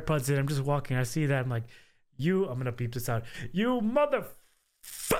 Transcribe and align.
AirPods 0.00 0.28
in. 0.30 0.38
I'm 0.38 0.48
just 0.48 0.62
walking. 0.62 0.96
I 0.96 1.02
see 1.02 1.26
that. 1.26 1.44
I'm 1.44 1.50
like, 1.50 1.64
you. 2.16 2.46
I'm 2.46 2.58
gonna 2.58 2.72
beep 2.72 2.94
this 2.94 3.08
out. 3.08 3.24
You 3.52 3.80
mother. 3.80 4.24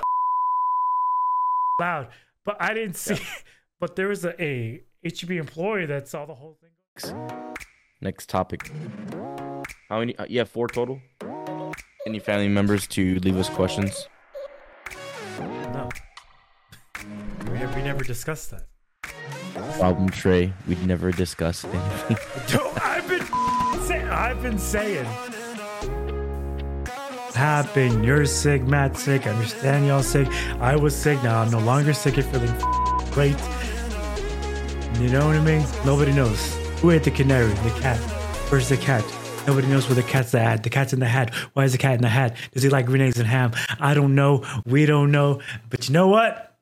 Loud, 1.79 2.07
but 2.45 2.57
I 2.59 2.73
didn't 2.73 2.95
see. 2.95 3.19
But 3.77 3.97
there 3.97 4.07
was 4.07 4.23
a, 4.23 4.41
a 4.41 4.81
HEB 5.03 5.31
employee 5.31 5.85
that 5.87 6.07
saw 6.07 6.25
the 6.25 6.33
whole 6.33 6.57
thing. 6.61 7.13
Next 8.01 8.29
topic. 8.29 8.71
How 9.89 9.99
many? 9.99 10.17
Uh, 10.17 10.25
you 10.29 10.39
have 10.39 10.49
four 10.49 10.67
total. 10.69 11.01
Any 12.07 12.19
family 12.19 12.47
members 12.47 12.87
to 12.87 13.19
leave 13.19 13.35
us 13.37 13.49
questions? 13.49 14.07
No, 15.39 15.89
we 17.51 17.59
never, 17.59 17.75
we 17.75 17.83
never 17.83 18.03
discussed 18.03 18.51
that. 18.51 18.63
Problem 19.77 20.09
Trey. 20.09 20.53
We'd 20.67 20.85
never 20.85 21.11
discuss 21.11 21.65
anything. 21.65 22.17
I've 22.81 23.07
been 23.07 23.44
say, 23.85 24.03
I've 24.03 24.41
been 24.41 24.57
saying. 24.57 25.05
Happen, 27.35 28.03
you're 28.03 28.25
sick, 28.25 28.63
Matt's 28.63 29.03
sick, 29.03 29.27
I 29.27 29.31
understand 29.31 29.85
y'all 29.85 30.01
sick. 30.01 30.27
I 30.59 30.75
was 30.75 30.95
sick, 30.95 31.21
now 31.21 31.41
I'm 31.41 31.51
no 31.51 31.59
longer 31.59 31.93
sick, 31.93 32.15
you're 32.15 32.25
feeling 32.25 32.53
great. 33.11 33.37
You 34.99 35.09
know 35.09 35.27
what 35.27 35.35
I 35.35 35.41
mean? 35.41 35.63
Nobody 35.85 36.13
knows. 36.13 36.55
Who 36.79 36.91
ate 36.91 37.03
the 37.03 37.11
canary? 37.11 37.53
The 37.53 37.77
cat. 37.81 37.99
Where's 38.49 38.69
the 38.69 38.77
cat? 38.77 39.03
Nobody 39.45 39.67
knows 39.67 39.87
where 39.87 39.95
the 39.95 40.03
cat's 40.03 40.33
at. 40.33 40.63
The 40.63 40.69
cat's 40.69 40.93
in 40.93 40.99
the 40.99 41.05
hat. 41.05 41.33
Why 41.53 41.65
is 41.65 41.73
the 41.73 41.77
cat 41.77 41.95
in 41.95 42.01
the 42.01 42.09
hat? 42.09 42.37
Does 42.53 42.63
he 42.63 42.69
like 42.69 42.85
grenades 42.85 43.19
and 43.19 43.27
ham? 43.27 43.51
I 43.79 43.93
don't 43.93 44.15
know. 44.15 44.43
We 44.65 44.85
don't 44.85 45.11
know. 45.11 45.41
But 45.69 45.87
you 45.87 45.93
know 45.93 46.07
what? 46.07 46.57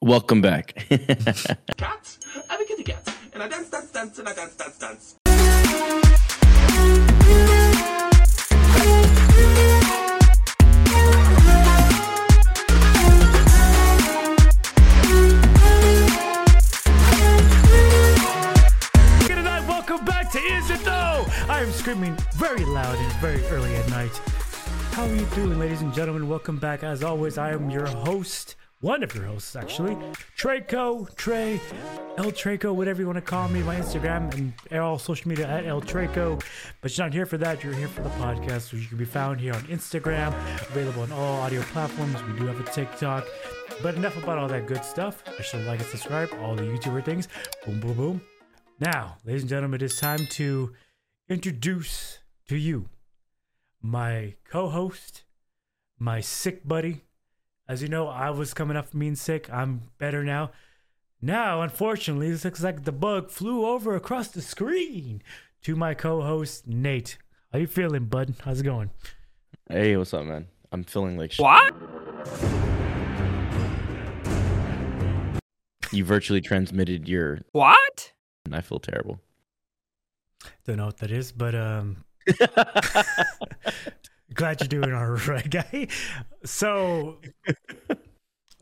Welcome 0.00 0.40
back. 0.40 0.74
cat. 1.76 2.18
I'm 2.48 2.60
a 2.60 2.64
kitty 2.64 2.84
cat. 2.84 3.17
And 3.40 3.54
I 3.54 3.56
dance, 3.56 3.70
dance, 3.70 3.92
dance, 3.92 4.18
and 4.18 4.28
I 4.28 4.34
dance, 4.34 4.56
dance, 4.56 4.78
dance. 4.78 5.14
Good 19.24 19.44
night. 19.44 19.68
Welcome 19.68 20.04
back 20.04 20.32
to 20.32 20.38
Is 20.40 20.70
It 20.70 20.84
Though? 20.84 21.24
I 21.48 21.60
am 21.62 21.70
screaming 21.70 22.16
very 22.34 22.64
loud 22.64 22.98
and 22.98 23.12
very 23.20 23.46
early 23.50 23.76
at 23.76 23.88
night. 23.90 24.20
How 24.90 25.04
are 25.04 25.14
you 25.14 25.24
doing, 25.36 25.60
ladies 25.60 25.82
and 25.82 25.94
gentlemen? 25.94 26.28
Welcome 26.28 26.58
back. 26.58 26.82
As 26.82 27.04
always, 27.04 27.38
I 27.38 27.52
am 27.52 27.70
your 27.70 27.86
host, 27.86 28.56
one 28.80 29.02
of 29.02 29.12
your 29.14 29.24
hosts, 29.24 29.56
actually, 29.56 29.96
Traco, 30.36 31.12
Trey, 31.16 31.60
El 32.16 32.30
Traco, 32.30 32.72
whatever 32.72 33.00
you 33.00 33.06
want 33.06 33.16
to 33.16 33.22
call 33.22 33.48
me. 33.48 33.60
My 33.62 33.76
Instagram 33.76 34.32
and 34.34 34.78
all 34.78 34.98
social 34.98 35.28
media 35.28 35.48
at 35.48 35.66
El 35.66 35.80
Traco. 35.80 36.40
But 36.80 36.96
you're 36.96 37.06
not 37.06 37.12
here 37.12 37.26
for 37.26 37.38
that. 37.38 37.64
You're 37.64 37.74
here 37.74 37.88
for 37.88 38.02
the 38.02 38.10
podcast, 38.10 38.72
which 38.72 38.82
you 38.82 38.88
can 38.88 38.98
be 38.98 39.04
found 39.04 39.40
here 39.40 39.52
on 39.54 39.62
Instagram, 39.62 40.28
available 40.68 41.02
on 41.02 41.12
all 41.12 41.40
audio 41.40 41.60
platforms. 41.62 42.22
We 42.24 42.38
do 42.38 42.46
have 42.46 42.60
a 42.60 42.70
TikTok. 42.70 43.26
But 43.82 43.96
enough 43.96 44.16
about 44.22 44.38
all 44.38 44.48
that 44.48 44.66
good 44.66 44.84
stuff. 44.84 45.24
I 45.26 45.42
should 45.42 45.64
like 45.66 45.80
and 45.80 45.88
subscribe, 45.88 46.30
all 46.40 46.54
the 46.54 46.62
YouTuber 46.62 47.04
things. 47.04 47.28
Boom, 47.64 47.80
boom, 47.80 47.94
boom. 47.94 48.20
Now, 48.80 49.16
ladies 49.24 49.42
and 49.42 49.50
gentlemen, 49.50 49.80
it 49.80 49.84
is 49.84 49.98
time 49.98 50.26
to 50.30 50.72
introduce 51.28 52.18
to 52.48 52.56
you 52.56 52.88
my 53.82 54.34
co 54.48 54.68
host, 54.68 55.24
my 55.98 56.20
sick 56.20 56.66
buddy. 56.66 57.02
As 57.68 57.82
you 57.82 57.88
know, 57.88 58.08
I 58.08 58.30
was 58.30 58.54
coming 58.54 58.78
up 58.78 58.88
from 58.88 59.00
being 59.00 59.14
sick. 59.14 59.52
I'm 59.52 59.82
better 59.98 60.24
now. 60.24 60.52
Now, 61.20 61.60
unfortunately, 61.60 62.30
this 62.30 62.44
looks 62.44 62.62
like 62.62 62.84
the 62.84 62.92
bug 62.92 63.28
flew 63.30 63.66
over 63.66 63.94
across 63.94 64.28
the 64.28 64.40
screen 64.40 65.22
to 65.64 65.76
my 65.76 65.92
co 65.92 66.22
host, 66.22 66.66
Nate. 66.66 67.18
How 67.52 67.58
you 67.58 67.66
feeling, 67.66 68.06
bud? 68.06 68.34
How's 68.42 68.60
it 68.60 68.64
going? 68.64 68.90
hey, 69.68 69.94
what's 69.98 70.14
up, 70.14 70.24
man? 70.24 70.46
I'm 70.72 70.82
feeling 70.82 71.18
like 71.18 71.32
shit. 71.32 71.44
What? 71.44 71.74
You 75.92 76.04
virtually 76.04 76.40
transmitted 76.40 77.06
your. 77.06 77.40
What? 77.52 78.12
And 78.46 78.54
I 78.54 78.62
feel 78.62 78.78
terrible. 78.78 79.20
Don't 80.64 80.76
know 80.78 80.86
what 80.86 80.98
that 80.98 81.10
is, 81.10 81.32
but 81.32 81.54
um, 81.54 81.98
glad 84.38 84.60
you're 84.60 84.80
doing 84.80 84.94
all 84.94 85.06
right, 85.28 85.50
guy. 85.50 85.88
So, 86.44 87.18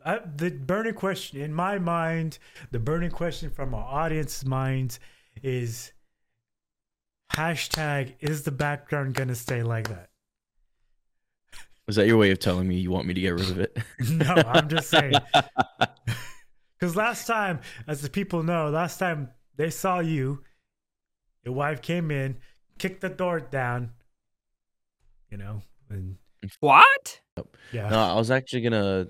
I, 0.04 0.20
the 0.36 0.50
burning 0.50 0.94
question 0.94 1.40
in 1.40 1.52
my 1.52 1.78
mind, 1.78 2.38
the 2.70 2.80
burning 2.80 3.10
question 3.10 3.50
from 3.50 3.74
our 3.74 3.84
audience 3.84 4.44
minds 4.44 4.98
is 5.42 5.92
hashtag 7.32 8.14
is 8.20 8.42
the 8.42 8.50
background 8.50 9.14
gonna 9.14 9.34
stay 9.34 9.62
like 9.62 9.88
that? 9.88 10.08
Is 11.88 11.96
that 11.96 12.06
your 12.06 12.16
way 12.16 12.30
of 12.32 12.40
telling 12.40 12.66
me 12.66 12.76
you 12.76 12.90
want 12.90 13.06
me 13.06 13.14
to 13.14 13.20
get 13.20 13.34
rid 13.34 13.50
of 13.50 13.60
it? 13.60 13.76
No, 14.10 14.34
I'm 14.34 14.68
just 14.68 14.90
saying. 14.90 15.14
Because 16.78 16.94
last 16.94 17.26
time, 17.26 17.60
as 17.86 18.02
the 18.02 18.10
people 18.10 18.42
know, 18.42 18.68
last 18.68 18.98
time 18.98 19.30
they 19.56 19.70
saw 19.70 20.00
you, 20.00 20.44
your 21.42 21.54
wife 21.54 21.80
came 21.80 22.10
in, 22.10 22.36
kicked 22.78 23.00
the 23.00 23.08
door 23.08 23.40
down, 23.40 23.92
you 25.30 25.36
know, 25.38 25.62
and 25.90 26.16
What? 26.60 27.20
yeah. 27.72 27.88
No, 27.88 27.98
I 28.00 28.14
was 28.14 28.30
actually 28.30 28.62
gonna. 28.62 29.08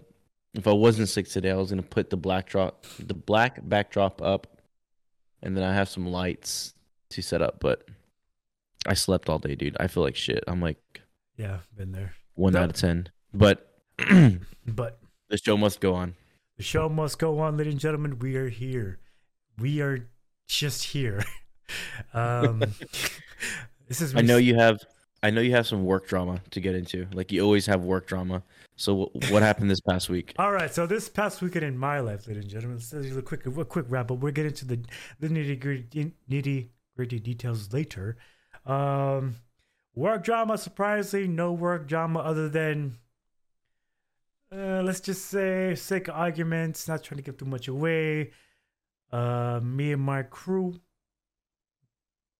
If 0.54 0.66
I 0.66 0.72
wasn't 0.72 1.08
sick 1.08 1.28
today, 1.28 1.50
I 1.50 1.56
was 1.56 1.70
gonna 1.70 1.82
put 1.82 2.10
the 2.10 2.16
black 2.16 2.46
drop, 2.48 2.86
the 2.98 3.14
black 3.14 3.60
backdrop 3.68 4.22
up, 4.22 4.46
and 5.42 5.56
then 5.56 5.62
I 5.64 5.74
have 5.74 5.88
some 5.88 6.06
lights 6.06 6.74
to 7.10 7.22
set 7.22 7.42
up. 7.42 7.60
But 7.60 7.86
I 8.86 8.94
slept 8.94 9.28
all 9.28 9.38
day, 9.38 9.54
dude. 9.54 9.76
I 9.78 9.86
feel 9.88 10.02
like 10.02 10.16
shit. 10.16 10.42
I'm 10.46 10.60
like 10.62 10.78
Yeah, 11.36 11.58
been 11.76 11.92
there. 11.92 12.14
one 12.34 12.54
No. 12.54 12.62
out 12.62 12.70
of 12.70 12.76
ten. 12.76 13.08
But 13.34 13.70
but 14.66 14.98
the 15.28 15.36
show 15.36 15.56
must 15.56 15.80
go 15.80 15.94
on. 15.94 16.14
the 16.56 16.62
show 16.62 16.88
must 16.88 17.18
go 17.18 17.38
on, 17.40 17.56
ladies 17.58 17.74
and 17.74 17.80
gentlemen. 17.80 18.18
We 18.18 18.36
are 18.36 18.48
here. 18.48 18.98
We 19.58 19.80
are 19.82 20.08
just 20.48 20.84
here. 20.84 21.22
um, 22.14 22.60
this 23.88 24.00
is. 24.00 24.14
I 24.16 24.22
know 24.22 24.36
you 24.38 24.54
have. 24.54 24.78
I 25.22 25.30
know 25.30 25.40
you 25.40 25.52
have 25.52 25.66
some 25.66 25.84
work 25.84 26.06
drama 26.06 26.40
to 26.50 26.60
get 26.60 26.74
into. 26.74 27.06
Like 27.12 27.32
you 27.32 27.42
always 27.42 27.66
have 27.66 27.84
work 27.84 28.06
drama. 28.06 28.42
So 28.76 29.06
wh- 29.06 29.32
what 29.32 29.42
happened 29.42 29.70
this 29.70 29.80
past 29.80 30.08
week? 30.08 30.34
All 30.38 30.52
right, 30.52 30.72
so 30.72 30.86
this 30.86 31.08
past 31.08 31.40
weekend 31.40 31.64
in 31.64 31.78
my 31.78 32.00
life, 32.00 32.28
ladies 32.28 32.44
and 32.44 32.52
gentlemen, 32.52 32.76
let's 32.76 32.90
do 32.90 33.18
a 33.18 33.22
quick, 33.22 33.46
a 33.46 33.64
quick 33.64 33.86
wrap 33.88 34.10
up. 34.10 34.18
We're 34.18 34.30
getting 34.30 34.50
into 34.50 34.66
the 34.66 34.80
the 35.18 35.28
nitty 35.28 35.58
gritty, 35.58 36.12
nitty 36.30 36.68
gritty 36.94 37.18
details 37.18 37.72
later. 37.72 38.18
Um, 38.66 39.36
work 39.94 40.22
drama, 40.22 40.58
surprisingly, 40.58 41.28
no 41.28 41.52
work 41.52 41.88
drama 41.88 42.18
other 42.20 42.48
than, 42.48 42.98
uh, 44.52 44.82
let's 44.82 45.00
just 45.00 45.26
say, 45.26 45.74
sick 45.74 46.08
arguments. 46.10 46.86
Not 46.86 47.02
trying 47.02 47.16
to 47.16 47.22
give 47.22 47.38
too 47.38 47.46
much 47.46 47.68
away. 47.68 48.32
Uh, 49.10 49.60
me 49.62 49.92
and 49.92 50.02
my 50.02 50.22
crew 50.22 50.80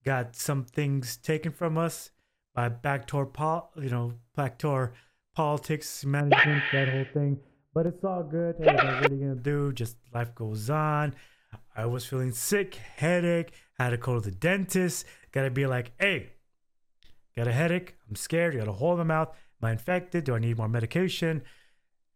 got 0.04 0.37
some 0.37 0.64
things 0.64 1.16
taken 1.16 1.53
from 1.53 1.78
us 1.78 2.10
by 2.56 2.71
backdoor 2.71 3.27
pol, 3.27 3.71
you 3.77 3.91
know, 3.91 4.15
backdoor 4.34 4.94
politics, 5.34 6.05
management, 6.06 6.62
that 6.72 6.89
whole 6.89 7.05
thing. 7.12 7.39
But 7.75 7.87
it's 7.87 8.03
all 8.03 8.22
good. 8.22 8.56
Hey, 8.59 8.75
what 8.75 9.11
are 9.11 9.15
you 9.15 9.21
gonna 9.21 9.34
do? 9.34 9.72
Just 9.75 9.99
life 10.15 10.34
goes 10.34 10.71
on. 10.71 11.15
I 11.77 11.84
was 11.84 12.06
feeling 12.06 12.33
sick, 12.33 12.75
headache, 12.75 13.53
had 13.78 13.91
to 13.91 13.99
go 13.99 14.15
to 14.15 14.21
the 14.22 14.34
dentist. 14.34 15.05
Gotta 15.33 15.50
be 15.50 15.67
like, 15.67 15.93
hey, 16.00 16.31
got 17.37 17.47
a 17.47 17.53
headache, 17.53 17.94
I'm 18.09 18.17
scared, 18.17 18.55
You 18.55 18.61
got 18.61 18.69
a 18.69 18.73
hole 18.73 18.93
in 18.93 18.99
the 18.99 19.05
mouth, 19.05 19.28
am 19.62 19.69
I 19.69 19.73
infected? 19.73 20.25
Do 20.25 20.34
I 20.34 20.38
need 20.38 20.56
more 20.56 20.69
medication? 20.69 21.43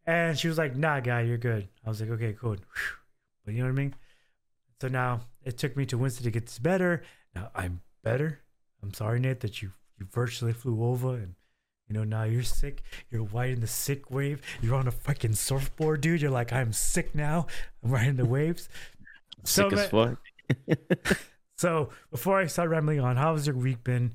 And 0.07 0.39
she 0.39 0.49
was 0.49 0.57
like, 0.57 0.75
nah, 0.75 1.01
guy, 1.01 1.21
you're 1.21 1.37
good. 1.37 1.69
I 1.85 1.91
was 1.91 2.01
like, 2.01 2.11
okay, 2.11 2.33
cool. 2.33 2.57
But 3.45 3.53
you 3.53 3.61
know 3.61 3.67
what 3.67 3.79
I 3.79 3.83
mean? 3.83 3.95
So 4.81 4.89
now 4.89 5.21
it 5.45 5.59
took 5.59 5.77
me 5.77 5.85
to 5.87 5.99
Wednesday 5.99 6.25
to 6.25 6.31
get 6.31 6.47
this 6.47 6.59
better. 6.59 7.03
Now 7.35 7.51
I'm 7.55 7.83
better. 8.03 8.41
I'm 8.83 8.95
sorry, 8.95 9.21
Nate, 9.21 9.41
that 9.41 9.61
you 9.61 9.73
you 10.01 10.07
virtually 10.11 10.53
flew 10.53 10.83
over 10.83 11.15
and 11.15 11.35
you 11.89 11.95
know 11.95 12.05
now 12.05 12.25
you're 12.25 12.43
sick. 12.43 12.83
You're 13.11 13.25
riding 13.25 13.61
the 13.61 13.67
sick 13.67 14.11
wave. 14.11 14.41
You're 14.63 14.75
on 14.75 14.89
a 14.89 14.93
fucking 14.93 15.35
surfboard, 15.35 16.01
dude. 16.01 16.23
You're 16.23 16.31
like, 16.31 16.53
I'm 16.53 16.73
sick 16.73 17.15
now. 17.15 17.47
I'm 17.85 17.91
riding 17.91 18.17
the 18.17 18.25
waves. 18.25 18.69
So, 19.43 19.71
Sick 19.71 19.79
as 19.79 19.91
ma- 19.91 20.17
fuck. 20.69 21.19
so 21.57 21.89
before 22.11 22.39
I 22.39 22.45
start 22.45 22.69
rambling 22.69 23.01
on, 23.01 23.17
how's 23.17 23.47
your 23.47 23.57
week 23.57 23.83
been? 23.83 24.13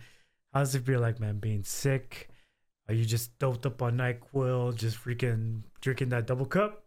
How's 0.54 0.76
it 0.76 0.86
feel 0.86 1.00
like, 1.00 1.20
man, 1.20 1.40
being 1.40 1.64
sick? 1.64 2.30
Are 2.88 2.94
you 2.94 3.06
just 3.06 3.36
doped 3.40 3.66
up 3.66 3.82
on 3.82 3.98
NyQuil, 3.98 4.76
just 4.76 5.04
freaking 5.04 5.64
drinking 5.82 6.10
that 6.10 6.28
double 6.28 6.46
cup? 6.46 6.84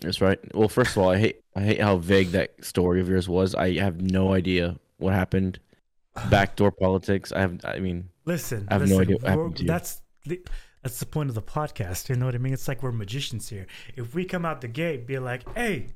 That's 0.00 0.22
right. 0.22 0.38
Well, 0.54 0.68
first 0.70 0.92
of 0.92 1.02
all, 1.02 1.10
I 1.10 1.18
hate 1.18 1.42
I 1.54 1.60
hate 1.60 1.80
how 1.82 1.98
vague 1.98 2.28
that 2.28 2.64
story 2.64 3.02
of 3.02 3.08
yours 3.10 3.28
was. 3.28 3.54
I 3.54 3.74
have 3.74 4.00
no 4.00 4.32
idea 4.32 4.76
what 4.96 5.12
happened. 5.12 5.58
Backdoor 6.30 6.72
politics. 6.72 7.32
I 7.32 7.40
have. 7.40 7.60
I 7.64 7.78
mean, 7.78 8.08
Listen, 8.24 8.66
I 8.70 8.74
have 8.74 8.88
no 8.88 9.00
idea 9.00 9.16
what 9.16 9.28
happened 9.28 9.56
to 9.56 9.62
you. 9.62 9.68
That's 9.68 10.02
the, 10.24 10.40
that's 10.82 10.98
the 11.00 11.06
point 11.06 11.28
of 11.28 11.34
the 11.34 11.42
podcast. 11.42 12.08
You 12.08 12.16
know 12.16 12.26
what 12.26 12.34
I 12.34 12.38
mean? 12.38 12.52
It's 12.52 12.68
like 12.68 12.82
we're 12.82 12.92
magicians 12.92 13.48
here. 13.48 13.66
If 13.96 14.14
we 14.14 14.24
come 14.24 14.44
out 14.44 14.60
the 14.60 14.68
gate, 14.68 15.06
be 15.06 15.18
like, 15.18 15.48
"Hey, 15.54 15.94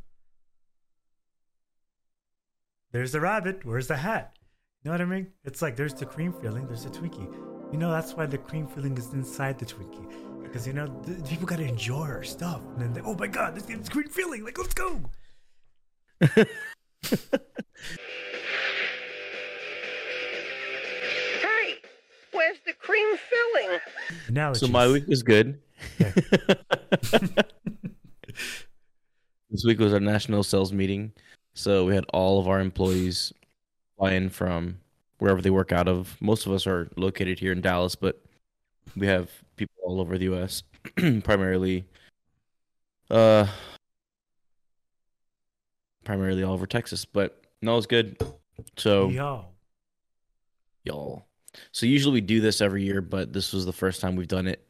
there's 2.92 3.12
the 3.12 3.20
rabbit. 3.20 3.64
Where's 3.64 3.88
the 3.88 3.96
hat?" 3.96 4.36
You 4.82 4.90
know 4.90 4.94
what 4.94 5.00
I 5.00 5.04
mean? 5.04 5.28
It's 5.44 5.62
like 5.62 5.76
there's 5.76 5.94
the 5.94 6.06
cream 6.06 6.32
filling, 6.32 6.66
there's 6.66 6.82
the 6.82 6.90
Twinkie. 6.90 7.32
You 7.72 7.78
know 7.78 7.90
that's 7.90 8.14
why 8.14 8.26
the 8.26 8.38
cream 8.38 8.66
filling 8.66 8.98
is 8.98 9.12
inside 9.12 9.58
the 9.58 9.64
Twinkie. 9.64 10.42
Because 10.42 10.66
you 10.66 10.72
know 10.72 10.86
the, 11.04 11.22
people 11.22 11.46
gotta 11.46 11.62
enjoy 11.62 12.02
our 12.02 12.24
stuff. 12.24 12.62
And 12.74 12.80
then 12.80 12.92
they, 12.92 13.00
oh 13.02 13.14
my 13.14 13.28
god, 13.28 13.54
this 13.54 13.70
is 13.70 13.88
cream 13.88 14.08
filling. 14.08 14.44
Like 14.44 14.58
let's 14.58 14.74
go. 14.74 15.00
where's 22.52 22.60
the 22.66 22.72
cream 22.74 23.16
filling? 23.16 23.80
Now 24.30 24.52
So 24.52 24.66
my 24.66 24.88
week 24.88 25.06
was 25.06 25.22
good. 25.22 25.58
Yeah. 25.98 26.12
this 29.50 29.64
week 29.64 29.78
was 29.78 29.92
our 29.92 30.00
national 30.00 30.42
sales 30.42 30.72
meeting. 30.72 31.12
So 31.54 31.84
we 31.86 31.94
had 31.94 32.04
all 32.12 32.40
of 32.40 32.48
our 32.48 32.60
employees 32.60 33.32
fly 33.96 34.12
in 34.12 34.28
from 34.28 34.78
wherever 35.18 35.40
they 35.40 35.50
work 35.50 35.72
out 35.72 35.88
of. 35.88 36.16
Most 36.20 36.46
of 36.46 36.52
us 36.52 36.66
are 36.66 36.90
located 36.96 37.38
here 37.38 37.52
in 37.52 37.60
Dallas, 37.60 37.94
but 37.94 38.22
we 38.96 39.06
have 39.06 39.30
people 39.56 39.74
all 39.84 40.00
over 40.00 40.18
the 40.18 40.34
US, 40.34 40.62
primarily 41.24 41.84
uh 43.10 43.46
primarily 46.04 46.42
all 46.42 46.54
over 46.54 46.66
Texas, 46.66 47.04
but 47.04 47.42
no, 47.60 47.76
it's 47.76 47.86
good. 47.86 48.16
So 48.76 49.08
Yo. 49.08 49.46
y'all. 50.84 51.26
So 51.72 51.86
usually 51.86 52.14
we 52.14 52.20
do 52.20 52.40
this 52.40 52.60
every 52.60 52.84
year, 52.84 53.00
but 53.00 53.32
this 53.32 53.52
was 53.52 53.66
the 53.66 53.72
first 53.72 54.00
time 54.00 54.16
we've 54.16 54.28
done 54.28 54.46
it 54.46 54.66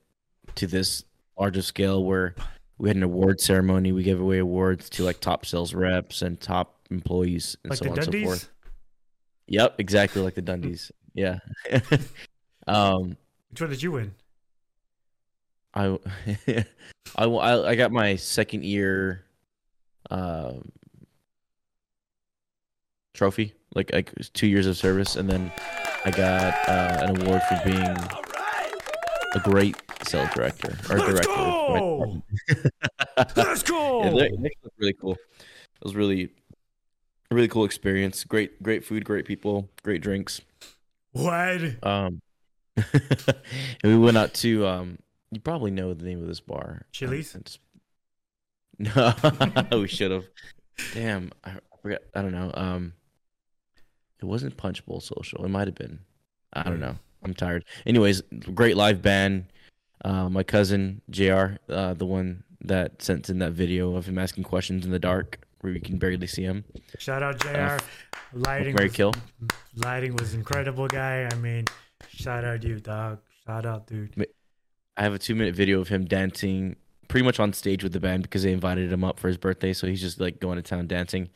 to 0.56 0.66
this 0.66 1.04
larger 1.38 1.62
scale 1.62 2.04
where 2.04 2.34
we 2.78 2.88
had 2.88 2.96
an 2.96 3.02
award 3.02 3.40
ceremony. 3.40 3.92
We 3.92 4.02
gave 4.02 4.20
away 4.20 4.38
awards 4.38 4.90
to 4.90 5.04
like 5.04 5.20
top 5.20 5.46
sales 5.46 5.74
reps 5.74 6.22
and 6.22 6.40
top 6.40 6.80
employees 6.90 7.56
and 7.64 7.70
Like 7.70 7.78
so 7.78 7.90
on 7.90 7.98
and 7.98 8.04
so 8.04 8.22
forth. 8.24 8.50
Yep, 9.46 9.76
exactly 9.78 10.22
like 10.22 10.34
the 10.34 10.42
Dundies. 10.42 10.90
yeah. 11.14 11.38
um 12.66 13.16
Which 13.50 13.60
one 13.60 13.70
did 13.70 13.82
you 13.82 13.92
win? 13.92 14.14
I, 15.74 15.98
I 17.16 17.24
I 17.24 17.68
I 17.70 17.74
got 17.76 17.92
my 17.92 18.16
second 18.16 18.64
year 18.64 19.24
um 20.10 20.70
trophy, 23.14 23.54
like 23.74 23.92
like 23.92 24.12
two 24.32 24.46
years 24.46 24.66
of 24.66 24.76
service, 24.76 25.16
and 25.16 25.28
then 25.28 25.52
I 26.04 26.10
got 26.10 26.68
uh, 26.68 27.06
an 27.06 27.22
award 27.22 27.42
for 27.48 27.60
being 27.64 27.96
a 29.34 29.40
great 29.44 29.76
sales 30.04 30.28
director 30.34 30.76
or 30.90 30.98
Let's 30.98 31.10
director. 31.12 31.28
go! 31.28 32.22
Let's 33.36 33.62
go. 33.62 34.04
Yeah, 34.04 34.10
they 34.10 34.30
look 34.62 34.72
really 34.78 34.92
cool. 34.94 35.12
It 35.12 35.84
was 35.84 35.94
really 35.94 36.30
really 37.30 37.48
cool 37.48 37.64
experience. 37.64 38.24
Great 38.24 38.62
great 38.62 38.84
food, 38.84 39.04
great 39.04 39.24
people, 39.26 39.68
great 39.82 40.02
drinks. 40.02 40.40
what? 41.12 41.62
Um, 41.84 42.20
and 42.76 42.84
we 43.84 43.98
went 43.98 44.16
out 44.16 44.34
to 44.34 44.66
um. 44.66 44.98
You 45.30 45.40
probably 45.40 45.70
know 45.70 45.94
the 45.94 46.04
name 46.04 46.20
of 46.20 46.28
this 46.28 46.40
bar. 46.40 46.82
Chili's? 46.92 47.34
Um, 47.34 47.42
No, 49.70 49.80
we 49.80 49.88
should 49.88 50.10
have. 50.10 50.24
Damn, 50.92 51.30
I, 51.42 51.52
I 51.52 51.76
forgot. 51.80 52.00
I 52.14 52.20
don't 52.22 52.32
know. 52.32 52.50
Um, 52.52 52.92
it 54.22 54.26
wasn't 54.26 54.56
Punch 54.56 54.84
Bowl 54.86 55.00
Social. 55.00 55.44
It 55.44 55.48
might 55.48 55.68
have 55.68 55.74
been. 55.74 56.00
I 56.52 56.62
don't 56.64 56.80
know. 56.80 56.96
I'm 57.24 57.34
tired. 57.34 57.64
Anyways, 57.86 58.22
great 58.54 58.76
live 58.76 59.02
band. 59.02 59.46
Uh, 60.04 60.28
my 60.28 60.42
cousin 60.42 61.00
Jr. 61.10 61.56
Uh, 61.68 61.94
the 61.94 62.06
one 62.06 62.44
that 62.60 63.02
sent 63.02 63.28
in 63.30 63.38
that 63.38 63.52
video 63.52 63.94
of 63.96 64.06
him 64.06 64.18
asking 64.18 64.44
questions 64.44 64.84
in 64.84 64.90
the 64.90 64.98
dark 64.98 65.38
where 65.60 65.72
you 65.72 65.80
can 65.80 65.98
barely 65.98 66.26
see 66.26 66.42
him. 66.42 66.64
Shout 66.98 67.22
out 67.22 67.40
JR. 67.40 67.56
Uh, 67.56 67.78
lighting 68.32 68.74
Mary 68.74 68.86
was, 68.86 68.96
Kill. 68.96 69.14
lighting 69.76 70.14
was 70.16 70.34
incredible, 70.34 70.88
guy. 70.88 71.28
I 71.30 71.34
mean, 71.36 71.64
shout 72.08 72.44
out 72.44 72.62
you, 72.62 72.80
dog. 72.80 73.18
Shout 73.46 73.66
out, 73.66 73.86
dude. 73.86 74.26
I 74.96 75.02
have 75.02 75.14
a 75.14 75.18
two 75.18 75.34
minute 75.34 75.54
video 75.54 75.80
of 75.80 75.88
him 75.88 76.04
dancing 76.04 76.76
pretty 77.08 77.24
much 77.24 77.38
on 77.38 77.52
stage 77.52 77.82
with 77.82 77.92
the 77.92 78.00
band 78.00 78.22
because 78.24 78.42
they 78.42 78.52
invited 78.52 78.92
him 78.92 79.04
up 79.04 79.18
for 79.18 79.28
his 79.28 79.36
birthday. 79.36 79.72
So 79.72 79.86
he's 79.86 80.00
just 80.00 80.20
like 80.20 80.40
going 80.40 80.56
to 80.56 80.62
town 80.62 80.86
dancing. 80.86 81.30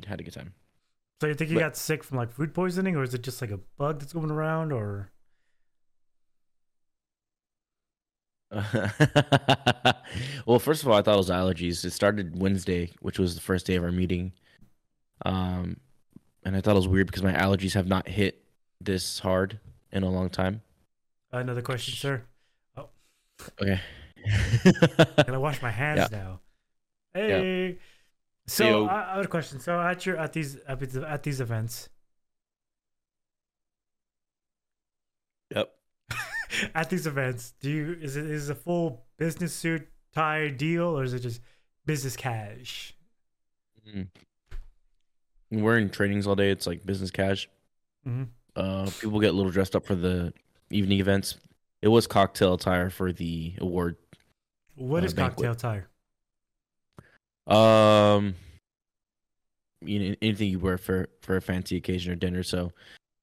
Partied, 0.00 0.04
had 0.06 0.20
a 0.20 0.24
good 0.24 0.34
time. 0.34 0.54
So 1.20 1.26
you 1.26 1.34
think 1.34 1.50
you 1.50 1.56
But- 1.56 1.60
got 1.60 1.76
sick 1.76 2.02
from 2.04 2.16
like 2.18 2.30
food 2.30 2.54
poisoning, 2.54 2.96
or 2.96 3.02
is 3.02 3.14
it 3.14 3.22
just 3.22 3.40
like 3.40 3.50
a 3.50 3.58
bug 3.78 4.00
that's 4.00 4.12
going 4.12 4.30
around, 4.30 4.72
or 4.72 5.10
well, 10.46 10.58
first 10.58 10.82
of 10.82 10.88
all, 10.88 10.94
I 10.96 11.02
thought 11.02 11.14
it 11.14 11.18
was 11.18 11.30
allergies. 11.30 11.84
It 11.84 11.90
started 11.92 12.40
Wednesday, 12.40 12.90
which 13.00 13.18
was 13.18 13.34
the 13.34 13.40
first 13.40 13.66
day 13.66 13.76
of 13.76 13.84
our 13.84 13.92
meeting. 13.92 14.32
Um, 15.24 15.76
and 16.44 16.56
I 16.56 16.60
thought 16.60 16.72
it 16.72 16.74
was 16.74 16.88
weird 16.88 17.06
because 17.06 17.22
my 17.22 17.32
allergies 17.32 17.74
have 17.74 17.86
not 17.86 18.08
hit 18.08 18.42
this 18.80 19.20
hard 19.20 19.60
in 19.92 20.02
a 20.02 20.10
long 20.10 20.30
time. 20.30 20.62
another 21.32 21.62
question, 21.62 21.94
sir? 21.94 22.22
Oh. 22.76 22.88
Okay. 23.60 23.80
Gotta 25.16 25.38
wash 25.40 25.62
my 25.62 25.70
hands 25.70 26.10
now. 26.12 26.40
Hey. 27.14 27.78
So 28.50 28.64
Heyo. 28.64 28.88
I, 28.88 29.12
I 29.12 29.16
have 29.16 29.24
a 29.26 29.28
question. 29.28 29.60
So 29.60 29.80
at 29.80 30.04
your 30.04 30.16
at 30.16 30.32
these 30.32 30.56
at 30.66 30.80
these, 30.80 30.96
at 30.96 31.22
these 31.22 31.40
events, 31.40 31.88
yep. 35.54 35.72
at 36.74 36.90
these 36.90 37.06
events, 37.06 37.54
do 37.60 37.70
you 37.70 37.96
is 38.00 38.16
it 38.16 38.26
is 38.26 38.48
it 38.48 38.52
a 38.52 38.54
full 38.56 39.04
business 39.18 39.54
suit 39.54 39.86
tie 40.12 40.48
deal, 40.48 40.98
or 40.98 41.04
is 41.04 41.14
it 41.14 41.20
just 41.20 41.40
business 41.86 42.16
cash? 42.16 42.94
Mm. 43.88 44.08
We're 45.52 45.78
in 45.78 45.90
trainings 45.90 46.26
all 46.26 46.34
day. 46.36 46.50
It's 46.50 46.66
like 46.66 46.84
business 46.84 47.10
cash. 47.10 47.48
hmm 48.04 48.24
Uh, 48.56 48.90
people 49.00 49.20
get 49.20 49.30
a 49.30 49.36
little 49.36 49.52
dressed 49.52 49.76
up 49.76 49.86
for 49.86 49.94
the 49.94 50.32
evening 50.70 50.98
events. 51.00 51.36
It 51.82 51.88
was 51.88 52.06
cocktail 52.06 52.54
attire 52.54 52.90
for 52.90 53.12
the 53.12 53.54
award. 53.58 53.96
What 54.74 55.02
Uh, 55.02 55.06
is 55.06 55.14
banquet. 55.14 55.46
cocktail 55.46 55.54
tire? 55.54 55.89
Um, 57.50 58.34
you 59.82 59.98
know, 60.10 60.14
anything 60.22 60.50
you 60.50 60.58
wear 60.58 60.78
for 60.78 61.08
for 61.22 61.36
a 61.36 61.42
fancy 61.42 61.76
occasion 61.76 62.12
or 62.12 62.16
dinner. 62.16 62.42
So, 62.42 62.72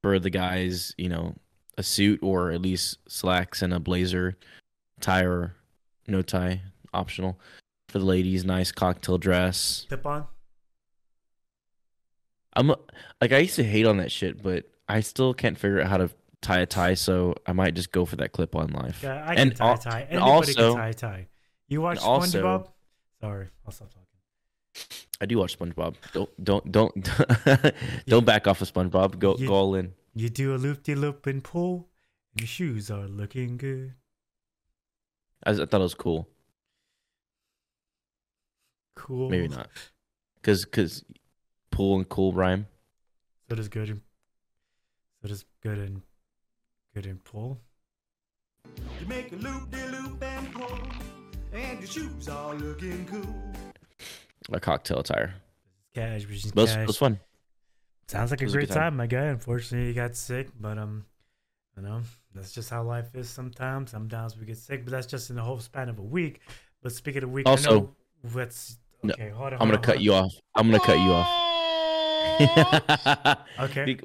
for 0.03 0.19
the 0.19 0.29
guys, 0.29 0.93
you 0.97 1.09
know, 1.09 1.35
a 1.77 1.83
suit 1.83 2.19
or 2.21 2.51
at 2.51 2.61
least 2.61 2.97
slacks 3.07 3.61
and 3.61 3.73
a 3.73 3.79
blazer, 3.79 4.37
tie 5.01 5.23
or 5.23 5.55
no 6.07 6.21
tie, 6.21 6.61
optional. 6.93 7.39
For 7.89 7.99
the 7.99 8.05
ladies, 8.05 8.43
nice 8.43 8.71
cocktail 8.71 9.17
dress. 9.17 9.85
Tip 9.89 10.05
on? 10.05 10.25
I'm 12.53 12.69
like 13.21 13.31
I 13.31 13.37
used 13.37 13.55
to 13.57 13.63
hate 13.63 13.85
on 13.85 13.97
that 13.97 14.11
shit, 14.11 14.41
but 14.41 14.65
I 14.89 14.99
still 15.01 15.33
can't 15.33 15.57
figure 15.57 15.79
out 15.81 15.87
how 15.87 15.97
to 15.97 16.09
tie 16.41 16.59
a 16.59 16.65
tie, 16.65 16.95
so 16.95 17.35
I 17.45 17.53
might 17.53 17.75
just 17.75 17.91
go 17.91 18.03
for 18.03 18.15
that 18.17 18.31
clip 18.31 18.55
on 18.55 18.71
life. 18.71 19.01
Yeah, 19.03 19.23
I 19.25 19.35
can 19.35 19.49
And 19.49 19.55
tie 19.55 19.73
a 19.73 19.77
tie. 19.77 19.99
and 20.01 20.19
Anybody 20.19 20.25
also- 20.25 20.71
can 20.73 20.77
tie 20.81 20.89
a 20.89 20.93
tie. 20.93 21.27
You 21.67 21.81
watch 21.81 21.97
and 21.97 22.05
also- 22.05 22.41
SpongeBob? 22.41 22.67
Sorry, 23.21 23.47
I'll 23.65 23.71
stop 23.71 23.89
talking. 23.89 24.06
I 25.21 25.25
do 25.25 25.37
watch 25.39 25.57
SpongeBob. 25.57 25.95
Don't 26.13 26.43
don't 26.43 26.71
don't 26.71 27.09
don't 28.07 28.25
back 28.25 28.47
off 28.47 28.61
of 28.61 28.71
SpongeBob. 28.71 29.17
Go 29.19 29.35
You- 29.37 29.47
go 29.47 29.53
all 29.53 29.75
in. 29.75 29.93
You 30.15 30.29
do 30.29 30.55
a 30.55 30.57
loop 30.57 30.83
de 30.83 30.95
loop 30.95 31.25
and 31.27 31.43
pull, 31.43 31.89
and 32.33 32.41
your 32.41 32.47
shoes 32.47 32.89
are 32.89 33.07
looking 33.07 33.57
good. 33.57 33.93
I, 35.43 35.51
I 35.51 35.65
thought 35.65 35.73
it 35.73 35.79
was 35.79 35.93
cool. 35.93 36.27
Cool. 38.95 39.29
Maybe 39.29 39.47
not, 39.47 39.69
because 40.35 40.65
because 40.65 41.03
pool 41.71 41.97
and 41.97 42.09
cool 42.09 42.33
rhyme. 42.33 42.67
So 43.49 43.55
does 43.55 43.67
good 43.69 43.89
and 43.89 44.01
so 45.21 45.27
does 45.27 45.45
good 45.61 45.77
and 45.77 46.01
good 46.95 47.05
and 47.05 47.23
pull. 47.23 47.61
You 48.99 49.05
make 49.07 49.31
a 49.31 49.35
loop 49.35 49.69
de 49.69 49.87
loop 49.91 50.21
and 50.21 50.51
pull, 50.53 50.79
and 51.53 51.79
your 51.79 51.87
shoes 51.87 52.27
are 52.27 52.55
looking 52.55 53.05
cool. 53.05 53.35
A 54.51 54.59
cocktail 54.59 54.99
attire. 54.99 55.33
Cash, 55.93 56.25
which 56.27 56.45
is 56.45 56.51
But 56.51 56.61
it 56.61 56.63
was, 56.63 56.71
it 56.71 56.75
cash. 56.75 56.87
was 56.87 56.97
fun. 56.97 57.19
Sounds 58.07 58.31
like 58.31 58.41
a 58.41 58.45
was 58.45 58.53
a 58.53 58.57
great 58.57 58.69
time. 58.69 58.77
time. 58.77 58.95
my 58.97 59.07
guy. 59.07 59.25
Unfortunately, 59.25 59.87
you 59.89 59.93
got 59.93 60.15
sick, 60.15 60.47
but 60.59 60.77
um, 60.77 61.05
you 61.75 61.83
know 61.83 62.01
that's 62.33 62.53
just 62.53 62.69
how 62.69 62.83
life 62.83 63.13
is. 63.15 63.29
Sometimes, 63.29 63.91
sometimes 63.91 64.37
we 64.37 64.45
get 64.45 64.57
sick, 64.57 64.85
but 64.85 64.91
that's 64.91 65.07
just 65.07 65.29
in 65.29 65.35
the 65.35 65.41
whole 65.41 65.59
span 65.59 65.89
of 65.89 65.99
a 65.99 66.03
week. 66.03 66.39
But 66.81 66.91
speaking 66.93 67.23
of 67.23 67.31
week, 67.31 67.47
I 67.47 67.51
Also- 67.51 67.71
know 67.71 67.95
what's 68.31 68.77
No, 69.03 69.13
okay. 69.13 69.29
hold 69.29 69.47
on, 69.47 69.53
I'm 69.53 69.57
hold 69.59 69.69
gonna 69.69 69.77
on, 69.77 69.83
cut 69.83 70.01
you 70.01 70.13
off. 70.13 70.31
I'm 70.55 70.67
gonna 70.71 70.79
cut 70.83 70.99
you 70.99 71.11
off. 71.11 71.43
Okay. 73.59 73.97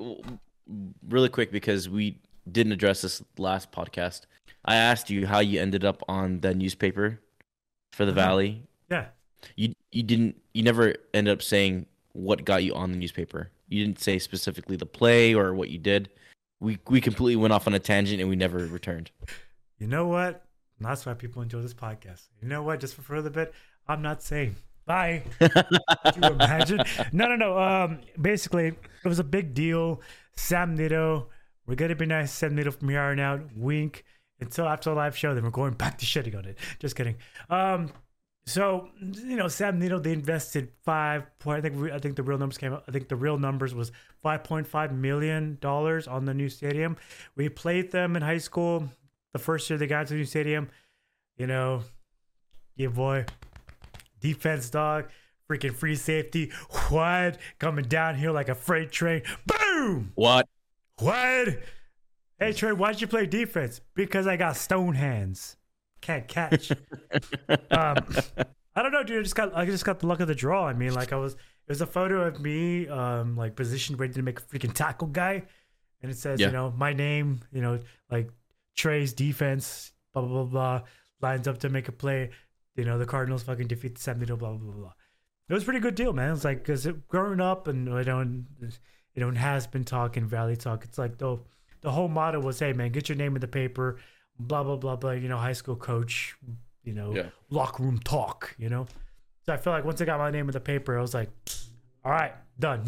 Really 1.09 1.29
quick 1.29 1.53
because 1.53 1.89
we 1.89 2.19
didn't 2.51 2.73
address 2.73 3.03
this 3.03 3.23
last 3.39 3.71
podcast. 3.73 4.23
I 4.65 4.77
asked 4.77 5.11
you 5.11 5.27
how 5.27 5.41
you 5.41 5.61
ended 5.61 5.85
up 5.85 6.03
on 6.09 6.41
the 6.41 6.55
newspaper 6.55 7.21
for 7.93 8.05
the 8.05 8.13
Uh-huh. 8.13 8.21
Valley. 8.21 8.67
Yeah. 8.91 9.09
You 9.57 9.75
you 9.91 10.03
didn't 10.03 10.41
you 10.55 10.63
never 10.63 10.95
ended 11.15 11.33
up 11.33 11.43
saying 11.43 11.87
what 12.13 12.45
got 12.45 12.65
you 12.65 12.75
on 12.75 12.93
the 12.93 12.99
newspaper. 12.99 13.51
You 13.69 13.85
didn't 13.85 14.01
say 14.01 14.19
specifically 14.19 14.77
the 14.77 14.87
play 14.87 15.35
or 15.35 15.55
what 15.55 15.71
you 15.71 15.79
did. 15.79 16.11
We 16.61 16.79
we 16.89 17.01
completely 17.01 17.37
went 17.37 17.53
off 17.53 17.67
on 17.67 17.75
a 17.75 17.79
tangent 17.79 18.21
and 18.21 18.29
we 18.29 18.37
never 18.37 18.59
returned. 18.59 19.11
You 19.79 19.87
know 19.87 20.07
what? 20.07 20.45
And 20.79 20.89
that's 20.89 21.07
why 21.07 21.15
people 21.15 21.43
enjoy 21.43 21.63
this 21.63 21.75
podcast. 21.75 22.23
You 22.41 22.49
know 22.49 22.63
what? 22.63 22.81
Just 22.81 22.95
for 22.95 23.03
further 23.03 23.31
bit, 23.31 23.53
I'm 23.89 24.03
not 24.03 24.23
saying. 24.23 24.57
Bye. 24.85 25.23
You 25.41 26.29
imagine? 26.29 26.81
No, 27.13 27.27
no, 27.29 27.37
no. 27.37 27.59
Um, 27.59 28.01
basically, 28.21 28.67
it 28.67 29.09
was 29.09 29.19
a 29.19 29.25
big 29.25 29.55
deal. 29.55 30.01
Sam 30.37 30.77
Nitto, 30.77 31.27
we're 31.67 31.77
gonna 31.77 31.95
be 31.95 32.07
nice. 32.07 32.33
Sam 32.33 32.57
Nitto 32.57 32.75
from 32.75 32.89
here 32.89 33.01
on 33.01 33.21
out. 33.21 33.41
Wink. 33.57 34.05
Until 34.41 34.69
after 34.69 34.91
the 34.91 34.97
live 34.97 35.17
show, 35.17 35.35
then 35.35 35.45
we're 35.45 35.51
going 35.51 35.75
back 35.75 35.99
to 35.99 36.07
shitting 36.07 36.37
on 36.37 36.45
it. 36.45 36.59
Just 36.81 36.97
kidding. 36.97 37.15
Um, 37.49 37.93
so 38.47 38.89
you 39.01 39.37
know, 39.37 39.49
Sam 39.49 39.81
Nitto, 39.81 40.03
they 40.03 40.13
invested 40.13 40.71
five 40.85 41.25
point. 41.39 41.59
I 41.59 41.61
think 41.69 41.81
we- 41.81 41.93
I 41.93 41.99
think 41.99 42.17
the 42.17 42.23
real 42.23 42.39
numbers 42.39 42.59
came 42.59 42.73
out. 42.73 42.85
I 42.89 42.91
think 42.93 43.09
the 43.09 43.17
real 43.17 43.39
numbers 43.39 43.75
was 43.75 43.93
five 44.23 44.43
point 44.45 44.67
five 44.67 44.93
million 44.93 45.59
dollars 45.61 46.09
on 46.09 46.25
the 46.25 46.35
new 46.35 46.49
stadium. 46.49 46.97
We 47.37 47.49
played 47.49 47.93
them 47.93 48.17
in 48.17 48.23
high 48.23 48.39
school. 48.39 48.89
The 49.33 49.39
first 49.39 49.69
year 49.71 49.79
they 49.79 49.87
got 49.87 50.07
to 50.09 50.13
the 50.15 50.19
new 50.19 50.25
stadium, 50.25 50.69
you 51.37 51.47
know, 51.47 51.85
yeah, 52.77 52.89
boy, 52.89 53.25
defense 54.21 54.69
dog, 54.71 55.07
freaking 55.49 55.75
free 55.75 55.95
safety, 55.97 56.51
what 56.91 57.39
coming 57.59 57.85
down 57.87 58.17
here 58.17 58.31
like 58.31 58.49
a 58.49 58.55
freight 58.55 58.91
train, 58.93 59.23
boom, 59.47 60.13
What? 60.15 60.49
what? 60.99 61.49
Hey 62.39 62.53
Trey, 62.53 62.73
why'd 62.73 63.01
you 63.01 63.07
play 63.07 63.25
defense? 63.27 63.81
Because 63.95 64.27
I 64.27 64.37
got 64.37 64.57
stone 64.57 64.95
hands, 64.95 65.57
can't 66.03 66.29
catch. 66.29 66.71
um, 67.71 67.97
I 68.75 68.83
don't 68.83 68.93
know, 68.93 69.03
dude. 69.03 69.21
I 69.21 69.23
just 69.23 69.35
got 69.35 69.57
I 69.57 69.65
just 69.65 69.85
got 69.85 70.01
the 70.01 70.07
luck 70.07 70.21
of 70.21 70.29
the 70.29 70.35
draw. 70.35 70.67
I 70.67 70.75
mean, 70.75 70.93
like 70.95 71.13
I 71.13 71.17
was. 71.17 71.33
It 71.35 71.71
was 71.71 71.81
a 71.81 71.87
photo 71.87 72.23
of 72.23 72.41
me, 72.41 72.89
um, 72.89 73.37
like 73.37 73.55
positioned 73.55 74.01
ready 74.01 74.13
to 74.15 74.23
make 74.23 74.41
a 74.41 74.43
freaking 74.43 74.75
tackle 74.75 75.07
guy, 75.07 75.45
and 76.03 76.11
it 76.11 76.19
says, 76.19 76.41
Yeah. 76.41 76.49
you 76.49 76.53
know, 76.53 76.75
my 76.77 76.93
name, 76.93 77.41
you 77.53 77.63
know, 77.63 77.79
like 78.11 78.31
Trey's 78.77 79.13
defense, 79.13 79.93
blah 80.13 80.23
blah 80.23 80.43
blah 80.43 80.45
blah, 80.45 80.83
lines 81.21 81.47
up 81.47 81.59
to 81.59 81.69
make 81.69 81.89
a 81.89 81.93
play. 81.93 82.31
You 82.75 82.85
know, 82.85 82.99
the 82.99 83.07
Cardinals 83.07 83.45
fucking 83.45 83.69
defeat 83.69 83.95
the 83.95 84.01
San 84.01 84.19
Diego, 84.19 84.37
blah 84.37 84.51
blah 84.51 84.59
blah 84.59 84.75
blah. 84.75 84.93
It 85.49 85.55
was 85.55 85.63
a 85.63 85.67
pretty 85.67 85.81
good 85.81 85.95
deal, 85.95 86.13
man. 86.13 86.33
It's 86.33 86.45
like 86.45 86.59
because 86.59 86.85
it, 86.85 87.07
growing 87.07 87.41
up 87.41 87.69
and 87.69 87.89
I 87.95 88.03
don't, 88.03 88.47
you 89.15 89.21
know, 89.21 89.31
has 89.31 89.67
been 89.69 89.85
talking 89.85 90.27
Valley 90.27 90.57
talk. 90.57 90.85
It's 90.85 90.99
like 90.99 91.19
the 91.19 91.39
the 91.83 91.93
whole 91.93 92.09
motto 92.09 92.41
was, 92.41 92.59
hey 92.59 92.73
man, 92.73 92.91
get 92.91 93.09
your 93.09 93.17
name 93.17 93.37
in 93.37 93.41
the 93.41 93.49
paper, 93.49 93.99
blah 94.39 94.63
blah 94.63 94.77
blah 94.77 94.97
blah. 94.97 95.13
You 95.13 95.29
know, 95.29 95.39
high 95.39 95.53
school 95.53 95.77
coach, 95.77 96.37
you 96.85 96.93
know, 96.93 97.15
Yeah. 97.15 97.29
locker 97.51 97.83
room 97.83 97.99
talk. 97.99 98.55
You 98.59 98.69
know, 98.69 98.87
so 99.47 99.53
I 99.53 99.57
feel 99.57 99.73
like 99.73 99.85
once 99.85 100.01
I 100.01 100.05
got 100.05 100.19
my 100.19 100.31
name 100.31 100.49
in 100.49 100.53
the 100.53 100.61
paper, 100.61 100.99
I 100.99 101.01
was 101.01 101.15
like, 101.15 101.31
all 102.05 102.13
right, 102.13 102.35
done. 102.59 102.87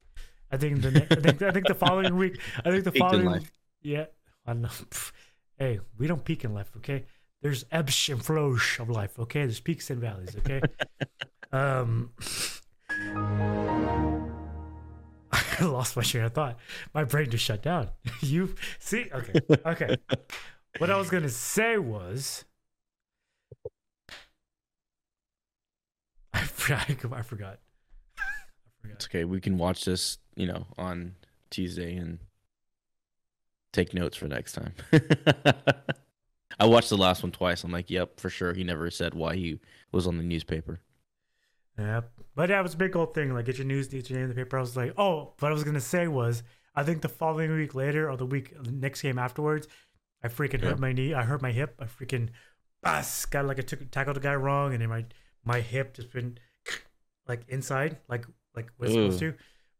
I 0.50 0.56
think 0.58 0.80
the 0.82 0.90
ne- 0.92 1.06
I 1.10 1.20
think 1.20 1.42
I 1.42 1.50
think 1.50 1.66
the 1.66 1.74
following 1.74 2.16
week, 2.16 2.38
I 2.64 2.70
think 2.70 2.84
the 2.84 2.92
Peaked 2.92 2.96
in 3.04 3.08
following 3.10 3.26
life. 3.26 3.50
yeah, 3.82 4.04
I 4.46 4.52
know. 4.54 4.68
Hey, 5.58 5.80
we 5.98 6.06
don't 6.06 6.22
peak 6.24 6.44
in 6.44 6.52
life, 6.54 6.70
okay? 6.76 7.04
There's 7.42 7.64
ebbs 7.72 8.08
and 8.10 8.22
flows 8.24 8.76
of 8.78 8.88
life, 8.90 9.18
okay? 9.18 9.40
There's 9.40 9.58
peaks 9.60 9.90
and 9.90 10.00
valleys, 10.00 10.36
okay? 10.36 10.60
um, 11.52 12.10
I 15.32 15.64
lost 15.64 15.96
my 15.96 16.02
train 16.02 16.24
of 16.24 16.32
thought. 16.32 16.58
My 16.94 17.04
brain 17.04 17.30
just 17.30 17.44
shut 17.44 17.62
down. 17.62 17.88
you 18.20 18.54
see? 18.78 19.06
Okay, 19.12 19.32
okay. 19.66 19.96
What 20.78 20.90
I 20.90 20.96
was 20.96 21.10
gonna 21.10 21.28
say 21.28 21.78
was, 21.78 22.44
I 26.32 26.40
forgot. 26.40 26.88
I 26.88 26.94
forgot. 26.94 27.18
I 27.18 27.22
forgot. 27.22 27.58
It's 28.90 29.06
okay. 29.06 29.24
We 29.24 29.40
can 29.40 29.58
watch 29.58 29.84
this, 29.84 30.18
you 30.36 30.46
know, 30.46 30.66
on 30.78 31.14
Tuesday 31.50 31.96
and 31.96 32.18
take 33.72 33.92
notes 33.92 34.16
for 34.16 34.28
next 34.28 34.52
time. 34.52 34.74
I 36.58 36.66
watched 36.66 36.88
the 36.88 36.96
last 36.96 37.22
one 37.22 37.32
twice. 37.32 37.64
I'm 37.64 37.72
like, 37.72 37.90
yep, 37.90 38.18
for 38.18 38.30
sure. 38.30 38.54
He 38.54 38.64
never 38.64 38.90
said 38.90 39.14
why 39.14 39.36
he 39.36 39.58
was 39.92 40.06
on 40.06 40.16
the 40.16 40.22
newspaper. 40.22 40.80
Yeah, 41.78 42.02
but 42.34 42.48
yeah, 42.48 42.60
it 42.60 42.62
was 42.62 42.74
a 42.74 42.78
big 42.78 42.96
old 42.96 43.12
thing. 43.12 43.34
Like, 43.34 43.44
get 43.44 43.58
your 43.58 43.66
news, 43.66 43.88
get 43.88 44.08
your 44.08 44.18
name 44.18 44.30
in 44.30 44.34
the 44.34 44.42
paper. 44.42 44.56
I 44.56 44.60
was 44.60 44.76
like, 44.76 44.94
oh, 44.96 45.34
what 45.38 45.50
I 45.50 45.52
was 45.52 45.64
gonna 45.64 45.80
say 45.80 46.08
was, 46.08 46.42
I 46.74 46.84
think 46.84 47.02
the 47.02 47.08
following 47.08 47.54
week 47.54 47.74
later 47.74 48.10
or 48.10 48.16
the 48.16 48.24
week, 48.24 48.54
the 48.58 48.72
next 48.72 49.02
game 49.02 49.18
afterwards, 49.18 49.68
I 50.26 50.28
freaking 50.28 50.62
Yeah. 50.62 50.70
hurt 50.70 50.80
my 50.80 50.92
knee. 50.92 51.14
I 51.14 51.22
hurt 51.24 51.42
my 51.42 51.52
hip. 51.52 51.76
I 51.80 51.84
freaking, 51.86 52.30
bas, 52.82 53.26
got 53.26 53.46
like 53.46 53.58
I 53.58 53.62
took 53.62 53.90
tackled 53.90 54.16
the 54.16 54.20
guy 54.20 54.34
wrong, 54.34 54.72
and 54.74 54.82
then 54.82 54.88
my 54.90 55.06
my 55.44 55.60
hip 55.60 55.94
just 55.94 56.12
been 56.12 56.38
like 57.28 57.42
inside, 57.48 57.98
like 58.08 58.26
like 58.54 58.70
was 58.78 58.92
supposed 58.92 59.20
Ooh. 59.22 59.32
to. 59.32 59.34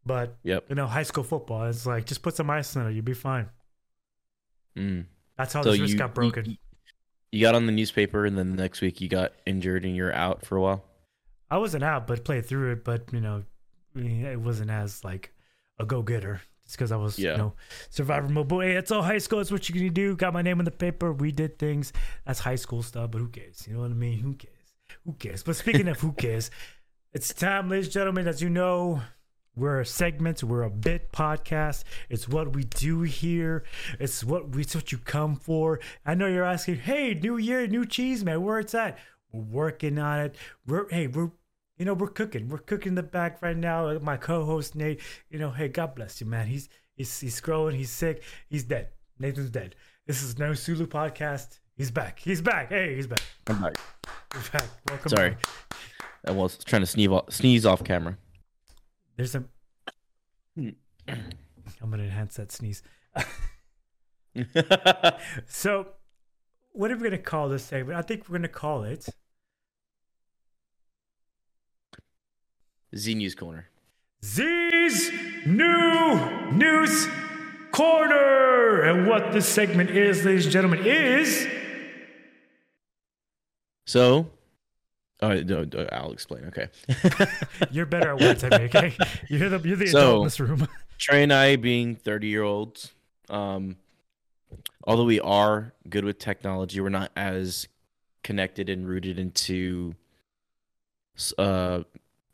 But 0.05 0.37
Yep. 0.45 0.65
you 0.69 0.75
know, 0.77 0.87
high 0.87 1.03
school 1.05 1.25
football, 1.25 1.65
it's 1.67 1.87
like 1.87 2.07
just 2.07 2.23
put 2.23 2.37
some 2.37 2.51
ice 2.51 2.77
on 2.77 2.87
it, 2.89 2.95
you'll 2.95 3.05
be 3.05 3.15
fine. 3.15 3.51
Mm. 4.77 5.07
That's 5.37 5.53
how 5.53 5.63
So 5.63 5.71
this 5.71 5.81
wrist 5.81 5.97
got 5.97 6.15
broken. 6.15 6.45
You, 6.47 6.57
you 7.33 7.41
got 7.43 7.55
on 7.55 7.67
the 7.67 7.73
newspaper, 7.73 8.25
and 8.27 8.39
then 8.39 8.51
the 8.51 8.63
next 8.63 8.81
week 8.81 9.01
you 9.01 9.09
got 9.09 9.33
injured, 9.47 9.85
and 9.85 9.97
you're 9.97 10.15
out 10.15 10.45
for 10.47 10.57
a 10.57 10.63
while. 10.63 10.85
I 11.51 11.59
wasn't 11.59 11.85
out, 11.85 12.07
but 12.07 12.25
played 12.25 12.47
through 12.47 12.73
it. 12.73 12.85
But 12.85 13.13
you 13.13 13.21
know, 13.21 13.45
it 13.95 14.41
wasn't 14.41 14.71
as 14.71 15.05
like 15.05 15.33
a 15.79 15.87
go 15.87 16.03
getter. 16.03 16.43
Just 16.67 16.77
because 16.77 16.91
I 16.93 16.97
was, 16.97 17.19
Yeah. 17.19 17.33
you 17.33 17.39
know, 17.39 17.53
survivor 17.91 18.29
mode. 18.29 18.49
But 18.49 18.59
hey, 18.61 18.77
it's 18.77 18.91
all 18.91 19.03
high 19.03 19.19
school. 19.19 19.39
It's 19.41 19.51
what 19.53 19.69
you're 19.69 19.79
gonna 19.79 19.91
do. 19.91 20.17
Got 20.17 20.33
my 20.35 20.43
name 20.43 20.59
in 20.59 20.65
the 20.65 20.71
paper. 20.73 21.13
We 21.13 21.31
did 21.33 21.59
things. 21.59 21.93
That's 22.27 22.41
high 22.41 22.57
school 22.57 22.83
stuff. 22.83 23.11
But 23.13 23.19
who 23.21 23.29
cares? 23.29 23.67
You 23.69 23.75
know 23.75 23.81
what 23.83 23.91
I 23.93 23.95
mean? 23.95 24.19
Who 24.19 24.35
cares? 24.35 24.53
Who 25.05 25.13
cares? 25.15 25.43
But 25.45 25.57
speaking 25.57 25.87
of 25.89 26.01
who 26.01 26.13
cares, 26.25 26.51
it's 27.13 27.33
time, 27.33 27.69
ladies 27.69 27.87
and 27.87 27.93
gentlemen. 27.95 28.27
As 28.27 28.43
you 28.43 28.51
know, 28.51 29.01
we're 29.55 29.81
a 29.81 29.87
segment. 29.87 30.43
We're 30.43 30.65
a 30.65 30.71
bit 30.71 31.13
podcast. 31.13 31.85
It's 32.11 32.29
what 32.29 32.53
we 32.55 32.65
do 32.65 33.03
here. 33.03 33.63
It's 34.01 34.25
what 34.25 34.55
we. 34.55 34.63
It's 34.63 34.75
what 34.75 34.91
you 34.91 34.99
come 34.99 35.37
for. 35.37 35.79
I 36.05 36.15
know 36.15 36.27
you're 36.27 36.45
asking, 36.45 36.77
hey, 36.81 37.15
new 37.15 37.37
year, 37.37 37.67
new 37.69 37.87
cheese, 37.87 38.25
man. 38.25 38.43
Where 38.43 38.59
it's 38.59 38.75
at? 38.75 38.99
We're 39.33 39.41
working 39.43 39.99
on 39.99 40.19
it. 40.19 40.37
We're 40.67 40.89
hey, 40.91 41.07
we're 41.07 41.31
you 41.77 41.85
know 41.85 41.95
we're 41.95 42.09
cooking. 42.09 42.49
We're 42.49 42.59
cooking 42.59 42.95
the 42.95 43.03
back 43.03 43.43
right 43.43 43.57
now. 43.57 43.99
My 43.99 44.17
co-host 44.17 44.75
Nate. 44.75 45.01
You 45.31 45.39
know, 45.39 45.51
hey, 45.51 45.69
God 45.69 45.95
bless 45.95 46.21
you, 46.21 46.27
man. 46.27 46.47
He's 46.47 46.69
he's 46.95 47.21
he's 47.21 47.41
growing. 47.41 47.77
He's 47.77 47.91
sick. 47.91 48.23
He's 48.49 48.65
dead. 48.65 48.89
Nathan's 49.19 49.51
dead. 49.51 49.77
This 50.07 50.23
is 50.23 50.39
no 50.39 50.55
Sulu 50.55 50.87
podcast. 50.87 51.61
He's 51.77 51.91
back. 51.91 52.19
He's 52.19 52.41
back. 52.41 52.71
Hey, 52.71 52.95
he's 52.95 53.07
back. 53.07 53.21
I'm 53.49 53.61
back. 53.61 53.77
He's 54.35 54.49
back. 54.49 54.69
Welcome. 54.89 55.09
Sorry. 55.11 55.31
back. 55.31 55.47
I 56.27 56.31
was 56.33 56.59
trying 56.65 56.83
to 56.83 56.87
sneeze 56.87 57.09
off, 57.09 57.33
sneeze 57.33 57.67
off 57.67 57.85
camera. 57.85 58.17
There's 59.17 59.33
some. 59.33 59.49
Hmm. 60.55 60.71
I'm 61.09 61.91
gonna 61.91 62.05
enhance 62.05 62.37
that 62.37 62.53
sneeze. 62.53 62.83
So, 65.49 65.87
what 66.73 66.91
are 66.91 66.97
we 66.97 67.05
gonna 67.05 67.17
call 67.17 67.49
this 67.49 67.65
segment? 67.65 67.99
I 67.99 68.03
think 68.03 68.29
we're 68.29 68.37
gonna 68.37 68.49
call 68.49 68.85
it 68.85 69.09
Z 72.97 73.15
News 73.15 73.35
Corner. 73.35 73.69
Z's 74.25 75.11
New 75.47 76.51
News 76.53 77.09
Corner. 77.73 78.83
And 78.83 79.07
what 79.07 79.33
this 79.33 79.47
segment 79.49 79.91
is, 79.91 80.25
ladies 80.25 80.45
and 80.47 80.53
gentlemen, 80.53 80.81
is 80.85 81.47
So, 83.87 84.31
oh, 85.23 85.35
no, 85.43 85.65
no, 85.65 85.87
I'll 85.93 86.13
explain. 86.13 86.45
Okay. 86.47 86.69
you're 87.71 87.87
better 87.87 88.11
at 88.11 88.21
words 88.21 88.43
than 88.43 88.51
me, 88.51 88.67
okay? 88.67 88.95
You're 89.29 89.49
the 89.49 89.61
you're 89.67 89.77
the 89.77 89.87
So- 89.87 89.99
adult 89.99 90.19
in 90.19 90.25
this 90.25 90.41
room. 90.41 90.69
Trey 90.99 91.23
and 91.23 91.33
I, 91.33 91.57
being 91.57 91.95
30 91.95 92.27
year 92.27 92.43
olds, 92.43 92.95
um, 93.29 93.77
although 94.85 95.05
we 95.05 95.21
are 95.21 95.75
good 95.91 96.07
with 96.07 96.19
technology, 96.19 96.81
we're 96.81 96.89
not 96.89 97.13
as 97.15 97.69
connected 98.25 98.71
and 98.71 98.89
rooted 98.89 99.19
into 99.19 99.95
uh, 101.37 101.81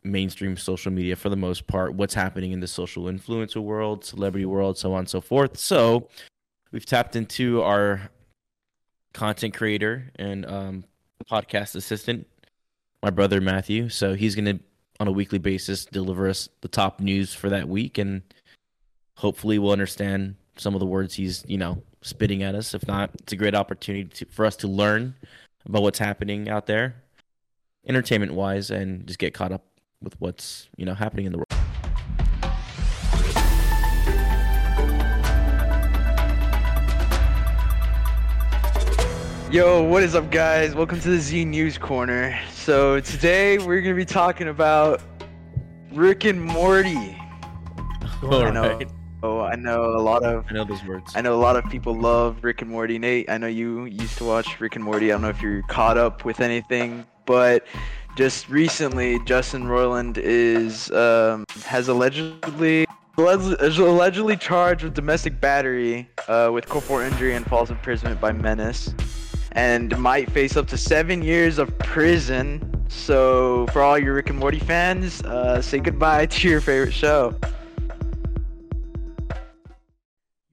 mainstream 0.03 0.57
social 0.57 0.91
media 0.91 1.15
for 1.15 1.29
the 1.29 1.35
most 1.35 1.67
part. 1.67 1.93
What's 1.93 2.13
happening 2.13 2.51
in 2.51 2.59
the 2.59 2.67
social 2.67 3.03
influencer 3.03 3.61
world, 3.61 4.03
celebrity 4.03 4.45
world, 4.45 4.77
so 4.77 4.93
on 4.93 4.99
and 4.99 5.09
so 5.09 5.21
forth. 5.21 5.57
So 5.57 6.09
we've 6.71 6.85
tapped 6.85 7.15
into 7.15 7.61
our 7.61 8.09
content 9.13 9.53
creator 9.53 10.11
and 10.15 10.45
um, 10.45 10.83
podcast 11.29 11.75
assistant, 11.75 12.27
my 13.01 13.09
brother 13.09 13.39
Matthew. 13.41 13.89
So 13.89 14.15
he's 14.15 14.35
going 14.35 14.57
to, 14.57 14.63
on 14.99 15.07
a 15.07 15.11
weekly 15.11 15.39
basis, 15.39 15.85
deliver 15.85 16.27
us 16.27 16.49
the 16.61 16.67
top 16.67 16.99
news 16.99 17.33
for 17.33 17.49
that 17.49 17.67
week 17.67 17.97
and 17.97 18.21
hopefully 19.15 19.59
we'll 19.59 19.71
understand 19.71 20.35
some 20.57 20.73
of 20.73 20.79
the 20.79 20.85
words 20.85 21.13
he's 21.13 21.43
you 21.47 21.57
know 21.57 21.81
spitting 22.01 22.43
at 22.43 22.55
us 22.55 22.73
if 22.73 22.85
not 22.87 23.09
it's 23.21 23.33
a 23.33 23.35
great 23.35 23.55
opportunity 23.55 24.05
to, 24.05 24.25
for 24.25 24.45
us 24.45 24.55
to 24.55 24.67
learn 24.67 25.15
about 25.65 25.81
what's 25.81 25.99
happening 25.99 26.49
out 26.49 26.65
there 26.65 26.95
entertainment 27.87 28.33
wise 28.33 28.69
and 28.69 29.07
just 29.07 29.19
get 29.19 29.33
caught 29.33 29.51
up 29.51 29.65
with 30.03 30.19
what's 30.19 30.69
you 30.75 30.85
know 30.85 30.93
happening 30.93 31.25
in 31.25 31.31
the 31.31 31.37
world 31.37 31.47
Yo, 39.51 39.83
what 39.83 40.01
is 40.01 40.15
up, 40.15 40.31
guys? 40.31 40.73
Welcome 40.73 40.99
to 41.01 41.09
the 41.11 41.19
Z 41.19 41.45
News 41.45 41.77
Corner. 41.77 42.35
So 42.53 42.99
today 43.01 43.59
we're 43.59 43.81
gonna 43.81 43.93
be 43.93 44.03
talking 44.03 44.47
about 44.47 44.99
Rick 45.91 46.25
and 46.25 46.41
Morty. 46.41 47.15
Go 48.21 48.29
on. 48.31 48.47
I 48.47 48.49
know. 48.49 48.63
Alright. 48.63 48.89
Oh, 49.21 49.41
I 49.41 49.55
know 49.55 49.95
a 49.95 50.01
lot 50.01 50.23
of 50.23 50.45
I 50.49 50.53
know 50.53 50.65
those 50.65 50.83
words. 50.83 51.13
I 51.15 51.21
know 51.21 51.35
a 51.35 51.39
lot 51.39 51.55
of 51.55 51.69
people 51.69 51.93
love 51.93 52.43
Rick 52.43 52.63
and 52.63 52.71
Morty. 52.71 52.97
Nate, 52.97 53.29
I 53.29 53.37
know 53.37 53.45
you 53.45 53.85
used 53.85 54.17
to 54.17 54.25
watch 54.25 54.59
Rick 54.59 54.75
and 54.75 54.83
Morty. 54.83 55.11
I 55.11 55.13
don't 55.13 55.21
know 55.21 55.29
if 55.29 55.39
you're 55.39 55.61
caught 55.63 55.99
up 55.99 56.25
with 56.25 56.41
anything, 56.41 57.05
but 57.25 57.65
just 58.15 58.49
recently, 58.49 59.19
Justin 59.25 59.63
Roiland 59.63 60.17
is 60.17 60.91
um, 60.91 61.45
has 61.63 61.87
allegedly 61.87 62.85
is 63.17 63.77
allegedly 63.77 64.37
charged 64.37 64.83
with 64.83 64.93
domestic 64.93 65.39
battery 65.39 66.09
uh, 66.27 66.49
with 66.53 66.67
corporal 66.67 66.99
injury 66.99 67.35
and 67.35 67.45
false 67.45 67.69
imprisonment 67.69 68.19
by 68.19 68.31
menace, 68.31 68.93
and 69.53 69.97
might 69.97 70.31
face 70.31 70.55
up 70.57 70.67
to 70.67 70.77
seven 70.77 71.21
years 71.21 71.57
of 71.57 71.77
prison. 71.79 72.69
So, 72.89 73.65
for 73.67 73.81
all 73.81 73.97
your 73.97 74.13
Rick 74.13 74.29
and 74.29 74.37
Morty 74.37 74.59
fans, 74.59 75.21
uh, 75.23 75.61
say 75.61 75.79
goodbye 75.79 76.25
to 76.27 76.49
your 76.49 76.61
favorite 76.61 76.93
show. 76.93 77.35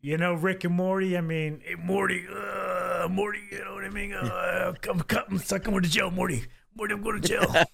You 0.00 0.17
know, 0.17 0.33
Rick 0.33 0.64
and 0.64 0.75
Morty. 0.75 1.19
I 1.19 1.21
mean, 1.21 1.61
hey, 1.62 1.75
Morty, 1.75 2.25
uh, 2.26 3.07
Morty. 3.11 3.40
You 3.52 3.62
know 3.64 3.75
what 3.75 3.85
I 3.85 3.90
mean? 3.90 4.14
Uh, 4.14 4.73
come, 4.81 5.00
come, 5.00 5.37
suck 5.37 5.67
him 5.67 5.75
to 5.75 5.87
jail, 5.87 6.11
Morty. 6.11 6.37
Morty, 6.37 6.49
I'm 6.78 7.02
going 7.02 7.20
to 7.20 7.28
jail. 7.28 7.46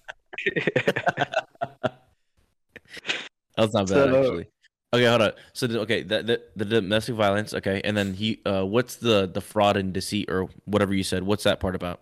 That's 3.57 3.73
not 3.73 3.87
bad 3.87 3.89
So- 3.89 4.19
actually. 4.19 4.47
Okay, 4.93 5.05
hold 5.05 5.21
on. 5.21 5.31
So 5.51 5.67
the- 5.67 5.81
okay, 5.81 6.01
the, 6.01 6.23
the 6.23 6.41
the 6.55 6.63
domestic 6.63 7.15
violence. 7.15 7.53
Okay, 7.53 7.81
and 7.83 7.97
then 7.97 8.13
he. 8.13 8.39
Uh, 8.45 8.63
what's 8.63 8.95
the 8.95 9.27
the 9.27 9.41
fraud 9.41 9.75
and 9.75 9.91
deceit 9.91 10.29
or 10.31 10.47
whatever 10.63 10.93
you 10.93 11.03
said? 11.03 11.23
What's 11.23 11.43
that 11.43 11.59
part 11.59 11.75
about? 11.75 12.01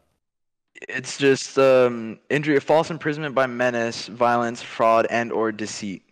It's 0.88 1.18
just 1.18 1.58
um, 1.58 2.20
injury, 2.30 2.60
false 2.60 2.92
imprisonment 2.92 3.34
by 3.34 3.48
menace, 3.48 4.06
violence, 4.08 4.62
fraud, 4.62 5.08
and 5.10 5.32
or 5.32 5.52
deceit. 5.52 6.04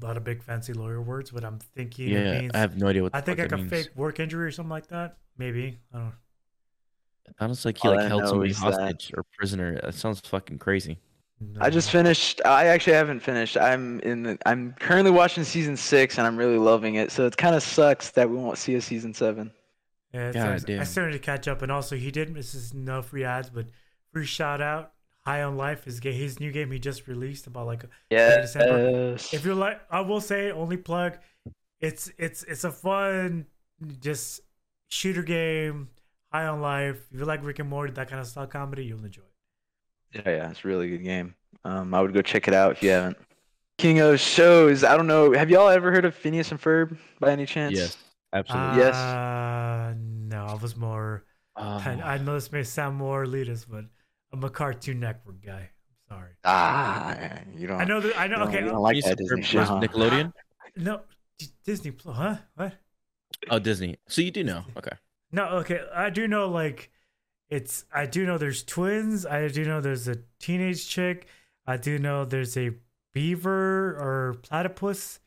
a 0.00 0.04
lot 0.06 0.16
of 0.16 0.22
big 0.22 0.44
fancy 0.44 0.72
lawyer 0.74 1.02
words, 1.02 1.32
but 1.32 1.44
I'm 1.44 1.58
thinking 1.74 2.10
Yeah, 2.10 2.18
it 2.34 2.40
means. 2.42 2.52
I 2.54 2.58
have 2.58 2.76
no 2.76 2.86
idea 2.86 3.02
what. 3.02 3.14
I 3.16 3.20
think 3.20 3.38
fuck 3.38 3.44
like 3.44 3.50
that 3.50 3.54
a 3.56 3.58
means. 3.58 3.70
fake 3.70 3.88
work 3.96 4.20
injury 4.20 4.46
or 4.46 4.52
something 4.52 4.70
like 4.70 4.86
that. 4.88 5.16
Maybe 5.38 5.80
I 5.92 5.98
don't. 5.98 6.12
Know. 7.40 7.46
Sounds 7.46 7.64
like 7.64 7.78
he 7.78 7.88
All 7.88 7.94
like 7.94 8.04
I 8.04 8.08
held 8.08 8.22
know 8.22 8.28
somebody 8.28 8.50
is 8.50 8.60
that- 8.60 8.74
hostage 8.74 9.12
or 9.16 9.24
prisoner. 9.36 9.80
That 9.82 9.94
sounds 9.94 10.20
fucking 10.20 10.58
crazy. 10.58 10.98
I 11.60 11.70
just 11.70 11.90
finished. 11.92 12.40
I 12.44 12.66
actually 12.66 12.94
haven't 12.94 13.20
finished. 13.20 13.56
I'm 13.56 14.00
in. 14.00 14.22
The, 14.24 14.38
I'm 14.44 14.74
currently 14.80 15.12
watching 15.12 15.44
season 15.44 15.76
six, 15.76 16.18
and 16.18 16.26
I'm 16.26 16.36
really 16.36 16.58
loving 16.58 16.96
it. 16.96 17.12
So 17.12 17.26
it 17.26 17.36
kind 17.36 17.54
of 17.54 17.62
sucks 17.62 18.10
that 18.10 18.28
we 18.28 18.36
won't 18.36 18.58
see 18.58 18.74
a 18.74 18.80
season 18.80 19.14
seven. 19.14 19.52
Yeah, 20.12 20.32
God 20.32 20.48
I, 20.48 20.54
I 20.54 20.58
damn. 20.58 20.84
started 20.84 21.12
to 21.12 21.18
catch 21.20 21.46
up, 21.46 21.62
and 21.62 21.70
also 21.70 21.94
he 21.96 22.10
did. 22.10 22.34
This 22.34 22.54
is 22.54 22.74
no 22.74 23.02
free 23.02 23.22
ads, 23.24 23.50
but 23.50 23.66
free 24.12 24.26
shout 24.26 24.60
out. 24.60 24.92
High 25.26 25.42
on 25.44 25.56
Life 25.56 25.86
is 25.86 26.00
ga- 26.00 26.10
his 26.12 26.40
new 26.40 26.50
game 26.50 26.72
he 26.72 26.78
just 26.80 27.06
released 27.06 27.46
about 27.46 27.66
like 27.66 27.84
Yeah. 28.10 28.40
December. 28.40 29.14
if 29.32 29.44
you 29.44 29.54
like 29.54 29.78
i 29.90 30.00
will 30.00 30.22
say 30.22 30.50
only 30.50 30.78
plug 30.78 31.18
it's 31.82 32.10
it's 32.16 32.44
it's 32.44 32.64
a 32.64 32.72
fun 32.72 33.44
just 34.00 34.40
shooter 34.88 35.22
game 35.22 35.90
high 36.32 36.46
on 36.46 36.60
life 36.60 36.98
if 37.12 37.18
you 37.18 37.24
like 37.24 37.42
rick 37.44 37.58
and 37.58 37.68
morty 37.68 37.92
that 37.92 38.08
kind 38.08 38.20
of 38.20 38.26
style 38.26 38.46
comedy 38.46 38.84
you'll 38.84 39.04
enjoy 39.04 39.22
it 39.22 39.28
Yeah, 40.14 40.22
yeah, 40.30 40.50
it's 40.50 40.64
a 40.64 40.68
really 40.68 40.88
good 40.88 41.04
game. 41.04 41.34
Um, 41.64 41.92
I 41.94 42.00
would 42.00 42.14
go 42.14 42.22
check 42.22 42.48
it 42.48 42.54
out 42.54 42.72
if 42.72 42.82
you 42.82 42.90
haven't. 42.90 43.18
King 43.76 44.00
of 44.00 44.18
shows. 44.18 44.82
I 44.82 44.96
don't 44.96 45.06
know. 45.06 45.32
Have 45.32 45.50
y'all 45.50 45.68
ever 45.68 45.92
heard 45.92 46.04
of 46.04 46.14
Phineas 46.14 46.50
and 46.50 46.60
Ferb 46.60 46.96
by 47.20 47.30
any 47.30 47.46
chance? 47.46 47.74
Yes, 47.76 47.96
absolutely. 48.32 48.78
Yes. 48.78 48.94
uh 48.96 49.94
no 49.98 50.46
i 50.46 50.54
was 50.54 50.76
more 50.76 51.24
Oh, 51.56 51.62
I, 51.84 52.14
I 52.14 52.18
know 52.18 52.34
this 52.34 52.50
may 52.52 52.62
sound 52.62 52.96
more 52.96 53.24
elitist 53.26 53.66
but 53.68 53.84
i'm 54.32 54.42
a 54.44 54.50
cartoon 54.50 55.00
network 55.00 55.42
guy 55.44 55.70
i'm 55.70 56.16
sorry 56.16 56.32
Ah, 56.44 57.40
you 57.56 57.66
don't. 57.66 57.80
i 57.80 57.84
know 57.84 58.00
that 58.00 58.16
i 58.18 58.24
You 58.24 58.30
know 58.30 58.38
don't, 58.38 58.48
okay 58.48 58.64
you 58.64 58.70
don't 58.70 58.82
like 58.82 59.02
that 59.04 59.18
Disney 59.18 59.40
Ferb 59.40 59.44
shit, 59.44 59.60
huh? 59.66 59.80
Nickelodeon. 59.80 60.32
no 60.76 61.00
D- 61.38 61.46
disney 61.64 61.90
plus 61.90 62.16
huh 62.16 62.36
what 62.54 62.72
Oh, 63.50 63.58
Disney. 63.58 63.96
So 64.08 64.20
you 64.22 64.30
do 64.30 64.44
know? 64.44 64.64
Okay. 64.76 64.96
No, 65.30 65.44
okay. 65.58 65.80
I 65.94 66.10
do 66.10 66.26
know 66.26 66.48
like 66.48 66.90
it's 67.50 67.84
I 67.92 68.06
do 68.06 68.26
know 68.26 68.38
there's 68.38 68.62
twins. 68.62 69.26
I 69.26 69.48
do 69.48 69.64
know 69.64 69.80
there's 69.80 70.08
a 70.08 70.16
teenage 70.38 70.88
chick. 70.88 71.26
I 71.66 71.76
do 71.76 71.98
know 71.98 72.24
there's 72.24 72.56
a 72.56 72.70
beaver 73.12 73.96
or 73.98 74.34
platypus 74.42 75.20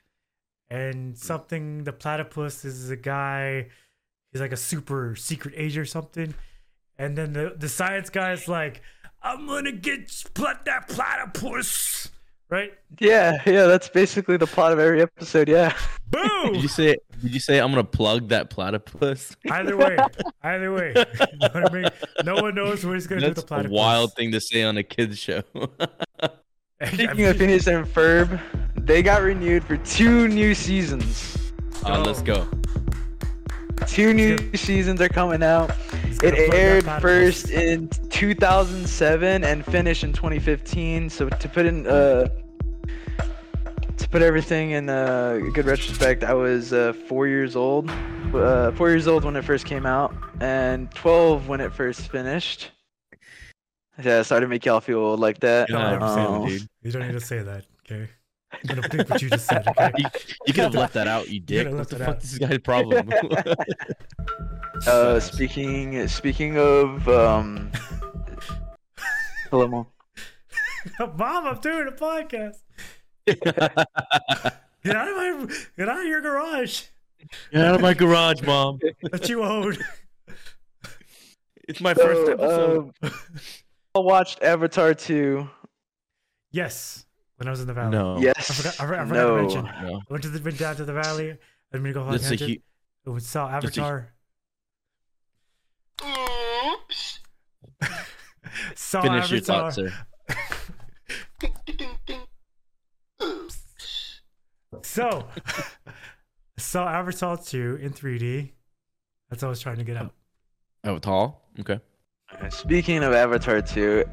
and 0.69 1.17
something 1.17 1.83
the 1.83 1.91
platypus 1.91 2.63
is 2.63 2.89
a 2.89 2.95
guy 2.95 3.67
he's 4.31 4.41
like 4.41 4.53
a 4.53 4.57
super 4.57 5.15
secret 5.15 5.53
agent 5.57 5.81
or 5.81 5.85
something. 5.85 6.33
And 6.97 7.17
then 7.17 7.33
the 7.33 7.55
the 7.57 7.69
science 7.69 8.09
guy 8.09 8.31
is 8.31 8.47
like 8.47 8.81
I'm 9.23 9.47
to 9.47 9.71
get 9.71 10.09
plat 10.33 10.65
that 10.65 10.87
platypus, 10.87 12.09
right? 12.49 12.71
Yeah, 12.99 13.41
yeah, 13.45 13.65
that's 13.65 13.89
basically 13.89 14.37
the 14.37 14.47
plot 14.47 14.71
of 14.71 14.79
every 14.79 15.01
episode. 15.01 15.47
Yeah. 15.47 15.75
Did 16.11 16.61
you 16.61 16.67
say? 16.67 16.97
Did 17.21 17.33
you 17.33 17.39
say 17.39 17.59
I'm 17.59 17.69
gonna 17.71 17.83
plug 17.83 18.29
that 18.29 18.49
platypus? 18.49 19.35
either 19.49 19.77
way, 19.77 19.97
either 20.43 20.73
way. 20.73 20.93
You 20.95 21.37
know 21.39 21.49
what 21.51 21.71
I 21.71 21.73
mean? 21.73 21.89
No 22.25 22.35
one 22.35 22.55
knows 22.55 22.85
what 22.85 22.95
he's 22.95 23.07
going 23.07 23.21
to 23.21 23.27
do 23.27 23.29
with 23.29 23.35
That's 23.37 23.47
the 23.47 23.53
a 23.53 23.57
platypus. 23.57 23.71
wild 23.75 24.13
thing 24.15 24.31
to 24.31 24.41
say 24.41 24.63
on 24.63 24.77
a 24.77 24.83
kids 24.83 25.17
show. 25.19 25.41
Speaking 26.87 27.25
of 27.25 27.37
Phineas 27.37 27.67
and 27.67 27.85
Ferb, 27.85 28.41
they 28.75 29.03
got 29.03 29.21
renewed 29.21 29.63
for 29.63 29.77
two 29.77 30.27
new 30.27 30.55
seasons. 30.55 31.37
Uh, 31.85 32.01
let's 32.03 32.21
go. 32.23 32.47
Two 33.87 34.13
new 34.13 34.37
seasons 34.55 35.01
are 35.01 35.09
coming 35.09 35.43
out. 35.43 35.69
It 35.69 36.19
gonna 36.19 36.35
plug 36.35 36.49
that 36.51 36.55
aired 36.55 36.83
first 37.01 37.49
in 37.49 37.87
2007 38.09 39.43
and 39.43 39.65
finished 39.65 40.03
in 40.03 40.13
2015. 40.13 41.09
So 41.09 41.29
to 41.29 41.49
put 41.49 41.65
in 41.65 41.87
uh 41.87 42.27
to 42.27 42.40
put 44.11 44.21
everything 44.21 44.71
in 44.71 44.89
uh, 44.89 45.39
good 45.53 45.65
retrospect, 45.65 46.23
I 46.23 46.33
was 46.33 46.73
uh, 46.73 46.93
four 47.07 47.27
years 47.27 47.55
old. 47.55 47.89
Uh, 48.33 48.71
four 48.73 48.89
years 48.89 49.07
old 49.07 49.23
when 49.25 49.35
it 49.35 49.43
first 49.43 49.65
came 49.65 49.85
out, 49.85 50.13
and 50.39 50.89
12 50.91 51.47
when 51.47 51.59
it 51.59 51.73
first 51.73 52.09
finished. 52.11 52.71
Yeah, 54.01 54.21
sorry 54.21 54.41
to 54.41 54.47
make 54.47 54.65
y'all 54.65 54.79
feel 54.79 54.99
old 54.99 55.19
like 55.19 55.39
that. 55.41 55.69
You 55.69 55.75
don't, 55.75 55.99
God 55.99 56.01
have 56.01 56.17
Um, 56.17 56.41
that, 56.43 56.47
dude. 56.49 56.67
you 56.83 56.91
don't 56.91 57.07
need 57.07 57.13
to 57.13 57.19
say 57.19 57.39
that, 57.43 57.65
okay? 57.85 58.09
I'm 58.53 58.59
gonna 58.75 58.87
think 58.89 59.09
what 59.09 59.21
you 59.21 59.29
just 59.29 59.47
said, 59.47 59.67
okay? 59.79 59.91
You, 59.97 60.05
you 60.47 60.53
could 60.53 60.63
have 60.63 60.75
left 60.75 60.93
that 60.93 61.07
out, 61.07 61.29
you 61.29 61.39
dick. 61.39 61.65
could've 61.67 61.79
What 61.79 61.89
the 61.89 61.97
fuck 61.99 62.07
out. 62.07 62.23
is 62.23 62.37
this 62.37 62.49
guy's 62.49 62.59
problem? 62.59 63.11
Uh, 64.87 65.19
speaking 65.19 66.07
speaking 66.07 66.57
of 66.57 67.07
um, 67.07 67.69
hello, 69.51 69.67
mom. 69.67 69.85
Mom, 70.99 71.45
I'm 71.45 71.59
doing 71.59 71.87
a 71.87 71.91
podcast. 71.91 72.55
Get 73.27 73.45
out 73.47 75.07
of 75.07 75.15
my 75.15 75.47
get 75.77 75.87
out 75.89 75.99
of 75.99 76.05
your 76.07 76.21
garage 76.21 76.83
Get 77.51 77.63
out 77.65 77.75
of 77.75 77.81
my 77.81 77.93
garage, 77.93 78.41
mom. 78.41 78.79
that 79.11 79.29
you 79.29 79.43
own. 79.43 79.77
It's 81.67 81.79
my 81.79 81.93
first 81.93 82.25
So, 82.25 82.31
episode. 82.33 82.91
um, 83.03 83.11
I 83.95 83.99
watched 83.99 84.41
Avatar 84.41 84.95
2. 84.95 85.47
Yes, 86.51 87.05
when 87.37 87.47
I 87.47 87.51
was 87.51 87.61
in 87.61 87.67
the 87.67 87.73
valley. 87.73 87.91
no. 87.91 88.17
Yes. 88.19 88.49
I 88.49 88.53
forgot, 88.55 88.73
I 88.79 88.85
forgot, 88.85 88.99
I 88.99 89.05
forgot 89.05 89.13
no. 89.13 89.35
to 89.35 89.41
mention. 89.43 89.63
No. 89.87 89.95
I 89.97 89.99
went 90.09 90.23
to 90.23 90.29
the 90.29 90.41
went 90.43 90.57
down 90.57 90.75
to 90.77 90.85
the 90.85 90.93
valley. 90.93 91.29
I'm 91.73 91.81
gonna 91.81 91.93
go 91.93 92.03
hog 92.03 92.13
That's 92.13 92.31
a 92.31 92.37
tangent. 92.37 92.61
hu- 93.05 93.11
We 93.13 93.19
saw 93.19 93.47
that's 93.59 93.77
a 93.77 93.81
hu- 93.81 93.85
Avatar. 93.85 94.13
saw 98.75 99.01
Finish 99.03 99.29
your 99.31 99.37
Avatar. 99.37 99.71
thought, 99.71 99.73
sir. 99.75 99.93
So, 104.83 105.25
saw 106.57 106.87
Avatar 106.87 107.37
2 107.37 107.79
in 107.81 107.91
3D. 107.91 108.51
That's 109.29 109.41
what 109.41 109.47
I 109.47 109.49
was 109.49 109.59
trying 109.59 109.77
to 109.77 109.83
get 109.83 109.97
out. 109.97 110.13
Oh, 110.83 110.91
oh, 110.91 110.99
tall. 110.99 111.49
Okay. 111.59 111.79
Speaking 112.49 113.03
of 113.03 113.13
Avatar 113.13 113.61
2, 113.61 114.03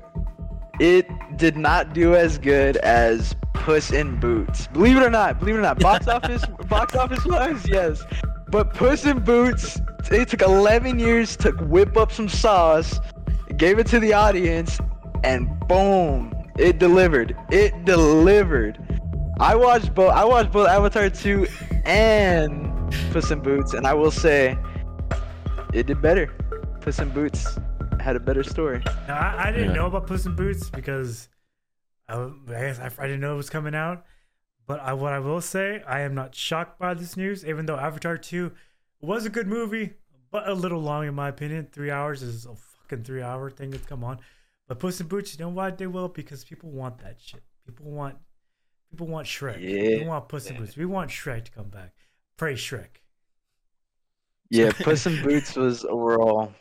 it 0.80 1.08
did 1.36 1.56
not 1.56 1.94
do 1.94 2.14
as 2.14 2.38
good 2.38 2.76
as 2.78 3.34
Puss 3.54 3.92
in 3.92 4.18
Boots. 4.20 4.68
Believe 4.68 4.96
it 4.96 5.02
or 5.02 5.10
not, 5.10 5.38
believe 5.40 5.56
it 5.56 5.58
or 5.58 5.62
not, 5.62 5.78
box 5.80 6.08
office, 6.08 6.44
box 6.68 6.94
office 6.94 7.24
wise, 7.24 7.68
yes. 7.68 8.02
But 8.48 8.74
Puss 8.74 9.04
in 9.04 9.20
Boots, 9.20 9.80
it 10.10 10.28
took 10.28 10.42
11 10.42 10.98
years 10.98 11.36
to 11.38 11.50
whip 11.52 11.96
up 11.96 12.12
some 12.12 12.28
sauce, 12.28 12.98
gave 13.56 13.78
it 13.78 13.86
to 13.88 14.00
the 14.00 14.12
audience, 14.12 14.78
and 15.24 15.48
boom, 15.68 16.32
it 16.58 16.78
delivered. 16.78 17.36
It 17.50 17.84
delivered. 17.84 18.78
I 19.40 19.55
watched 19.55 19.94
both. 19.94 20.11
I 20.12 20.24
watched 20.24 20.51
both 20.53 20.68
Avatar 20.68 21.09
2 21.09 21.46
and 21.85 22.72
Puss 23.12 23.31
in 23.31 23.40
Boots, 23.40 23.72
and 23.74 23.87
I 23.87 23.94
will 23.94 24.11
say, 24.11 24.59
it 25.72 25.87
did 25.87 26.03
better. 26.03 26.27
Puss 26.81 26.98
in 26.98 27.11
Boots 27.11 27.59
had 28.01 28.16
a 28.16 28.20
better 28.20 28.42
story. 28.42 28.83
Now, 29.07 29.16
I, 29.18 29.48
I 29.48 29.53
didn't 29.53 29.68
Yeah. 29.70 29.74
know 29.77 29.87
about 29.87 30.07
Puss 30.07 30.27
in 30.27 30.35
Boots 30.35 30.70
because 30.70 31.29
I 32.09 32.29
guess 32.48 32.79
I, 32.81 32.90
I 32.98 33.07
didn't 33.07 33.20
know 33.20 33.35
it 33.35 33.37
was 33.37 33.51
coming 33.51 33.74
out. 33.74 34.05
But 34.66 34.81
I, 34.81 34.92
what 34.92 35.12
I 35.12 35.18
will 35.20 35.40
say, 35.40 35.83
I 35.87 36.01
am 36.01 36.14
not 36.14 36.35
shocked 36.35 36.79
by 36.79 36.94
this 36.94 37.16
news, 37.16 37.44
even 37.44 37.64
though 37.66 37.79
Avatar 37.79 38.18
2 38.18 38.53
was 39.01 39.24
a 39.24 39.31
good 39.31 39.46
movie, 39.46 39.94
but 40.31 40.48
a 40.48 40.53
little 40.53 40.81
long 40.81 41.07
in 41.07 41.14
my 41.14 41.29
opinion. 41.29 41.68
Three 41.72 41.90
hours 41.90 42.22
is 42.22 42.44
a 42.44 42.55
fucking 42.55 43.05
three 43.05 43.22
hour 43.22 43.51
thing. 43.51 43.70
that's 43.70 43.87
Come 43.87 44.03
on. 44.05 44.18
But 44.66 44.79
Puss 44.81 45.01
in 45.01 45.07
Boots, 45.07 45.33
you 45.38 45.44
know 45.44 45.48
why 45.51 45.70
they 45.70 45.87
will? 45.87 46.09
Because 46.09 46.44
people 46.44 46.70
want 46.70 46.98
that 46.98 47.16
shit. 47.18 47.42
People 47.66 47.90
want 47.90 48.16
people 48.90 49.07
want 49.07 49.27
Shrek. 49.27 49.61
Yeah. 49.61 49.98
They 49.98 50.05
want 50.05 50.29
Puss 50.29 50.46
in 50.46 50.57
Boots. 50.57 50.77
We 50.77 50.87
want 50.87 51.11
Shrek 51.11 51.44
to 51.44 51.51
come 51.51 51.68
back. 51.68 51.92
Pray 52.37 52.55
Shrek. 52.55 52.88
Yeah, 54.51 54.72
Puss 54.83 55.07
in 55.07 55.22
Boots 55.22 55.57
was 55.57 55.85
overall 55.85 56.53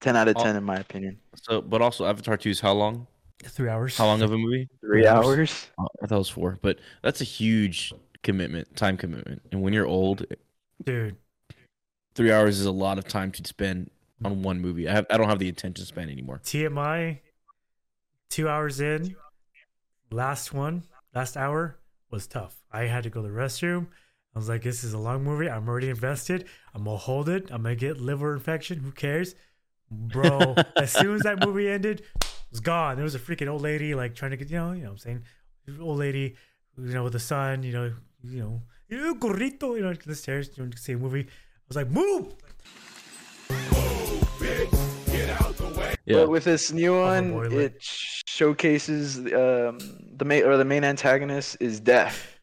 10 0.00 0.16
out 0.16 0.28
of 0.28 0.36
10 0.36 0.56
in 0.56 0.64
my 0.64 0.76
opinion. 0.76 1.18
So, 1.34 1.60
but 1.60 1.82
also 1.82 2.06
Avatar 2.06 2.36
2 2.36 2.50
is 2.50 2.60
how 2.60 2.72
long? 2.72 3.06
Three 3.42 3.68
hours. 3.68 3.96
How 3.96 4.06
long 4.06 4.22
of 4.22 4.32
a 4.32 4.38
movie? 4.38 4.68
Three 4.80 5.06
hours. 5.06 5.26
hours. 5.26 5.70
Oh, 5.78 5.88
I 6.02 6.06
thought 6.06 6.14
it 6.14 6.18
was 6.18 6.28
four, 6.28 6.58
but 6.62 6.78
that's 7.02 7.20
a 7.20 7.24
huge 7.24 7.92
commitment, 8.22 8.74
time 8.76 8.96
commitment. 8.96 9.42
And 9.52 9.60
when 9.62 9.72
you're 9.72 9.86
old, 9.86 10.24
Dude, 10.82 11.16
three 12.14 12.32
hours 12.32 12.58
is 12.58 12.66
a 12.66 12.72
lot 12.72 12.98
of 12.98 13.06
time 13.06 13.32
to 13.32 13.44
spend 13.44 13.90
on 14.24 14.42
one 14.42 14.60
movie. 14.60 14.88
I 14.88 14.92
have, 14.92 15.06
I 15.10 15.16
don't 15.16 15.28
have 15.28 15.38
the 15.38 15.48
attention 15.48 15.84
span 15.84 16.08
anymore. 16.08 16.40
TMI, 16.42 17.18
two 18.30 18.48
hours 18.48 18.80
in, 18.80 19.14
last 20.10 20.52
one, 20.52 20.84
last 21.14 21.36
hour 21.36 21.78
was 22.10 22.26
tough. 22.26 22.56
I 22.72 22.84
had 22.84 23.04
to 23.04 23.10
go 23.10 23.22
to 23.22 23.28
the 23.28 23.34
restroom. 23.34 23.88
I 24.34 24.38
was 24.38 24.48
like, 24.48 24.62
this 24.62 24.82
is 24.82 24.92
a 24.92 24.98
long 24.98 25.22
movie. 25.22 25.48
I'm 25.48 25.68
already 25.68 25.90
invested. 25.90 26.46
I'm 26.74 26.84
to 26.84 26.90
hold 26.96 27.28
it. 27.28 27.50
I'm 27.52 27.62
to 27.62 27.76
get 27.76 28.00
liver 28.00 28.34
infection. 28.34 28.80
Who 28.80 28.90
cares? 28.90 29.34
Bro, 29.90 30.56
as 30.76 30.92
soon 30.92 31.14
as 31.14 31.22
that 31.22 31.44
movie 31.46 31.68
ended, 31.68 32.00
it 32.00 32.26
was 32.50 32.60
gone. 32.60 32.96
There 32.96 33.04
was 33.04 33.14
a 33.14 33.20
freaking 33.20 33.48
old 33.48 33.62
lady, 33.62 33.94
like, 33.94 34.14
trying 34.14 34.32
to 34.32 34.36
get, 34.36 34.50
you 34.50 34.56
know, 34.56 34.72
you 34.72 34.82
know 34.82 34.88
what 34.88 34.92
I'm 34.92 34.98
saying? 34.98 35.22
Old 35.80 35.98
lady, 35.98 36.34
you 36.76 36.94
know, 36.94 37.04
with 37.04 37.14
a 37.14 37.20
son, 37.20 37.62
you 37.62 37.72
know, 37.72 37.92
you 38.24 38.40
know, 38.40 38.62
you 38.88 39.14
gorrito, 39.14 39.76
you 39.76 39.82
know, 39.82 39.94
the 39.94 40.14
stairs, 40.14 40.50
you 40.56 40.64
know, 40.64 40.70
to 40.70 40.78
see 40.78 40.92
a 40.92 40.98
movie. 40.98 41.22
I 41.22 41.68
was 41.68 41.76
like, 41.76 41.90
move! 41.90 42.34
Yeah. 46.06 46.16
But 46.16 46.30
with 46.30 46.44
this 46.44 46.70
new 46.72 47.00
one, 47.00 47.30
boiler. 47.32 47.60
it 47.62 47.76
showcases 47.80 49.18
um, 49.18 49.78
the 50.16 50.24
main 50.24 50.44
or 50.44 50.56
the 50.56 50.64
main 50.64 50.84
antagonist 50.84 51.56
is 51.60 51.80
Death. 51.80 52.38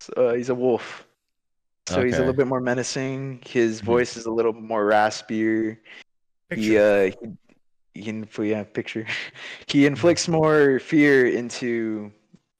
So, 0.00 0.12
uh, 0.16 0.34
he's 0.34 0.48
a 0.48 0.54
wolf, 0.54 1.06
so 1.88 2.02
he's 2.02 2.14
a 2.14 2.20
little 2.20 2.32
bit 2.32 2.46
more 2.46 2.60
menacing. 2.60 3.42
His 3.44 3.80
Mhm. 3.82 3.84
voice 3.84 4.16
is 4.16 4.24
a 4.26 4.30
little 4.30 4.52
more 4.52 4.86
raspier. 4.88 5.78
He 6.50 6.76
Picture. 6.78 7.12
uh, 7.20 7.26
he, 7.94 8.02
he 8.02 8.08
inf- 8.10 8.38
yeah, 8.38 8.62
picture. 8.62 9.04
he 9.66 9.84
inflicts 9.84 10.28
more 10.28 10.78
fear 10.78 11.26
into 11.26 12.12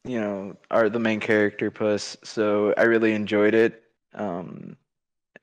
you 0.05 0.21
know 0.21 0.57
our 0.71 0.89
the 0.91 0.99
main 0.99 1.21
character 1.21 1.71
Puss. 1.71 2.17
So 2.25 2.75
I 2.77 2.83
really 2.83 3.13
enjoyed 3.13 3.55
it. 3.55 3.83
Um, 4.15 4.77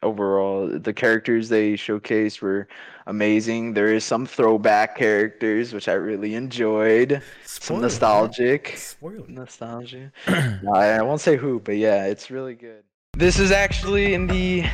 overall, 0.03 0.67
the 0.67 0.93
characters 0.93 1.49
they 1.49 1.73
showcased 1.73 2.41
were 2.41 2.67
amazing. 3.07 3.73
There 3.73 3.93
is 3.93 4.03
some 4.05 4.25
throwback 4.25 4.95
characters 4.97 5.73
which 5.73 5.87
I 5.87 5.93
really 5.93 6.35
enjoyed. 6.35 7.21
Some 7.45 7.81
nostalgic 7.81 8.73
Spoiler. 8.77 9.25
nostalgia. 9.27 10.11
No, 10.63 10.73
I 10.73 11.01
won't 11.01 11.21
say 11.21 11.35
who, 11.37 11.59
but 11.59 11.77
yeah, 11.77 12.05
it's 12.05 12.29
really 12.29 12.55
good. 12.55 12.83
This 13.17 13.39
is 13.39 13.51
actually 13.51 14.13
in 14.13 14.27
the 14.27 14.65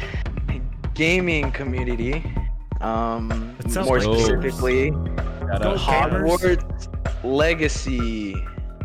gaming 0.94 1.52
community. 1.52 2.24
Um, 2.82 3.56
more 3.84 4.00
specifically, 4.00 4.92
Shout 4.92 5.62
Go 5.62 5.72
out. 5.72 5.78
gamers. 5.80 6.40
Hogwarts 6.40 7.24
Legacy. 7.24 8.34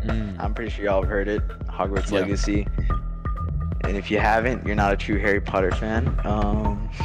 Mm. 0.03 0.35
I'm 0.39 0.53
pretty 0.53 0.69
sure 0.71 0.85
y'all 0.85 1.01
have 1.01 1.09
heard 1.09 1.27
it. 1.27 1.41
Hogwarts 1.67 2.11
Yeah. 2.11 2.19
Legacy. 2.19 2.67
And 3.87 3.97
if 3.97 4.09
you 4.09 4.19
haven't, 4.19 4.65
you're 4.65 4.75
not 4.75 4.93
a 4.93 4.97
true 4.97 5.19
Harry 5.19 5.41
Potter 5.41 5.71
fan. 5.71 6.07
Um, 6.25 6.89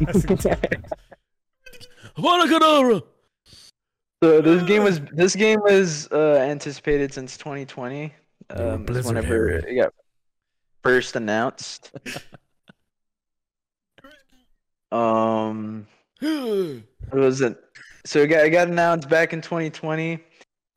That's 0.00 0.24
so 4.22 4.40
this 4.40 4.62
game 4.64 4.82
was 4.82 5.00
this 5.12 5.34
game 5.34 5.60
was 5.60 6.08
uh, 6.12 6.36
anticipated 6.40 7.12
since 7.14 7.36
2020. 7.36 8.12
You're 8.56 8.72
Um, 8.72 8.80
is 8.80 8.86
Blizzard 8.86 9.06
whenever 9.16 9.48
Harry. 9.48 9.64
it 9.68 9.74
got 9.82 9.92
first 10.82 11.16
announced. 11.16 11.92
Um, 14.92 15.86
it 16.20 16.82
was 17.12 17.40
a, 17.40 17.56
so 18.04 18.18
it 18.20 18.26
got, 18.28 18.44
it 18.44 18.50
got 18.50 18.68
announced 18.68 19.08
back 19.08 19.32
in 19.32 19.40
2020, 19.40 20.18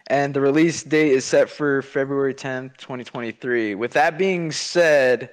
and 0.08 0.34
the 0.34 0.42
release 0.42 0.84
date 0.84 1.12
is 1.12 1.26
set 1.26 1.50
for 1.50 1.82
February 1.82 2.34
10th, 2.34 2.78
2023. 2.78 3.76
With 3.76 3.92
that 3.94 4.18
being 4.18 4.52
said, 4.52 5.30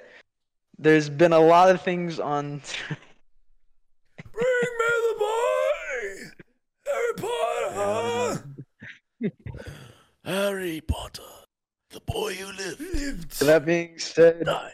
there's 0.79 1.09
been 1.09 1.33
a 1.33 1.39
lot 1.39 1.69
of 1.69 1.81
things 1.81 2.19
on. 2.19 2.61
Bring 4.33 4.71
me 4.79 4.91
the 5.09 5.15
boy, 5.19 6.15
Harry 6.87 7.13
Potter. 7.17 8.43
Harry 10.25 10.81
Potter, 10.87 11.21
the 11.89 11.99
boy 12.01 12.33
who 12.33 12.51
lived. 12.53 12.79
Lived. 12.79 13.39
that 13.41 13.65
being 13.65 13.97
said, 13.99 14.45
died. 14.45 14.73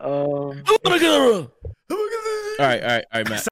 um, 0.00 0.10
All 0.10 0.56
right, 2.66 2.82
all 2.82 2.88
right, 2.88 3.04
all 3.12 3.20
right, 3.22 3.28
Matt. 3.28 3.46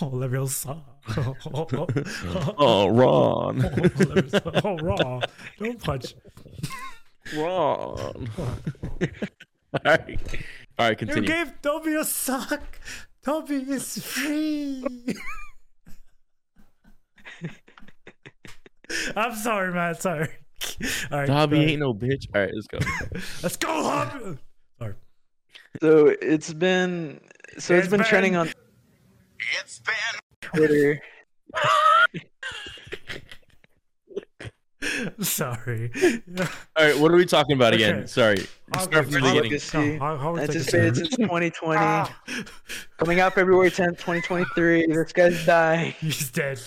Oh, 0.00 0.10
Leviosa. 0.10 0.82
Oh, 2.58 2.88
Ron. 2.88 3.58
Leviosa. 3.60 4.60
Oh, 4.64 4.76
raw. 4.78 5.20
Don't 5.58 5.82
punch. 5.82 6.14
Ron. 7.36 8.28
all 8.38 9.00
right, 9.84 10.18
all 10.78 10.88
right, 10.88 10.90
You 10.90 10.96
continue. 11.06 11.28
gave 11.28 11.52
Dobby 11.62 11.94
a 11.94 12.04
sock. 12.04 12.78
Dobby 13.22 13.56
is 13.56 14.02
free. 14.04 14.84
I'm 19.16 19.34
sorry, 19.34 19.72
man. 19.72 19.94
Sorry. 19.96 20.28
All 21.10 21.18
right. 21.18 21.26
Dobby 21.26 21.56
go 21.56 21.62
ain't 21.62 21.80
no 21.80 21.92
bitch. 21.94 22.26
All 22.34 22.40
right, 22.42 22.50
let's 22.54 22.66
go. 22.66 22.78
Let's 23.42 23.56
go, 23.56 23.68
Hobby. 23.82 24.38
Sorry. 24.78 24.94
so 25.80 26.06
it's 26.22 26.52
been 26.52 27.20
so 27.58 27.74
it's 27.74 27.86
It's 27.86 27.88
been 27.90 28.04
trending 28.04 28.36
been- 29.84 29.94
on. 30.14 30.20
Twitter. 30.58 31.02
Sorry. 35.20 35.90
All 36.76 36.84
right, 36.86 36.98
what 36.98 37.10
are 37.10 37.16
we 37.16 37.26
talking 37.26 37.56
about 37.56 37.74
again? 37.74 37.96
Okay. 37.98 38.06
Sorry. 38.06 38.46
Start 38.78 39.04
from 39.06 39.12
the 39.12 39.18
Hogwarts 39.18 39.22
beginning. 39.22 39.42
Legacy. 39.42 39.78
No, 39.78 39.98
Hog- 39.98 40.20
Hogwarts 40.20 40.40
Anticipated 40.42 40.96
since 40.96 41.16
2020. 41.16 41.80
Ah, 41.80 42.20
Coming 42.98 43.20
out 43.20 43.34
February 43.34 43.70
10th, 43.70 43.98
2023. 43.98 44.86
This 44.86 45.12
guy's 45.12 45.44
dying. 45.44 45.94
he's 46.00 46.30
dead. 46.30 46.60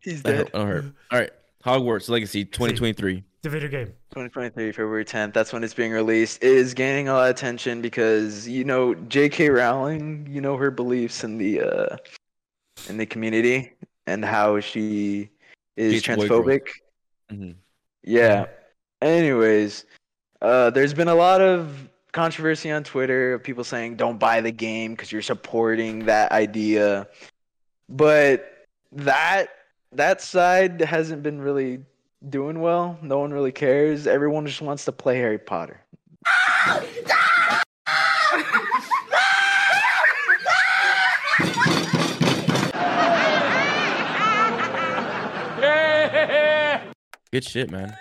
He's 0.00 0.22
dead. 0.22 0.46
that 0.52 0.56
hurt. 0.56 0.84
All 1.10 1.18
right, 1.18 1.30
Hogwarts 1.64 2.08
Legacy 2.08 2.44
2023. 2.44 3.24
It's 3.42 3.46
a 3.46 3.48
video 3.48 3.70
game. 3.70 3.86
2023, 4.10 4.70
February 4.72 5.02
10th. 5.02 5.32
That's 5.32 5.50
when 5.50 5.64
it's 5.64 5.72
being 5.72 5.92
released. 5.92 6.44
It 6.44 6.52
is 6.52 6.74
gaining 6.74 7.08
a 7.08 7.14
lot 7.14 7.30
of 7.30 7.36
attention 7.36 7.80
because 7.80 8.46
you 8.46 8.64
know 8.64 8.94
J.K. 8.94 9.48
Rowling. 9.48 10.28
You 10.30 10.42
know 10.42 10.58
her 10.58 10.70
beliefs 10.70 11.24
in 11.24 11.38
the 11.38 11.62
uh, 11.62 11.96
in 12.90 12.98
the 12.98 13.06
community 13.06 13.72
and 14.06 14.22
how 14.22 14.60
she 14.60 15.30
is 15.78 16.04
Hates 16.04 16.06
boy 16.18 16.28
girls. 16.28 16.44
transphobic. 16.44 16.60
Mhm. 17.32 17.54
Yeah. 18.02 18.44
Anyways, 19.00 19.86
uh, 20.42 20.68
there's 20.68 20.92
been 20.92 21.08
a 21.08 21.14
lot 21.14 21.40
of 21.40 21.88
controversy 22.12 22.70
on 22.70 22.84
Twitter 22.84 23.32
of 23.32 23.42
people 23.42 23.64
saying 23.64 23.96
don't 23.96 24.18
buy 24.18 24.42
the 24.42 24.52
game 24.52 24.90
because 24.90 25.10
you're 25.10 25.22
supporting 25.22 26.04
that 26.04 26.30
idea, 26.30 27.08
but 27.88 28.66
that 28.92 29.48
that 29.92 30.20
side 30.20 30.82
hasn't 30.82 31.22
been 31.22 31.40
really 31.40 31.80
doing 32.28 32.60
well. 32.60 32.98
No 33.02 33.18
one 33.18 33.32
really 33.32 33.52
cares. 33.52 34.06
Everyone 34.06 34.46
just 34.46 34.60
wants 34.60 34.84
to 34.84 34.92
play 34.92 35.16
Harry 35.16 35.38
Potter. 35.38 35.80
Good 47.32 47.44
shit, 47.44 47.70
man. 47.70 47.96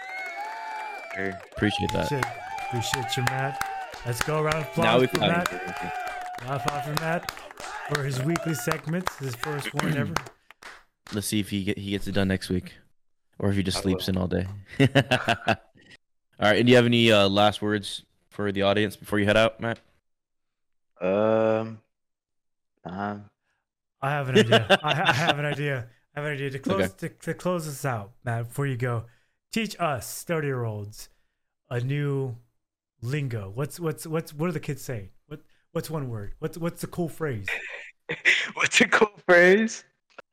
Sure. 1.16 1.40
Appreciate 1.56 1.92
that. 1.94 2.08
Shit. 2.10 2.26
Appreciate 2.68 3.18
you, 3.18 3.24
Matt. 3.24 3.64
Let's 4.06 4.22
go 4.24 4.42
around 4.42 4.56
of 4.56 4.62
applause 4.64 4.86
Now 4.86 5.00
we 5.00 5.08
for 5.08 5.20
found 5.20 5.32
Matt. 5.34 5.52
Round 6.42 6.56
of 6.56 6.66
applause 6.66 6.86
for 6.86 7.04
Matt 7.04 7.32
for 7.94 8.04
his 8.04 8.24
weekly 8.24 8.54
segments. 8.56 9.16
His 9.18 9.36
first 9.36 9.74
one 9.74 9.96
ever. 9.96 10.16
Let's 11.14 11.28
see 11.28 11.40
if 11.40 11.50
he 11.50 11.64
get, 11.64 11.78
he 11.78 11.92
gets 11.92 12.08
it 12.08 12.14
done 12.14 12.28
next 12.28 12.50
week, 12.50 12.74
or 13.40 13.50
if 13.50 13.56
he 13.56 13.64
just 13.64 13.78
I 13.78 13.82
sleeps 13.82 14.08
will. 14.08 14.16
in 14.16 14.22
all 14.22 14.28
day. 14.28 14.46
all 14.80 15.56
right, 16.40 16.58
and 16.58 16.66
do 16.66 16.70
you 16.72 16.76
have 16.76 16.86
any 16.86 17.12
uh, 17.12 17.28
last 17.28 17.62
words 17.62 18.04
for 18.30 18.52
the 18.52 18.62
audience 18.62 18.96
before 18.96 19.20
you 19.20 19.26
head 19.26 19.38
out, 19.38 19.60
Matt? 19.60 19.80
Um. 21.02 21.80
Um. 22.86 23.26
I 24.02 24.12
have 24.12 24.30
an 24.30 24.38
idea. 24.40 24.80
I, 24.84 24.94
ha- 24.96 25.04
I 25.08 25.14
have 25.14 25.40
an 25.40 25.46
idea. 25.46 25.88
I 26.16 26.20
have 26.20 26.28
an 26.28 26.34
idea 26.34 26.50
to 26.52 26.60
close 26.60 26.82
Okay. 26.82 26.94
to, 27.00 27.10
to 27.10 27.34
close 27.34 27.66
this 27.66 27.86
out, 27.86 28.12
Matt. 28.24 28.48
Before 28.50 28.66
you 28.68 28.78
go, 28.78 29.06
teach 29.52 29.76
us 29.80 30.24
thirty 30.24 30.48
year 30.48 30.64
olds 30.64 31.10
a 31.70 31.80
new 31.80 32.36
lingo. 33.02 33.52
What's 33.54 33.80
what's 33.80 34.06
what's 34.08 34.34
what 34.34 34.50
are 34.50 34.54
the 34.54 34.60
kids 34.60 34.82
saying? 34.82 35.10
What 35.28 35.42
what's 35.72 35.90
one 35.90 36.10
word? 36.10 36.34
What's 36.40 36.58
what's 36.58 36.82
the 36.82 36.88
cool 36.88 37.10
phrase? 37.10 37.48
What's 38.56 38.82
a 38.82 38.88
cool 38.88 39.12
phrase? 39.28 39.84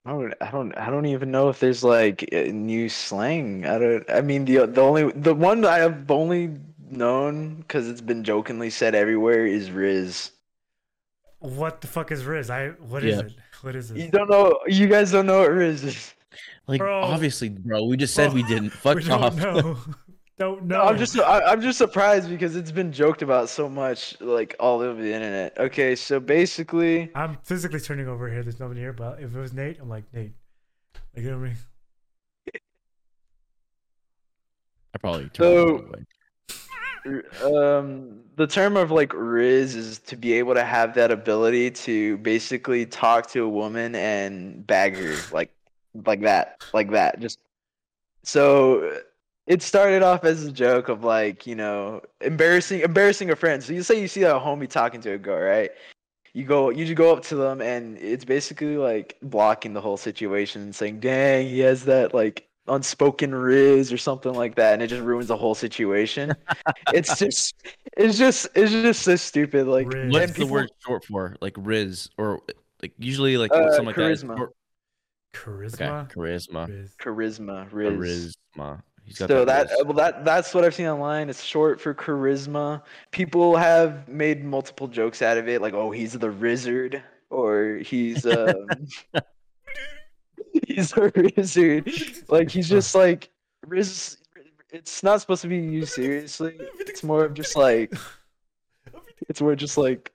I 0.07 0.11
don't, 0.11 0.35
I 0.41 0.51
don't, 0.53 0.73
I 0.79 0.89
don't 0.89 1.07
even 1.07 1.33
know 1.33 1.49
if 1.49 1.59
there's 1.59 1.83
like 1.83 2.29
a 2.33 2.53
new 2.53 2.89
slang. 2.89 3.67
I 3.67 3.79
don't. 3.79 4.09
I 4.11 4.21
mean, 4.21 4.45
the 4.45 4.67
the 4.67 4.81
only 4.81 5.11
the 5.13 5.35
one 5.35 5.65
I 5.65 5.79
have 5.79 6.09
only 6.11 6.57
known 6.89 7.57
because 7.57 7.89
it's 7.89 8.01
been 8.01 8.23
jokingly 8.23 8.71
said 8.71 8.95
everywhere 8.95 9.45
is 9.47 9.73
Riz. 9.73 10.31
What 11.41 11.81
the 11.81 11.89
fuck 11.89 12.13
is 12.13 12.25
Riz? 12.25 12.51
I 12.51 12.69
what 12.89 13.03
is 13.05 13.17
Yeah. 13.17 13.23
it? 13.27 13.33
What 13.63 13.75
is 13.75 13.91
it? 13.91 13.97
You 13.99 14.09
don't 14.11 14.31
know. 14.31 14.59
You 14.69 14.87
guys 14.87 15.11
don't 15.11 15.27
know 15.27 15.41
what 15.41 15.51
Riz 15.51 15.83
is. 15.83 16.15
Like 16.69 16.79
Bro. 16.79 17.03
obviously, 17.03 17.49
bro. 17.49 17.85
We 17.85 17.97
just 17.97 18.15
said 18.15 18.33
we 18.33 18.43
didn't. 18.55 18.71
Fuck 18.71 18.97
we 18.99 19.03
don't 19.05 19.23
off. 19.25 19.89
know. 20.39 20.57
don't 20.57 20.67
know. 20.67 20.79
No, 20.79 20.85
I'm 20.85 20.99
just 20.99 21.19
I, 21.19 21.41
I'm 21.43 21.61
just 21.61 21.79
surprised 21.79 22.29
because 22.29 22.57
it's 22.57 22.73
been 22.73 22.93
joked 22.93 23.23
about 23.23 23.49
so 23.49 23.69
much, 23.69 24.21
like 24.21 24.55
all 24.61 24.81
over 24.81 25.01
the 25.01 25.13
internet. 25.13 25.57
Okay, 25.59 25.97
so 25.97 26.21
basically, 26.21 27.11
I'm 27.15 27.39
physically 27.43 27.81
turning 27.81 28.09
over 28.09 28.31
here. 28.31 28.43
There's 28.43 28.61
nobody 28.61 28.81
here, 28.81 28.93
but 28.93 29.21
if 29.21 29.35
it 29.35 29.39
was 29.39 29.53
Nate, 29.53 29.79
I'm 29.81 29.89
like 29.89 30.05
Nate. 30.13 30.33
Like 31.15 31.25
you 31.25 31.31
know 31.31 31.39
what 31.39 31.45
I 31.45 31.49
mean? 31.49 31.57
I 34.95 34.99
probably 34.99 35.29
turned 35.29 35.35
So- 35.37 35.91
um, 37.45 38.21
the 38.37 38.47
term 38.47 38.77
of 38.77 38.91
like 38.91 39.13
Riz 39.15 39.75
is 39.77 39.99
to 40.01 40.17
be 40.17 40.33
able 40.35 40.55
to 40.55 40.65
have 40.65 40.95
that 40.95 41.11
ability 41.11 41.71
to 41.71 42.17
basically 42.19 42.85
talk 42.85 43.29
to 43.31 43.45
a 43.45 43.49
woman 43.49 43.95
and 43.95 44.67
bag 44.67 44.97
her 44.97 45.15
like 45.33 45.53
like 46.05 46.23
that, 46.23 46.65
like 46.75 46.91
that. 46.91 47.21
Just 47.21 47.39
so 48.25 48.99
it 49.47 49.63
started 49.63 50.03
off 50.03 50.25
as 50.25 50.45
a 50.45 50.53
joke 50.53 50.89
of 50.89 51.05
like 51.05 51.47
you 51.47 51.55
know 51.55 52.01
embarrassing 52.21 52.81
embarrassing 52.81 53.31
a 53.31 53.37
friend. 53.37 53.63
So 53.63 53.73
you 53.73 53.83
say 53.83 54.01
you 54.01 54.09
see 54.09 54.23
a 54.25 54.35
homie 54.35 54.69
talking 54.69 55.01
to 55.03 55.13
a 55.13 55.19
girl, 55.19 55.41
right? 55.41 55.71
You 56.33 56.45
go 56.45 56.71
you 56.71 56.85
just 56.85 56.97
go 56.97 57.13
up 57.13 57.23
to 57.25 57.37
them 57.37 57.61
and 57.63 57.97
it's 57.99 58.25
basically 58.25 58.77
like 58.77 59.17
blocking 59.23 59.73
the 59.73 59.81
whole 59.81 59.97
situation 59.97 60.63
and 60.63 60.75
saying, 60.75 61.01
"Dang, 61.01 61.49
he 61.49 61.61
has 61.61 61.85
that 61.87 62.13
like 62.13 62.47
unspoken 62.69 63.33
riz 63.35 63.93
or 63.93 63.97
something 63.97 64.35
like 64.35 64.57
that," 64.57 64.75
and 64.75 64.83
it 64.83 64.89
just 64.89 65.03
ruins 65.03 65.29
the 65.29 65.37
whole 65.37 65.55
situation. 65.55 66.35
it's 66.93 67.17
just 67.19 67.55
it's 67.97 68.19
just 68.19 68.49
it's 68.55 68.73
just 68.73 69.03
so 69.03 69.17
stupid. 69.17 69.67
Like 69.67 69.87
Riz. 69.87 70.03
and 70.03 70.13
What's 70.13 70.33
the 70.33 70.47
word 70.47 70.71
short 70.85 71.05
for? 71.05 71.37
Like 71.41 71.55
Riz 71.57 72.11
or 72.19 72.43
like 72.83 72.93
usually 72.99 73.39
like 73.39 73.53
Uh, 73.53 73.71
something 73.71 73.87
like 73.87 73.97
that. 73.97 74.11
is 74.11 74.25
charisma. 74.25 74.37
short- 74.37 74.53
Charisma. 75.35 76.05
Okay, 76.05 76.15
charisma. 76.15 76.69
Riz. 76.69 76.95
charisma, 77.01 77.69
riz. 77.73 78.37
Charisma. 78.57 78.83
He's 79.07 79.19
got 79.19 79.29
So 79.29 79.45
that 79.45 79.69
riz. 79.71 79.83
well 79.85 79.95
that 79.95 80.25
that's 80.25 80.53
what 80.53 80.65
I've 80.65 80.75
seen 80.75 80.87
online. 80.87 81.31
It's 81.31 81.43
short 81.43 81.81
for 81.81 81.95
charisma. 81.95 82.83
People 83.13 83.57
have 83.57 84.07
made 84.09 84.45
multiple 84.45 84.89
jokes 84.89 85.23
out 85.23 85.39
of 85.39 85.49
it, 85.49 85.63
like 85.63 85.75
oh 85.75 85.91
he's 85.93 86.13
the 86.13 86.31
Rizzard 86.31 87.03
or 87.31 87.77
he's 87.77 88.27
um 88.37 88.67
he's 90.67 90.93
a 90.97 91.13
Rizzard. 91.15 91.91
Like 92.29 92.51
he's 92.51 92.69
just 92.69 92.95
like 92.95 93.31
Riz. 93.67 94.19
It's 94.71 95.03
not 95.03 95.21
supposed 95.21 95.43
to 95.43 95.49
be 95.49 95.57
used 95.59 95.93
seriously. 95.93 96.57
It's 96.81 97.03
more 97.05 97.25
of 97.25 97.35
just 97.35 97.57
like 97.57 97.95
it's 99.29 99.41
more 99.41 99.55
just 99.55 99.79
like 99.79 100.13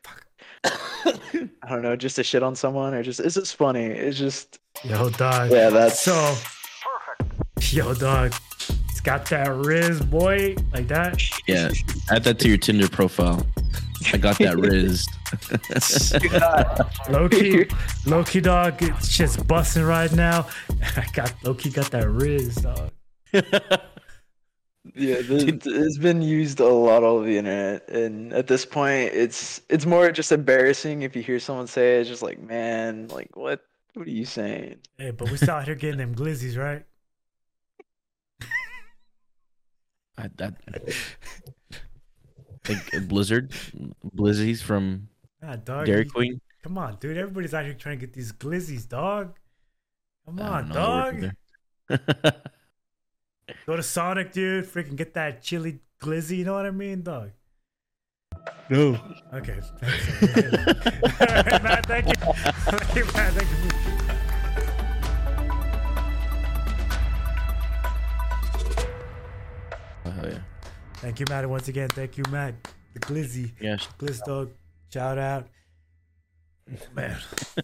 I 0.65 1.69
don't 1.69 1.81
know, 1.81 1.95
just 1.95 2.17
to 2.17 2.23
shit 2.23 2.43
on 2.43 2.55
someone 2.55 2.93
or 2.93 3.01
just 3.03 3.19
it's 3.21 3.35
just 3.35 3.55
funny. 3.55 3.85
It's 3.85 4.17
just 4.17 4.59
Yo, 4.83 5.09
dog. 5.11 5.49
yeah, 5.51 5.69
that's 5.69 5.99
So, 6.01 6.35
perfect. 7.15 7.73
yo, 7.73 7.93
dog. 7.93 8.33
It's 9.01 9.07
got 9.07 9.25
that 9.31 9.51
Riz, 9.65 9.99
boy, 9.99 10.55
like 10.73 10.87
that. 10.89 11.19
yeah. 11.47 11.71
Add 12.11 12.23
that 12.25 12.37
to 12.37 12.47
your 12.47 12.59
Tinder 12.59 12.87
profile. 12.87 13.43
I 14.13 14.17
got 14.17 14.37
that 14.37 14.57
Riz. 14.59 15.07
Loki, 17.09 17.65
Loki 18.05 18.41
dog. 18.41 18.75
It's 18.83 19.07
just 19.17 19.47
busting 19.47 19.85
right 19.85 20.11
now. 20.13 20.47
I 20.95 21.07
got 21.13 21.33
low 21.43 21.55
key, 21.55 21.71
got 21.71 21.89
that 21.89 22.07
Riz, 22.09 22.57
dog. 22.57 22.91
Yeah, 24.95 25.21
th- 25.21 25.61
it's 25.65 25.97
been 25.99 26.21
used 26.23 26.59
a 26.59 26.67
lot 26.67 27.03
all 27.03 27.17
over 27.17 27.25
the 27.25 27.37
internet, 27.37 27.87
and 27.87 28.33
at 28.33 28.47
this 28.47 28.65
point, 28.65 29.13
it's 29.13 29.61
it's 29.69 29.85
more 29.85 30.11
just 30.11 30.31
embarrassing 30.31 31.03
if 31.03 31.15
you 31.15 31.21
hear 31.21 31.39
someone 31.39 31.67
say 31.67 31.97
it. 31.97 32.01
It's 32.01 32.09
just 32.09 32.23
like, 32.23 32.41
man, 32.41 33.07
like 33.09 33.35
what? 33.35 33.61
What 33.93 34.07
are 34.07 34.09
you 34.11 34.25
saying? 34.25 34.77
Hey, 34.97 35.11
but 35.11 35.29
we 35.29 35.37
still 35.37 35.51
out 35.51 35.65
here 35.65 35.75
getting 35.75 35.99
them 35.99 36.15
glizzies, 36.15 36.57
right? 36.57 36.83
I, 40.21 40.29
that, 40.37 40.53
like 42.69 43.07
Blizzard, 43.07 43.51
Blizzies 44.15 44.61
from 44.61 45.07
Ah, 45.43 45.55
dog. 45.55 45.85
Dairy 45.87 46.05
you- 46.05 46.11
Queen. 46.11 46.41
Come 46.63 46.77
on, 46.77 46.97
dude. 46.99 47.17
Everybody's 47.17 47.53
out 47.55 47.65
here 47.65 47.73
trying 47.73 47.97
to 47.99 48.05
get 48.05 48.13
these 48.13 48.31
glizzies, 48.31 48.87
dog. 48.87 49.35
Come 50.25 50.39
on, 50.39 50.69
know 50.69 50.75
dog. 50.75 51.31
Go 53.65 53.75
to 53.75 53.81
Sonic, 53.83 54.31
dude. 54.31 54.65
Freaking 54.65 54.95
get 54.95 55.15
that 55.15 55.41
chili 55.41 55.79
glizzy. 55.99 56.37
You 56.37 56.45
know 56.45 56.53
what 56.53 56.67
I 56.67 56.71
mean, 56.71 57.01
dog? 57.01 57.31
no. 58.69 58.97
Okay. 59.33 59.59
All 59.81 59.89
right, 61.19 61.63
Matt, 61.63 61.85
thank 61.87 62.07
you. 62.07 62.13
Thank 62.23 62.95
you, 62.95 63.05
Matt. 63.13 63.33
Thank 63.33 63.49
you. 63.49 63.97
Thank 71.01 71.19
you, 71.19 71.25
Matt. 71.29 71.49
Once 71.49 71.67
again, 71.67 71.89
thank 71.89 72.17
you, 72.17 72.23
Matt. 72.29 72.53
The 72.93 72.99
glizzy. 72.99 73.51
Yeah. 73.59 73.77
sh- 73.77 73.87
Glizz 73.97 74.23
dog. 74.23 74.51
Shout 74.93 75.17
out. 75.17 75.47
Man. 76.95 77.17
It's 77.57 77.63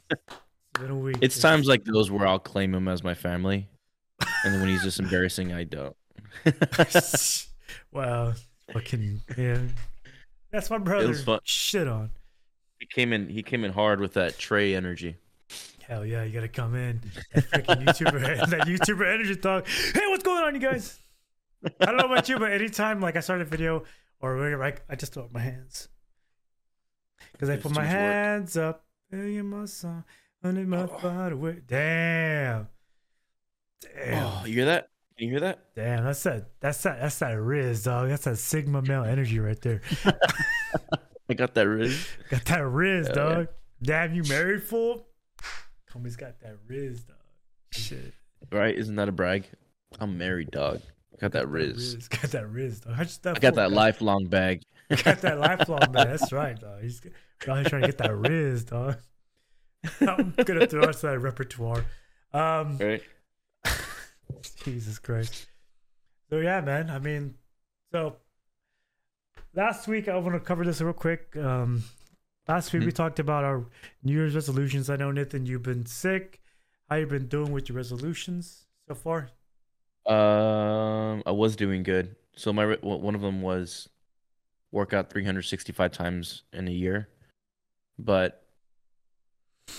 been 0.79 0.91
a 0.91 0.95
week. 0.95 1.17
It's 1.21 1.39
times 1.39 1.67
like 1.67 1.83
those 1.83 2.09
where 2.11 2.25
I'll 2.27 2.39
claim 2.39 2.73
him 2.73 2.87
as 2.87 3.03
my 3.03 3.13
family, 3.13 3.67
and 4.43 4.53
then 4.53 4.59
when 4.61 4.69
he's 4.69 4.83
just 4.83 4.99
embarrassing, 4.99 5.53
I 5.53 5.63
don't. 5.65 5.95
wow. 7.91 8.33
Fucking 8.73 9.21
yeah. 9.37 9.59
That's 10.51 10.69
my 10.69 10.77
brother. 10.77 11.13
Shit 11.43 11.87
on. 11.87 12.09
he 12.79 12.85
came 12.85 13.13
in. 13.13 13.29
He 13.29 13.43
came 13.43 13.63
in 13.63 13.71
hard 13.71 13.99
with 13.99 14.13
that 14.13 14.37
Trey 14.37 14.75
energy. 14.75 15.15
Hell 15.87 16.05
yeah, 16.05 16.23
you 16.23 16.33
gotta 16.33 16.47
come 16.49 16.75
in. 16.75 16.99
That 17.33 17.49
freaking 17.49 17.85
YouTuber, 17.85 18.49
that 18.49 18.67
YouTuber 18.67 19.13
energy 19.13 19.35
talk. 19.37 19.67
Hey, 19.67 20.01
what's 20.07 20.23
going 20.23 20.43
on, 20.43 20.53
you 20.53 20.59
guys? 20.59 20.99
I 21.81 21.85
don't 21.85 21.97
know 21.97 22.05
about 22.05 22.29
you, 22.29 22.37
but 22.39 22.51
anytime 22.51 23.01
like 23.01 23.15
I 23.15 23.19
start 23.21 23.41
a 23.41 23.45
video 23.45 23.83
or 24.19 24.37
whatever, 24.37 24.63
I, 24.63 24.73
I 24.89 24.95
just 24.95 25.13
throw 25.13 25.23
up 25.23 25.33
my 25.33 25.39
hands 25.39 25.89
because 27.31 27.49
I 27.49 27.57
put 27.57 27.71
my 27.71 27.81
much 27.81 27.91
work. 27.91 27.99
hands 27.99 28.57
up. 28.57 28.83
Hey, 29.09 29.41
my 29.41 29.65
son, 29.65 30.03
under 30.43 30.61
my 30.61 30.81
oh. 30.83 30.99
body 31.01 31.35
weight. 31.35 31.67
Damn, 31.67 32.67
damn, 33.81 34.25
Oh, 34.25 34.43
you 34.45 34.53
hear 34.53 34.65
that? 34.65 34.89
Can 35.17 35.27
you 35.27 35.31
hear 35.33 35.39
that? 35.39 35.73
damn. 35.75 36.03
That's 36.03 36.21
that. 36.23 36.49
That's 36.59 36.83
that. 36.83 37.01
That's 37.01 37.17
that 37.19 37.31
Riz, 37.39 37.83
dog. 37.83 38.09
That's 38.09 38.25
that 38.25 38.37
Sigma 38.37 38.81
male 38.83 39.03
energy 39.03 39.39
right 39.39 39.59
there. 39.61 39.81
I 41.29 41.33
got 41.33 41.55
that 41.55 41.67
Riz. 41.67 42.07
Got 42.29 42.45
that 42.45 42.65
Riz, 42.67 43.07
Hell 43.07 43.15
yeah. 43.15 43.35
dog. 43.35 43.47
Damn, 43.81 44.13
you 44.13 44.23
married 44.29 44.63
fool? 44.63 45.07
Homie's 45.91 46.15
got 46.15 46.39
that 46.41 46.57
Riz, 46.67 47.03
dog. 47.03 47.17
Shit. 47.71 48.13
Right? 48.51 48.75
Isn't 48.75 48.95
that 48.97 49.09
a 49.09 49.11
brag? 49.11 49.45
I'm 49.99 50.17
married, 50.17 50.51
dog. 50.51 50.81
Got 51.19 51.31
that 51.31 51.47
Riz. 51.47 52.07
Got 52.09 52.31
that 52.31 52.49
Riz, 52.49 52.79
dog. 52.81 52.93
How'd 52.93 53.07
I 53.25 53.39
got 53.39 53.55
that 53.55 53.69
fool 53.69 53.77
lifelong 53.77 54.27
bag. 54.27 54.61
Got 55.03 55.21
that 55.21 55.39
lifelong, 55.39 55.91
man. 55.91 56.07
That's 56.07 56.31
right, 56.31 56.59
dog. 56.59 56.81
He's 56.81 57.01
here 57.01 57.11
trying 57.39 57.63
to 57.65 57.87
get 57.87 57.97
that 57.97 58.15
Riz, 58.15 58.65
dog. 58.65 58.97
I'm 60.01 60.33
gonna 60.45 60.67
throw 60.67 60.83
us 60.83 61.01
that 61.01 61.19
repertoire. 61.19 61.85
Um, 62.33 62.77
Right? 62.77 63.03
Jesus 64.63 64.99
Christ. 64.99 65.47
So 66.29 66.37
yeah, 66.39 66.61
man. 66.61 66.89
I 66.89 66.99
mean, 66.99 67.35
so 67.91 68.17
last 69.55 69.87
week 69.87 70.07
I 70.07 70.17
want 70.17 70.33
to 70.35 70.39
cover 70.39 70.65
this 70.65 70.81
real 70.81 70.93
quick. 70.93 71.35
Um, 71.37 71.83
last 72.47 72.73
week 72.73 72.83
we 72.83 72.91
talked 72.91 73.19
about 73.19 73.43
our 73.43 73.65
New 74.03 74.13
Year's 74.13 74.35
resolutions. 74.35 74.89
I 74.89 74.97
know 74.97 75.11
Nathan, 75.11 75.45
you've 75.45 75.63
been 75.63 75.85
sick. 75.85 76.41
How 76.89 76.97
you 76.97 77.05
been 77.07 77.27
doing 77.27 77.51
with 77.51 77.69
your 77.69 77.77
resolutions 77.77 78.65
so 78.87 78.95
far? 78.95 79.29
Um, 80.07 81.21
I 81.25 81.31
was 81.31 81.55
doing 81.55 81.83
good. 81.83 82.15
So 82.35 82.53
my 82.53 82.63
re- 82.63 82.77
one 82.81 83.15
of 83.15 83.21
them 83.21 83.41
was 83.41 83.89
work 84.71 84.93
out 84.93 85.09
365 85.09 85.91
times 85.91 86.43
in 86.53 86.67
a 86.67 86.71
year, 86.71 87.09
but 87.99 88.43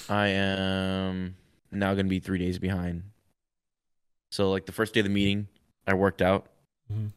I 0.08 0.28
am 0.28 1.36
now 1.70 1.94
gonna 1.94 2.08
be 2.08 2.18
three 2.20 2.38
days 2.38 2.58
behind. 2.58 3.04
So 4.30 4.50
like 4.50 4.66
the 4.66 4.72
first 4.72 4.92
day 4.94 5.00
of 5.00 5.04
the 5.04 5.10
meeting, 5.10 5.48
I 5.86 5.94
worked 5.94 6.20
out. 6.20 6.50
Mhm. 6.92 7.12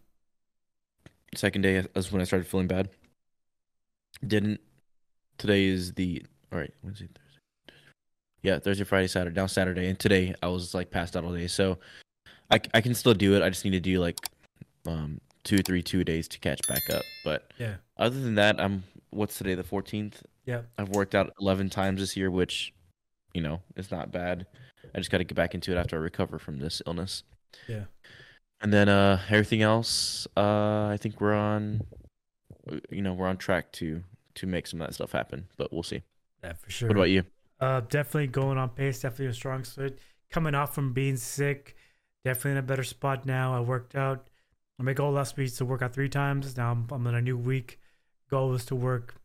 Second 1.36 1.62
day 1.62 1.84
is 1.96 2.12
when 2.12 2.22
I 2.22 2.26
started 2.26 2.48
feeling 2.48 2.68
bad. 2.68 2.90
Didn't. 4.26 4.62
Today 5.38 5.66
is 5.66 5.94
the 5.94 6.26
all 6.52 6.60
right. 6.60 6.74
Wednesday, 6.84 7.08
Thursday. 7.08 7.76
Yeah, 8.44 8.60
Thursday, 8.60 8.84
Friday, 8.84 9.08
Saturday. 9.08 9.36
Now 9.36 9.48
Saturday, 9.48 9.88
and 9.88 10.00
today 10.00 10.36
I 10.42 10.48
was 10.48 10.74
like 10.74 10.92
passed 10.92 11.16
out 11.16 11.24
all 11.24 11.34
day. 11.34 11.48
So 11.48 11.80
I, 12.52 12.60
I 12.74 12.82
can 12.82 12.94
still 12.94 13.14
do 13.14 13.36
it. 13.36 13.42
I 13.42 13.50
just 13.50 13.64
need 13.66 13.72
to 13.72 13.80
do 13.80 14.00
like 14.00 14.18
um 14.86 15.20
two, 15.44 15.58
three, 15.60 15.82
two 15.82 16.04
days 16.04 16.28
to 16.30 16.40
catch 16.40 16.60
back 16.68 16.90
up. 16.90 17.04
But 17.24 17.52
Yeah. 17.58 17.76
other 17.98 18.20
than 18.20 18.36
that, 18.36 18.60
I'm 18.60 18.84
what's 19.10 19.38
today, 19.38 19.56
the 19.56 19.64
14th. 19.64 20.22
Yeah. 20.46 20.62
I've 20.78 20.90
worked 20.90 21.16
out 21.16 21.34
11 21.40 21.70
times 21.70 22.00
this 22.02 22.16
year, 22.18 22.30
which 22.32 22.74
you 23.34 23.42
know 23.42 23.62
is 23.76 23.92
not 23.92 24.12
bad. 24.12 24.46
I 24.94 24.98
just 24.98 25.10
got 25.12 25.20
to 25.20 25.24
get 25.24 25.36
back 25.36 25.54
into 25.56 25.72
it 25.72 25.78
after 25.78 25.96
I 25.96 26.00
recover 26.00 26.38
from 26.40 26.58
this 26.60 26.82
illness. 26.86 27.24
Yeah. 27.68 27.86
And 28.62 28.72
then 28.74 28.90
uh 28.90 29.22
everything 29.30 29.62
else, 29.62 30.28
uh 30.38 30.88
I 30.88 30.98
think 31.00 31.22
we're 31.22 31.34
on 31.34 31.82
uh, 32.72 32.78
you 32.90 33.02
know 33.02 33.14
we're 33.14 33.28
on 33.28 33.38
track 33.38 33.72
to 33.74 34.04
to 34.36 34.48
make 34.48 34.68
some 34.68 34.82
of 34.82 34.88
that 34.88 34.94
stuff 34.94 35.12
happen. 35.12 35.48
But 35.58 35.72
we'll 35.74 35.84
see. 35.84 36.04
Yeah, 36.44 36.54
for 36.54 36.70
sure. 36.72 36.88
What 36.90 36.98
about 36.98 37.10
you? 37.10 37.24
Uh, 37.60 37.82
definitely 37.82 38.26
going 38.28 38.58
on 38.58 38.70
pace. 38.70 39.02
Definitely 39.02 39.28
a 39.28 39.34
strong 39.34 39.64
suit. 39.64 40.00
Coming 40.32 40.56
off 40.56 40.74
from 40.74 40.94
being 40.94 41.16
sick, 41.18 41.76
definitely 42.24 42.52
in 42.52 42.58
a 42.58 42.62
better 42.64 42.84
spot 42.84 43.26
now. 43.26 43.56
I 43.56 43.60
worked 43.60 43.96
out. 43.96 44.28
My 44.78 44.94
goal 44.94 45.12
last 45.12 45.38
week 45.38 45.46
was 45.46 45.58
to 45.58 45.66
work 45.66 45.82
out 45.84 45.94
three 45.94 46.10
times. 46.10 46.58
Now 46.58 46.72
I'm, 46.72 46.88
I'm 46.92 47.06
in 47.08 47.14
a 47.16 47.22
new 47.22 47.38
week. 47.38 47.80
Goal 48.30 48.50
was 48.50 48.66
to 48.66 48.76
work 48.76 49.16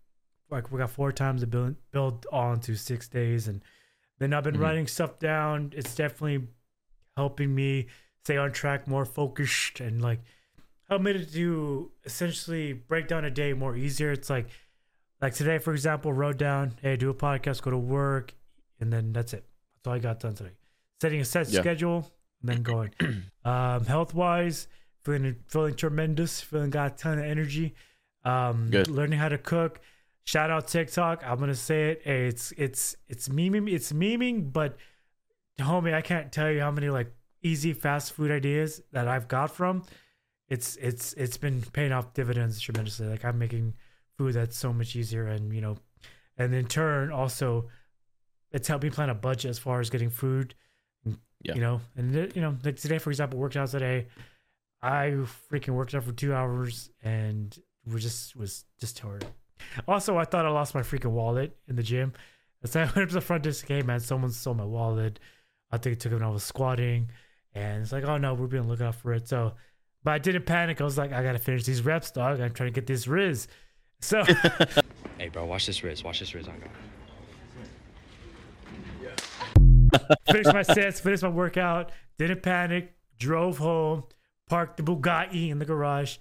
like 0.51 0.71
we 0.71 0.79
got 0.79 0.91
four 0.91 1.13
times 1.13 1.41
to 1.41 1.47
build 1.47 1.77
build 1.93 2.27
on 2.31 2.61
to 2.61 2.77
six 2.77 3.09
days, 3.09 3.49
and 3.49 3.63
then 4.19 4.33
I've 4.35 4.45
been 4.45 4.57
Mhm. 4.57 4.61
writing 4.61 4.87
stuff 4.87 5.19
down. 5.19 5.73
It's 5.75 5.95
definitely 5.95 6.49
helping 7.17 7.55
me 7.55 7.87
stay 8.25 8.37
on 8.37 8.53
track, 8.53 8.87
more 8.87 9.05
focused, 9.07 9.81
and 9.81 10.03
like 10.03 10.21
help 10.89 11.03
me 11.03 11.13
to 11.15 11.25
do 11.25 11.91
essentially 12.05 12.73
break 12.75 13.09
down 13.09 13.25
a 13.25 13.31
day 13.31 13.53
more 13.55 13.77
easier. 13.77 14.13
It's 14.13 14.29
like 14.29 14.49
like 15.23 15.33
today, 15.35 15.57
for 15.59 15.73
example, 15.73 16.13
wrote 16.13 16.37
down, 16.37 16.75
hey, 16.83 16.97
do 16.97 17.09
a 17.09 17.15
podcast, 17.15 17.63
go 17.63 17.71
to 17.71 17.79
work, 17.79 18.35
and 18.79 18.93
then 18.93 19.13
that's 19.15 19.33
it. 19.33 19.47
That's 19.77 19.87
all 19.87 19.95
I 19.95 19.99
got 20.01 20.21
done 20.21 20.35
today. 20.35 20.53
Setting 21.01 21.21
a 21.21 21.25
set 21.25 21.49
Yeah. 21.49 21.61
schedule, 21.61 22.11
and 22.41 22.49
then 22.49 22.63
going. 22.63 22.91
um, 23.45 23.85
health 23.85 24.15
wise, 24.15 24.69
feeling 25.03 25.37
feeling 25.47 25.75
tremendous, 25.75 26.41
feeling 26.41 26.71
got 26.71 26.93
a 26.93 26.97
ton 26.97 27.19
of 27.19 27.25
energy. 27.25 27.75
Um, 28.25 28.69
Good. 28.71 28.89
learning 28.89 29.19
how 29.19 29.29
to 29.29 29.39
cook. 29.39 29.81
Shout 30.25 30.51
out 30.51 30.67
TikTok. 30.67 31.23
I'm 31.25 31.39
gonna 31.39 31.55
say 31.55 31.91
it. 31.91 32.03
Hey, 32.05 32.27
it's 32.27 32.53
it's 32.57 32.97
it's 33.09 33.29
memeing. 33.29 33.73
It's 33.73 33.93
memeing, 33.93 34.53
but 34.53 34.77
homie, 35.61 35.95
I 35.95 36.03
can't 36.03 36.33
tell 36.33 36.51
you 36.51 36.61
how 36.61 36.71
many 36.71 36.89
like 36.89 37.13
easy 37.43 37.73
fast 37.73 38.13
food 38.13 38.31
ideas 38.31 38.83
that 38.93 39.07
I've 39.07 39.29
got 39.29 39.55
from. 39.55 39.85
It's 40.49 40.77
it's 40.77 41.13
it's 41.15 41.37
been 41.37 41.63
paying 41.73 41.93
off 41.93 42.13
dividends 42.15 42.61
tremendously. 42.61 43.07
Like 43.07 43.25
I'm 43.25 43.39
making 43.39 43.75
food 44.17 44.35
that's 44.35 44.57
so 44.57 44.73
much 44.73 44.97
easier, 44.97 45.27
and 45.27 45.53
you 45.55 45.61
know, 45.61 45.77
and 46.37 46.55
in 46.55 46.67
turn 46.67 47.13
also, 47.13 47.69
it's 48.51 48.69
helped 48.69 48.85
me 48.85 48.91
plan 48.91 49.11
a 49.11 49.15
budget 49.15 49.51
as 49.51 49.59
far 49.59 49.81
as 49.81 49.91
getting 49.91 50.11
food. 50.11 50.55
Yeah. 51.47 51.55
You 51.55 51.61
know, 51.61 51.81
and 51.97 52.15
it- 52.15 52.37
you 52.37 52.43
know, 52.43 52.57
like 52.65 52.77
today, 52.77 52.99
for 52.99 53.11
example, 53.11 53.39
worked 53.39 53.57
out 53.57 53.69
today. 53.69 54.07
I 54.83 55.17
freaking 55.51 55.71
worked 55.71 55.95
out 55.95 56.05
for 56.05 56.13
two 56.13 56.35
hours 56.35 56.91
and 57.03 57.57
was 57.91 58.03
just 58.03 58.37
was 58.37 58.65
just 58.81 58.97
tired. 58.97 59.25
Also, 59.89 60.17
I 60.19 60.25
thought 60.25 60.45
I 60.45 60.51
lost 60.51 60.75
my 60.75 60.83
freaking 60.83 61.11
wallet 61.13 61.57
in 61.69 61.77
the 61.77 61.83
gym. 61.83 62.13
So 62.65 62.81
I 62.81 62.85
went 62.95 62.99
up 62.99 63.09
to 63.09 63.15
the 63.15 63.21
front 63.21 63.43
desk, 63.45 63.67
hey 63.67 63.83
man, 63.83 64.01
someone 64.01 64.31
stole 64.31 64.55
my 64.55 64.65
wallet. 64.65 65.19
I 65.71 65.79
think 65.79 65.95
it 65.95 66.01
took 66.01 66.13
it 66.13 66.17
when 66.17 66.25
I 66.25 66.29
was 66.31 66.43
squatting. 66.45 67.11
And 67.55 67.83
it's 67.83 67.93
like, 67.93 68.05
oh 68.05 68.19
no, 68.19 68.35
we're 68.35 68.47
being 68.49 68.69
look 68.69 68.81
out 68.81 68.97
for 68.97 69.13
it. 69.13 69.29
So 69.29 69.55
but 70.05 70.13
I 70.13 70.19
didn't 70.19 70.47
panic. 70.47 70.81
I 70.81 70.85
was 70.85 70.99
like, 70.99 71.13
I 71.13 71.23
gotta 71.23 71.39
finish 71.39 71.65
these 71.65 71.83
reps, 71.83 72.11
dog. 72.11 72.41
I'm 72.41 72.53
trying 72.53 72.69
to 72.73 72.75
get 72.75 72.87
this 72.87 73.07
Riz. 73.09 73.49
So 74.01 74.23
Hey, 75.19 75.29
bro, 75.31 75.47
watch 75.47 75.67
this 75.67 75.83
wrist. 75.83 76.05
Watch 76.05 76.21
this 76.21 76.35
wrist. 76.35 76.49
I 76.49 76.53
got. 76.59 76.71
Finished 80.27 80.53
my 80.53 80.63
sets, 80.63 81.01
finished 81.01 81.23
my 81.23 81.29
workout, 81.29 81.93
didn't 82.19 82.43
panic, 82.43 82.95
drove 83.19 83.59
home, 83.59 84.05
parked 84.49 84.77
the 84.77 84.83
Bugatti 84.83 85.51
in 85.51 85.59
the 85.59 85.65
garage. 85.65 86.19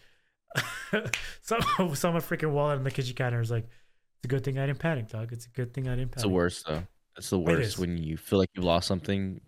some 1.41 1.61
someone 1.95 2.21
freaking 2.21 2.51
wallet 2.51 2.77
in 2.77 2.83
the 2.83 2.91
kitchen 2.91 3.15
counter 3.15 3.39
was 3.39 3.51
like, 3.51 3.65
It's 3.65 4.25
a 4.25 4.27
good 4.27 4.43
thing 4.43 4.57
I 4.57 4.65
didn't 4.67 4.79
panic, 4.79 5.09
dog. 5.09 5.31
It's 5.33 5.45
a 5.45 5.49
good 5.49 5.73
thing 5.73 5.87
I 5.87 5.95
didn't 5.95 6.11
panic. 6.11 6.15
It's 6.17 6.23
the 6.23 6.29
worst 6.29 6.65
though. 6.67 6.83
It's 7.17 7.29
the 7.29 7.39
worst 7.39 7.61
is. 7.61 7.77
when 7.77 7.97
you 7.97 8.17
feel 8.17 8.39
like 8.39 8.49
you've 8.55 8.65
lost 8.65 8.87
something. 8.87 9.41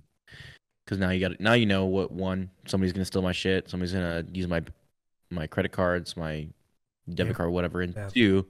Because 0.86 1.00
now 1.00 1.10
you 1.10 1.20
got 1.20 1.32
it. 1.34 1.42
now 1.42 1.54
you 1.54 1.66
know 1.66 1.86
what 1.86 2.12
one 2.12 2.50
somebody's 2.66 2.94
gonna 2.94 3.06
steal 3.06 3.22
my 3.22 3.32
shit. 3.34 3.70
Somebody's 3.70 3.94
gonna 3.94 4.24
use 4.32 4.48
my 4.48 4.62
my 5.32 5.48
credit 5.48 5.72
cards, 5.74 6.16
my 6.16 6.48
debit 7.10 7.32
Yeah. 7.32 7.38
card, 7.38 7.52
whatever. 7.52 7.82
And 7.82 7.94
Yeah. 7.96 8.08
two, 8.10 8.46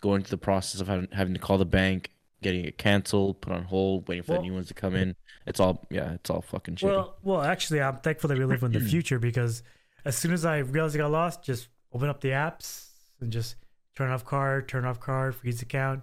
going 0.00 0.22
through 0.22 0.30
the 0.30 0.36
process 0.38 0.80
of 0.80 0.86
having, 0.86 1.08
having 1.12 1.34
to 1.34 1.40
call 1.40 1.58
the 1.58 1.64
bank, 1.64 2.10
getting 2.44 2.64
it 2.64 2.78
canceled, 2.78 3.40
put 3.40 3.52
on 3.52 3.64
hold, 3.64 4.06
waiting 4.08 4.22
for 4.22 4.32
Well- 4.32 4.42
the 4.42 4.46
new 4.48 4.54
ones 4.54 4.68
to 4.68 4.74
come 4.74 4.94
in. 4.94 5.16
It's 5.46 5.58
all 5.58 5.84
yeah, 5.90 6.12
it's 6.12 6.30
all 6.30 6.40
fucking 6.42 6.76
shitty. 6.76 6.84
Well, 6.88 7.16
well, 7.22 7.42
actually, 7.42 7.82
I'm 7.82 7.96
thankful 7.98 8.28
that 8.28 8.38
we 8.38 8.44
live 8.44 8.62
in 8.62 8.70
the 8.72 8.80
future 8.94 9.18
because 9.18 9.62
as 10.04 10.16
soon 10.16 10.32
as 10.32 10.44
I 10.44 10.58
realized 10.58 10.94
I 10.94 10.98
got 10.98 11.10
lost, 11.10 11.42
just 11.42 11.68
open 11.92 12.08
up 12.08 12.20
the 12.20 12.28
apps 12.30 12.90
and 13.20 13.32
just 13.32 13.56
turn 13.96 14.10
off 14.10 14.24
card, 14.24 14.68
turn 14.68 14.84
off 14.84 15.00
card, 15.00 15.34
freeze 15.34 15.60
account. 15.62 16.02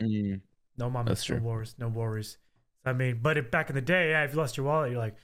Mm, 0.00 0.40
No 0.78 0.90
mom, 0.90 1.06
no 1.06 1.14
true. 1.14 1.38
worries, 1.40 1.74
no 1.78 1.88
worries. 1.88 2.38
I 2.84 2.92
mean, 2.92 3.20
but 3.22 3.38
if 3.38 3.50
back 3.50 3.68
in 3.70 3.74
the 3.76 3.80
day, 3.80 4.10
yeah, 4.10 4.24
if 4.24 4.32
you 4.32 4.38
lost 4.38 4.56
your 4.56 4.66
wallet, 4.66 4.90
you're 4.90 4.98
like, 5.00 5.16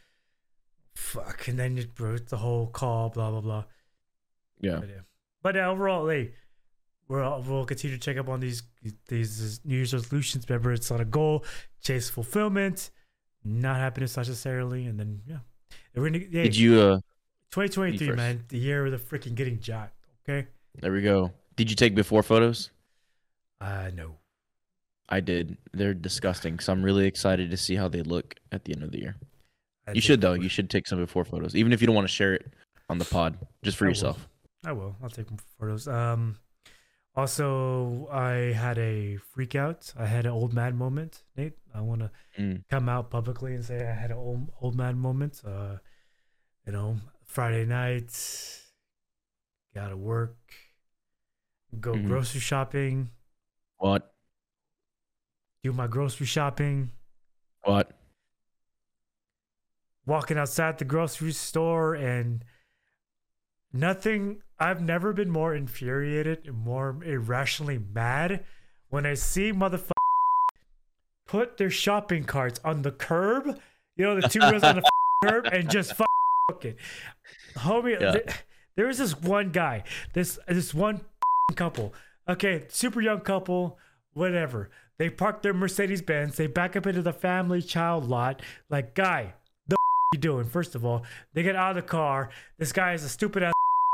fuck, 0.95 1.49
and 1.49 1.59
then 1.59 1.77
you 1.77 1.87
wrote 1.99 2.29
the 2.29 2.37
whole 2.39 2.67
call, 2.69 3.11
blah 3.11 3.31
blah 3.31 3.41
blah. 3.41 3.65
yeah. 4.61 4.79
But, 4.81 4.89
yeah. 4.89 5.01
but 5.43 5.57
uh, 5.57 5.61
overall, 5.71 6.05
hey, 7.09 7.15
we'll 7.15 7.43
we'll 7.47 7.65
continue 7.65 7.97
to 7.97 8.01
check 8.03 8.17
up 8.17 8.29
on 8.29 8.41
these 8.41 8.63
these 9.09 9.61
New 9.65 9.77
Year's 9.77 9.93
resolutions. 9.95 10.45
Remember, 10.49 10.73
it's 10.73 10.91
not 10.91 11.01
a 11.01 11.05
goal, 11.05 11.45
chase 11.83 12.11
fulfillment, 12.11 12.91
not 13.45 13.77
happiness 13.77 14.17
necessarily, 14.17 14.87
and 14.87 14.99
then 14.99 15.21
yeah, 15.27 15.39
And 15.95 16.03
we're 16.03 16.11
gonna, 16.11 16.19
hey, 16.19 16.45
Did 16.45 16.57
you 16.57 16.81
uh 16.81 17.01
2023, 17.51 18.13
man, 18.13 18.45
the 18.49 18.59
year 18.59 18.87
of 18.87 18.93
the 18.93 18.99
freaking 18.99 19.35
getting 19.35 19.59
jacked. 19.61 19.95
Okay, 20.29 20.49
there 20.81 20.93
we 20.93 21.03
go. 21.03 21.33
Did 21.57 21.71
you 21.71 21.77
take 21.77 21.95
before 21.95 22.23
photos? 22.23 22.71
uh 23.61 23.91
no, 23.95 24.17
I 25.09 25.21
did. 25.21 25.57
They're 25.73 25.95
disgusting. 25.95 26.59
So 26.61 26.73
I'm 26.73 26.83
really 26.83 27.07
excited 27.07 27.51
to 27.51 27.57
see 27.57 27.75
how 27.77 27.89
they 27.89 28.03
look 28.03 28.35
at 28.53 28.65
the 28.65 28.73
end 28.75 28.83
of 28.83 28.93
the 28.93 29.01
year. 29.01 29.17
I 29.87 29.93
You 29.93 30.01
should 30.01 30.21
though. 30.21 30.35
You 30.35 30.49
should 30.49 30.69
take 30.71 30.87
some 30.87 30.99
before 30.99 31.25
photos, 31.25 31.57
even 31.57 31.73
if 31.73 31.81
you 31.81 31.87
don't 31.87 31.97
want 31.97 32.07
to 32.07 32.13
share 32.13 32.35
it 32.35 32.53
on 32.91 32.99
the 32.99 33.05
pod, 33.05 33.39
just 33.63 33.77
for 33.77 33.85
I 33.85 33.89
will. 33.89 33.91
yourself. 33.91 34.29
I 34.65 34.73
will. 34.73 34.95
I'll 35.03 35.09
take 35.11 35.27
photos. 35.59 35.89
Um, 35.89 36.37
also, 37.19 38.07
I 38.13 38.53
had 38.53 38.79
a 38.79 39.17
freak 39.17 39.57
out. 39.57 39.93
I 39.99 40.07
had 40.07 40.25
an 40.25 40.31
old 40.33 40.53
man 40.55 40.77
moment, 40.77 41.25
Nate. 41.37 41.59
I 41.75 41.81
want 41.81 42.01
to 42.03 42.11
Mm. 42.39 42.63
come 42.69 42.89
out 42.89 43.11
publicly 43.11 43.55
and 43.57 43.65
say 43.65 43.77
I 43.87 43.93
had 43.93 44.13
an 44.13 44.17
old, 44.19 44.53
old 44.61 44.77
man 44.77 44.97
moment. 44.99 45.43
Uh, 45.45 45.79
you 46.65 46.73
know, 46.73 46.99
Friday 47.25 47.65
night, 47.67 48.13
gotta 49.75 49.97
work, 49.97 50.37
go 51.81 51.95
Mhm. 51.95 52.07
grocery 52.07 52.41
shopping, 52.41 53.11
What? 53.79 54.15
do 55.65 55.73
my 55.73 55.89
grocery 55.89 56.27
shopping, 56.27 56.93
What? 57.63 57.91
walking 60.07 60.39
outside 60.39 60.79
the 60.79 60.85
grocery 60.85 61.33
store 61.33 61.95
and 61.95 62.45
nothing 63.73 64.43
I've 64.61 64.81
never 64.81 65.13
been 65.13 65.31
more 65.31 65.55
infuriated 65.55 66.47
and 66.47 66.57
more 66.59 66.97
eh, 67.05 67.11
irrationally 67.13 67.79
mad 67.79 68.45
when 68.89 69.07
I 69.07 69.15
see 69.15 69.53
motherfuckers 69.53 69.93
put 71.27 71.57
their 71.57 71.71
shopping 71.71 72.25
carts 72.25 72.61
on 72.65 72.83
the 72.83 72.91
curb, 72.91 73.59
you 73.97 74.05
know, 74.05 74.21
the 74.21 74.29
two 74.29 74.41
wheels 74.41 74.63
on 74.65 74.77
the 74.77 74.83
curb 75.25 75.47
and 75.47 75.69
just 75.71 75.95
fuck 75.95 76.09
it. 76.63 76.77
Homie, 77.57 78.01
Yeah. 78.01 78.13
th- 78.13 78.27
there 78.77 78.87
was 78.87 78.99
this 78.99 79.17
one 79.21 79.51
guy, 79.51 79.83
this 80.13 80.39
this 80.47 80.73
one 80.75 81.01
couple. 81.57 81.93
Okay, 82.29 82.65
super 82.69 83.01
young 83.01 83.21
couple, 83.21 83.79
whatever. 84.13 84.71
They 84.99 85.11
park 85.11 85.43
their 85.43 85.55
Mercedes 85.55 86.03
Benz, 86.03 86.37
they 86.37 86.47
back 86.47 86.77
up 86.77 86.87
into 86.87 87.03
the 87.03 87.13
family 87.13 87.63
child 87.63 88.09
lot. 88.09 88.43
Like, 88.69 88.95
guy, 88.95 89.35
the 89.67 89.77
you 90.13 90.19
doing? 90.21 90.45
First 90.45 90.75
of 90.75 90.85
all, 90.85 91.05
they 91.35 91.43
get 91.43 91.57
out 91.57 91.71
of 91.71 91.77
the 91.77 91.83
car. 91.83 92.31
This 92.59 92.73
guy 92.73 92.93
is 92.95 93.03
a 93.05 93.09
stupid 93.09 93.43
ass 93.43 93.53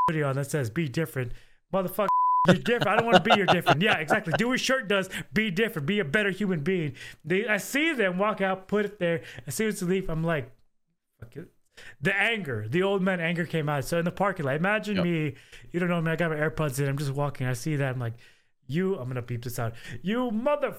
hoodie 0.08 0.22
on 0.22 0.36
that 0.36 0.50
says 0.50 0.70
"Be 0.70 0.88
different." 0.88 1.32
Motherfucker, 1.72 2.08
you're 2.46 2.56
different. 2.56 2.86
I 2.86 2.96
don't 2.96 3.06
want 3.06 3.22
to 3.24 3.30
be 3.30 3.36
your 3.36 3.46
different. 3.46 3.82
Yeah, 3.82 3.96
exactly. 3.98 4.32
Do 4.36 4.48
what 4.48 4.60
shirt 4.60 4.88
does. 4.88 5.08
Be 5.32 5.50
different. 5.50 5.86
Be 5.86 5.98
a 6.00 6.04
better 6.04 6.30
human 6.30 6.60
being. 6.60 6.94
They, 7.24 7.48
I 7.48 7.56
see 7.56 7.92
them 7.94 8.18
walk 8.18 8.40
out, 8.40 8.68
put 8.68 8.84
it 8.84 8.98
there. 9.00 9.22
As 9.46 9.54
soon 9.56 9.68
as 9.68 9.80
they 9.80 9.86
leave, 9.86 10.08
I'm 10.08 10.22
like, 10.22 10.52
fuck 11.20 11.36
it. 11.36 11.48
The 12.00 12.14
anger, 12.14 12.66
the 12.68 12.84
old 12.84 13.02
man 13.02 13.18
anger 13.18 13.44
came 13.44 13.68
out. 13.68 13.84
So 13.84 13.98
in 13.98 14.04
the 14.04 14.12
parking 14.12 14.46
lot, 14.46 14.54
imagine 14.54 14.96
Yep. 14.96 15.04
me. 15.04 15.34
You 15.72 15.80
don't 15.80 15.88
know 15.88 16.00
me. 16.00 16.12
I 16.12 16.16
got 16.16 16.30
my 16.30 16.36
AirPods 16.36 16.78
in. 16.78 16.88
I'm 16.88 16.98
just 16.98 17.10
walking. 17.10 17.48
I 17.48 17.54
see 17.54 17.74
that. 17.76 17.94
I'm 17.94 17.98
like, 18.00 18.14
you. 18.68 18.94
I'm 18.96 19.08
gonna 19.08 19.22
beep 19.22 19.42
this 19.42 19.58
out. 19.58 19.74
You 20.02 20.30
mother. 20.30 20.74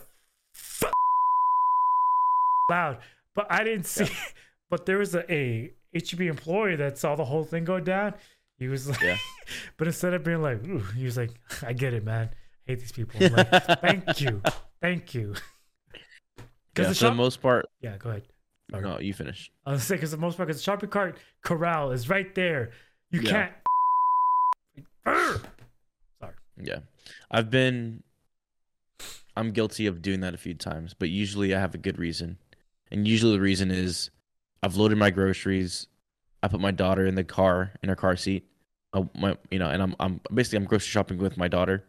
Loud, 2.69 2.97
but 3.35 3.47
I 3.49 3.63
didn't 3.63 3.85
see. 3.85 4.07
But 4.67 4.87
there 4.87 4.97
was 4.97 5.13
a, 5.13 5.31
a 5.31 5.71
HEB 5.93 6.21
employee 6.21 6.75
that 6.77 6.97
saw 6.97 7.15
the 7.15 7.23
whole 7.25 7.43
thing 7.43 7.65
go 7.65 7.79
down. 7.79 8.15
He 8.57 8.67
was 8.67 8.87
like, 8.89 9.01
Yeah. 9.01 9.17
but 9.77 9.87
instead 9.87 10.13
of 10.13 10.23
being 10.23 10.41
like, 10.41 10.63
Ooh, 10.65 10.79
he 10.79 11.05
was 11.05 11.17
like, 11.17 11.31
I 11.65 11.73
get 11.73 11.93
it, 11.93 12.03
man. 12.03 12.29
I 12.67 12.71
hate 12.71 12.79
these 12.79 12.91
people. 12.91 13.23
I'm 13.23 13.33
like, 13.33 13.49
thank 13.81 14.21
you, 14.21 14.41
thank 14.81 15.13
you. 15.13 15.35
Yeah, 16.37 16.43
Because 16.73 16.87
for 16.87 16.89
the 16.89 16.95
shop, 17.07 17.13
the 17.13 17.15
most 17.23 17.41
part. 17.41 17.65
yeah, 17.79 17.95
go 17.97 18.09
ahead. 18.09 18.23
Sorry. 18.69 18.83
No, 18.83 18.99
you 18.99 19.13
finish. 19.13 19.49
I 19.65 19.71
was 19.71 19.83
say 19.83 19.95
because 19.95 20.11
the 20.11 20.17
most 20.17 20.35
part, 20.35 20.47
because 20.47 20.59
the 20.59 20.63
shopping 20.65 20.89
cart 20.89 21.17
corral 21.41 21.91
is 21.91 22.09
right 22.09 22.33
there. 22.35 22.71
You 23.11 23.21
Yeah. 23.21 23.31
can't. 23.31 23.51
Sorry. 26.19 26.33
Yeah, 26.61 26.79
I've 27.31 27.49
been. 27.49 28.03
I'm 29.37 29.51
guilty 29.51 29.85
of 29.85 30.01
doing 30.01 30.21
that 30.21 30.33
a 30.33 30.37
few 30.37 30.53
times, 30.53 30.93
but 30.93 31.09
usually 31.09 31.53
I 31.53 31.59
have 31.59 31.75
a 31.75 31.77
good 31.77 31.97
reason, 31.99 32.37
and 32.91 33.07
usually 33.07 33.33
the 33.33 33.41
reason 33.41 33.69
is 33.71 34.09
I've 34.63 34.75
loaded 34.75 34.97
my 34.97 35.09
groceries. 35.11 35.87
I 36.45 36.47
put 36.47 36.61
my 36.61 36.69
daughter 36.69 37.07
in 37.07 37.15
the 37.15 37.23
car 37.23 37.73
in 37.81 37.89
her 37.89 37.95
car 37.95 38.15
seat, 38.15 38.47
uh, 38.93 39.03
my 39.15 39.35
you 39.49 39.57
know, 39.57 39.67
and 39.67 39.81
I'm 39.81 39.95
I'm 39.99 40.21
basically 40.31 40.57
I'm 40.57 40.65
grocery 40.65 40.89
shopping 40.89 41.17
with 41.17 41.37
my 41.37 41.47
daughter, 41.47 41.83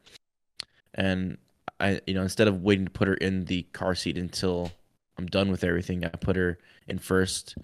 and 0.94 1.36
I 1.78 2.00
you 2.06 2.14
know 2.14 2.22
instead 2.22 2.48
of 2.48 2.62
waiting 2.62 2.86
to 2.86 2.90
put 2.90 3.06
her 3.06 3.14
in 3.14 3.44
the 3.44 3.64
car 3.74 3.94
seat 3.94 4.16
until 4.16 4.72
I'm 5.18 5.26
done 5.26 5.50
with 5.50 5.62
everything, 5.62 6.06
I 6.06 6.08
put 6.08 6.36
her 6.36 6.58
in 6.88 6.98
first. 6.98 7.56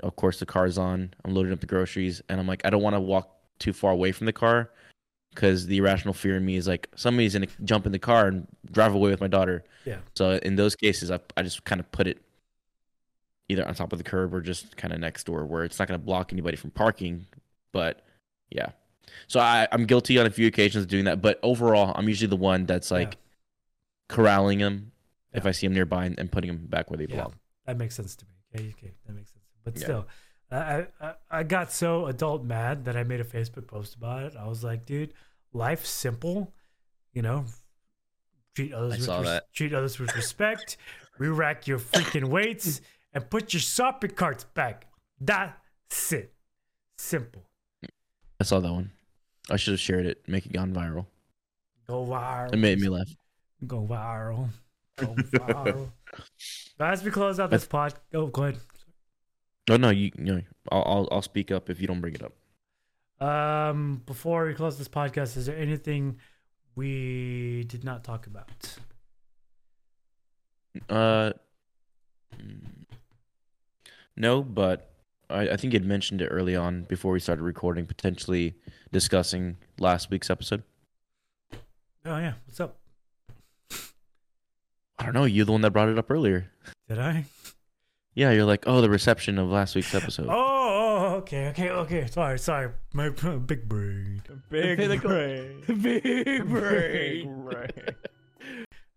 Of 0.00 0.16
course, 0.16 0.38
the 0.38 0.44
car's 0.44 0.76
on. 0.76 1.14
I'm 1.24 1.34
loading 1.34 1.52
up 1.52 1.60
the 1.60 1.66
groceries, 1.66 2.20
and 2.28 2.38
I'm 2.38 2.46
like, 2.46 2.60
I 2.66 2.70
don't 2.70 2.82
want 2.82 2.94
to 2.94 3.00
walk 3.00 3.30
too 3.58 3.72
far 3.72 3.92
away 3.92 4.12
from 4.12 4.26
the 4.26 4.32
car 4.32 4.70
because 5.34 5.66
the 5.66 5.78
irrational 5.78 6.12
fear 6.12 6.36
in 6.36 6.44
me 6.44 6.56
is 6.56 6.68
like 6.68 6.88
somebody's 6.94 7.32
gonna 7.32 7.46
jump 7.64 7.86
in 7.86 7.92
the 7.92 7.98
car 7.98 8.26
and 8.26 8.46
drive 8.70 8.94
away 8.94 9.08
with 9.08 9.20
my 9.22 9.28
daughter. 9.28 9.64
Yeah. 9.86 10.00
So 10.14 10.32
in 10.42 10.56
those 10.56 10.76
cases, 10.76 11.10
I 11.10 11.20
I 11.38 11.42
just 11.42 11.64
kind 11.64 11.80
of 11.80 11.90
put 11.90 12.06
it 12.06 12.20
either 13.48 13.66
on 13.66 13.74
top 13.74 13.92
of 13.92 13.98
the 13.98 14.04
curb 14.04 14.32
or 14.34 14.40
just 14.40 14.76
kind 14.76 14.92
of 14.92 15.00
next 15.00 15.24
door 15.24 15.44
where 15.46 15.64
it's 15.64 15.78
not 15.78 15.86
gonna 15.88 15.98
block 15.98 16.32
anybody 16.32 16.56
from 16.56 16.70
parking. 16.70 17.26
But 17.72 18.02
yeah, 18.50 18.70
so 19.26 19.40
I 19.40 19.68
I'm 19.72 19.84
guilty 19.86 20.18
on 20.18 20.26
a 20.26 20.30
few 20.30 20.46
occasions 20.46 20.84
of 20.84 20.88
doing 20.88 21.04
that, 21.04 21.20
but 21.22 21.38
overall, 21.42 21.92
I'm 21.96 22.08
usually 22.08 22.28
the 22.28 22.36
one 22.36 22.66
that's 22.66 22.90
like 22.90 23.14
Yeah. 23.14 23.18
corralling 24.08 24.58
them 24.60 24.92
if 25.32 25.46
I 25.46 25.50
see 25.50 25.66
them 25.66 25.74
nearby 25.74 26.06
and, 26.06 26.18
and 26.18 26.30
putting 26.30 26.48
them 26.48 26.66
back 26.66 26.90
where 26.90 26.96
they 26.98 27.04
Yeah, 27.04 27.16
belong. 27.16 27.34
that 27.66 27.76
makes 27.76 27.94
sense 27.96 28.14
to 28.16 28.24
me. 28.24 28.30
Okay, 28.54 28.74
okay, 28.78 28.92
that 29.06 29.12
makes 29.14 29.30
sense. 29.32 29.44
But 29.64 29.76
Yeah. 29.76 29.82
still, 29.82 30.08
I, 30.50 30.86
I 31.00 31.14
I 31.30 31.42
got 31.42 31.72
so 31.72 32.06
adult 32.06 32.44
mad 32.44 32.84
that 32.84 32.96
I 32.96 33.02
made 33.02 33.20
a 33.20 33.24
Facebook 33.24 33.66
post 33.66 33.94
about 33.96 34.22
it. 34.22 34.36
I 34.38 34.46
was 34.46 34.62
like, 34.62 34.86
dude, 34.86 35.12
life's 35.52 35.88
simple, 35.88 36.52
you 37.12 37.22
know. 37.22 37.44
Treat 38.54 38.72
others 38.72 38.92
I 38.92 38.96
with 38.98 39.04
saw 39.04 39.18
res- 39.18 39.26
that. 39.28 39.52
treat 39.52 39.74
others 39.74 39.98
with 39.98 40.14
respect. 40.14 40.76
re-rack 41.18 41.66
your 41.66 41.78
freaking 41.78 42.24
weights 42.28 42.80
and 43.14 43.30
put 43.30 43.52
your 43.52 43.60
shopping 43.60 44.10
carts 44.10 44.44
back. 44.44 44.86
That's 45.20 46.12
it. 46.12 46.34
Simple. 46.98 47.42
I 48.40 48.44
saw 48.44 48.60
that 48.60 48.72
one. 48.72 48.90
I 49.50 49.56
should 49.56 49.72
have 49.72 49.80
shared 49.80 50.06
it, 50.06 50.22
make 50.26 50.46
it 50.46 50.52
gone 50.52 50.72
viral. 50.74 51.06
Go 51.86 52.04
viral. 52.04 52.52
It 52.52 52.56
made 52.56 52.80
me 52.80 52.88
laugh. 52.88 53.08
Go 53.66 53.86
viral. 53.86 54.48
Go 54.96 55.06
viral. 55.06 55.90
As 56.78 57.02
we 57.02 57.10
close 57.10 57.40
out 57.40 57.50
this 57.50 57.66
pod, 57.66 57.94
oh, 58.12 58.26
go 58.26 58.44
ahead. 58.44 58.58
No, 59.68 59.76
no, 59.76 59.90
you, 59.90 60.10
you 60.16 60.24
know, 60.24 60.42
I'll, 60.70 60.82
I'll 60.82 61.08
I'll 61.10 61.22
speak 61.22 61.50
up 61.50 61.70
if 61.70 61.80
you 61.80 61.86
don't 61.86 62.00
bring 62.00 62.14
it 62.14 62.22
up. 62.22 63.26
Um, 63.26 64.02
before 64.06 64.46
we 64.46 64.54
close 64.54 64.78
this 64.78 64.88
podcast, 64.88 65.36
is 65.36 65.46
there 65.46 65.56
anything 65.56 66.18
we 66.76 67.64
did 67.68 67.82
not 67.82 68.04
talk 68.04 68.26
about? 68.26 68.76
Uh, 70.88 71.32
no, 74.16 74.42
but 74.42 74.90
I, 75.30 75.50
I 75.50 75.56
think 75.56 75.72
you'd 75.72 75.84
mentioned 75.84 76.22
it 76.22 76.26
early 76.28 76.56
on 76.56 76.84
before 76.84 77.12
we 77.12 77.20
started 77.20 77.42
recording, 77.42 77.86
potentially 77.86 78.54
discussing 78.92 79.56
last 79.78 80.10
week's 80.10 80.30
episode. 80.30 80.62
Oh 82.06 82.18
yeah, 82.18 82.34
what's 82.46 82.60
up? 82.60 82.78
I 84.98 85.04
don't 85.04 85.14
know. 85.14 85.24
You're 85.24 85.46
the 85.46 85.52
one 85.52 85.62
that 85.62 85.70
brought 85.72 85.88
it 85.88 85.98
up 85.98 86.10
earlier. 86.10 86.50
Did 86.88 86.98
I? 86.98 87.24
Yeah, 88.14 88.30
you're 88.30 88.44
like, 88.44 88.64
oh, 88.66 88.80
the 88.80 88.90
reception 88.90 89.38
of 89.38 89.48
last 89.48 89.74
week's 89.74 89.94
episode. 89.94 90.28
Oh, 90.30 90.32
oh, 90.32 91.14
okay, 91.16 91.48
okay, 91.48 91.70
okay. 91.70 92.06
Sorry, 92.06 92.38
sorry. 92.38 92.70
My 92.92 93.08
big 93.08 93.68
brain. 93.68 94.22
Big 94.50 95.02
brain. 95.02 95.62
Big 95.82 96.48
brain. 96.48 97.44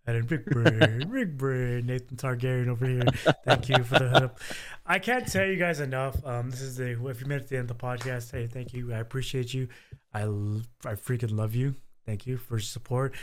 And 0.08 0.26
big 0.26 0.46
brain, 0.46 1.10
big 1.12 1.38
brain. 1.38 1.86
Nathan 1.86 2.16
Targaryen 2.16 2.70
over 2.70 2.86
here. 2.88 3.04
Thank 3.44 3.68
you 3.68 3.84
for 3.84 4.00
the 4.00 4.10
help. 4.10 4.40
I 4.86 5.00
can't 5.00 5.28
tell 5.28 5.46
you 5.46 5.58
guys 5.58 5.82
enough. 5.82 6.26
Um, 6.26 6.50
this 6.50 6.62
is 6.62 6.78
the 6.78 6.92
if 7.10 7.20
you 7.20 7.28
made 7.28 7.42
it 7.42 7.44
to 7.44 7.50
the 7.50 7.58
end 7.58 7.70
of 7.70 7.78
the 7.78 7.84
podcast. 7.84 8.32
Hey, 8.32 8.48
thank 8.48 8.74
you. 8.74 8.94
I 8.94 9.00
appreciate 9.00 9.54
you. 9.54 9.68
I 10.14 10.22
I 10.22 10.96
freaking 10.96 11.38
love 11.38 11.56
you. 11.56 11.76
Thank 12.06 12.26
you 12.26 12.38
for 12.38 12.58
support. 12.58 13.16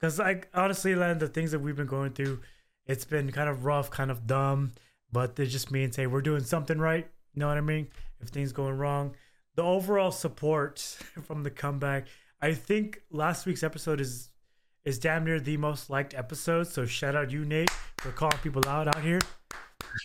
Because 0.00 0.18
like 0.18 0.48
honestly, 0.52 0.96
Len, 0.96 1.18
the 1.18 1.28
things 1.28 1.52
that 1.52 1.60
we've 1.60 1.76
been 1.76 1.86
going 1.86 2.12
through, 2.12 2.40
it's 2.86 3.04
been 3.04 3.30
kind 3.30 3.48
of 3.48 3.64
rough, 3.64 3.88
kind 3.90 4.10
of 4.10 4.26
dumb. 4.26 4.72
But 5.12 5.38
it 5.38 5.46
just 5.46 5.70
means 5.70 5.94
hey, 5.94 6.08
we're 6.08 6.22
doing 6.22 6.42
something 6.42 6.78
right. 6.78 7.08
You 7.34 7.40
know 7.40 7.46
what 7.46 7.56
I 7.56 7.60
mean? 7.60 7.86
If 8.20 8.30
things 8.30 8.50
going 8.52 8.76
wrong, 8.76 9.14
the 9.54 9.62
overall 9.62 10.10
support 10.10 10.80
from 11.24 11.44
the 11.44 11.50
comeback. 11.50 12.08
I 12.42 12.54
think 12.54 13.02
last 13.12 13.46
week's 13.46 13.62
episode 13.62 14.00
is 14.00 14.30
is 14.84 14.98
damn 14.98 15.24
near 15.24 15.40
the 15.40 15.56
most 15.56 15.90
liked 15.90 16.14
episode. 16.14 16.66
So 16.66 16.86
shout 16.86 17.14
out 17.14 17.30
you, 17.30 17.44
Nate, 17.44 17.70
for 17.98 18.10
calling 18.10 18.38
people 18.42 18.66
out 18.68 18.88
out 18.88 19.02
here. 19.02 19.20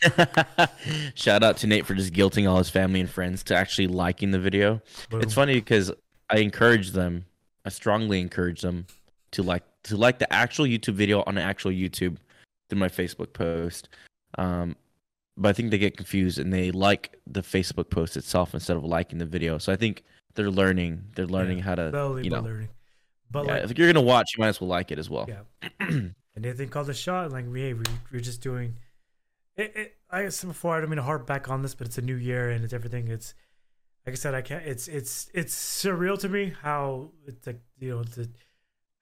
Shout 1.16 1.44
out 1.44 1.58
to 1.58 1.68
Nate 1.68 1.86
for 1.86 1.94
just 1.94 2.14
guilting 2.14 2.50
all 2.50 2.58
his 2.58 2.70
family 2.70 3.00
and 3.02 3.10
friends 3.10 3.44
to 3.44 3.56
actually 3.56 3.88
liking 3.88 4.32
the 4.32 4.40
video. 4.40 4.82
Boom. 5.10 5.22
It's 5.22 5.34
funny 5.34 5.56
because 5.56 5.92
I 6.30 6.38
encourage 6.38 6.92
them, 6.92 7.26
I 7.66 7.70
strongly 7.70 8.20
encourage 8.20 8.62
them 8.62 8.88
to 9.32 9.44
like 9.44 9.64
to 9.84 9.98
like 9.98 10.18
the 10.18 10.32
actual 10.34 10.66
YouTube 10.66 10.94
video 10.94 11.24
on 11.28 11.36
the 11.36 11.42
actual 11.42 11.72
YouTube 11.72 12.18
through 12.70 12.80
my 12.80 12.88
Facebook 12.88 13.34
post. 13.34 13.90
Um, 14.38 14.76
but 15.38 15.50
I 15.50 15.54
think 15.54 15.72
they 15.72 15.78
get 15.78 15.98
confused 15.98 16.40
and 16.40 16.52
they 16.52 16.72
like 16.72 17.20
the 17.28 17.42
Facebook 17.42 17.90
post 17.90 18.18
itself 18.18 18.54
instead 18.54 18.78
of 18.78 18.84
liking 18.84 19.20
the 19.20 19.26
video. 19.26 19.58
So 19.58 19.72
I 19.72 19.76
think 19.76 20.04
they're 20.34 20.50
learning. 20.50 21.04
They're 21.16 21.28
learning 21.28 21.60
Yeah, 21.60 21.64
how 21.64 21.76
to, 21.76 22.22
you 22.24 22.30
know, 22.30 22.42
learning. 22.42 22.70
But 23.32 23.46
yeah, 23.46 23.54
like, 23.54 23.72
if 23.72 23.78
you're 23.78 23.92
gonna 23.92 24.06
watch, 24.06 24.32
you 24.36 24.42
might 24.42 24.50
as 24.50 24.62
well 24.62 24.70
like 24.70 24.92
it 24.92 25.00
as 25.00 25.10
well. 25.10 25.28
Yeah. 25.28 25.70
and 25.80 26.14
Nathan 26.38 26.70
called 26.70 26.88
the 26.88 26.94
shot. 26.94 27.32
Like 27.32 27.46
we, 27.48 27.62
hey, 27.62 27.74
we 27.74 27.84
we're 28.12 28.22
just 28.22 28.42
doing. 28.42 28.76
It, 29.58 29.72
it, 29.76 29.96
I 30.10 30.28
said 30.30 30.50
before, 30.50 30.76
I 30.76 30.82
don't 30.82 30.90
mean 30.90 30.98
to 30.98 31.04
harp 31.04 31.26
back 31.26 31.50
on 31.50 31.62
this, 31.62 31.74
but 31.74 31.88
it's 31.88 31.98
a 31.98 32.02
new 32.02 32.16
year 32.16 32.50
and 32.50 32.64
it's 32.64 32.74
everything. 32.74 33.08
It's 33.08 33.34
like 34.06 34.14
I 34.14 34.18
said, 34.18 34.36
I 34.36 34.42
can't. 34.42 34.66
It's 34.66 34.88
it's 34.88 35.30
it's 35.34 35.56
surreal 35.56 36.20
to 36.20 36.30
me 36.30 36.54
how 36.62 37.12
it's 37.26 37.48
like 37.48 37.60
you 37.80 37.90
know 37.90 38.04
the 38.04 38.30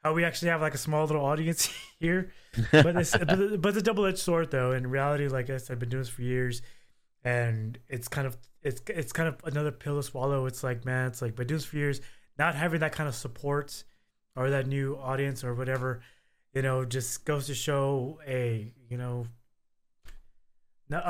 how 0.03 0.13
we 0.13 0.24
actually 0.24 0.49
have 0.49 0.61
like 0.61 0.74
a 0.74 0.78
small 0.78 1.05
little 1.05 1.26
audience 1.26 1.69
here. 1.99 2.32
but 2.71 2.95
it's 2.95 3.17
but, 3.17 3.61
but 3.61 3.69
it's 3.69 3.78
a 3.78 3.82
double 3.82 4.05
edged 4.05 4.19
sword 4.19 4.51
though. 4.51 4.71
In 4.71 4.88
reality, 4.88 5.28
like 5.28 5.49
I 5.49 5.57
said, 5.57 5.74
I've 5.74 5.80
been 5.80 5.89
doing 5.89 6.03
this 6.03 6.09
for 6.09 6.21
years, 6.21 6.61
and 7.24 7.78
it's 7.88 8.07
kind 8.07 8.28
of 8.28 8.38
it's 8.61 8.82
it's 8.88 9.11
kind 9.11 9.28
of 9.28 9.38
another 9.43 9.71
pill 9.71 9.97
to 9.97 10.03
swallow. 10.03 10.45
It's 10.45 10.63
like 10.63 10.86
man, 10.86 11.07
it's 11.07 11.21
like 11.21 11.36
by 11.36 11.43
doing 11.43 11.59
this 11.59 11.65
for 11.65 11.78
years, 11.78 11.99
not 12.38 12.55
having 12.55 12.80
that 12.82 12.91
kind 12.93 13.09
of 13.09 13.15
support 13.15 13.84
or 14.36 14.50
that 14.50 14.68
new 14.68 14.96
audience 14.98 15.44
or 15.44 15.54
whatever, 15.54 16.02
you 16.54 16.62
know, 16.62 16.86
just 16.86 17.26
goes 17.26 17.48
to 17.48 17.56
show 17.56 18.20
a 18.28 18.72
you 18.90 18.98
know. 18.98 19.28
Now, 20.90 21.02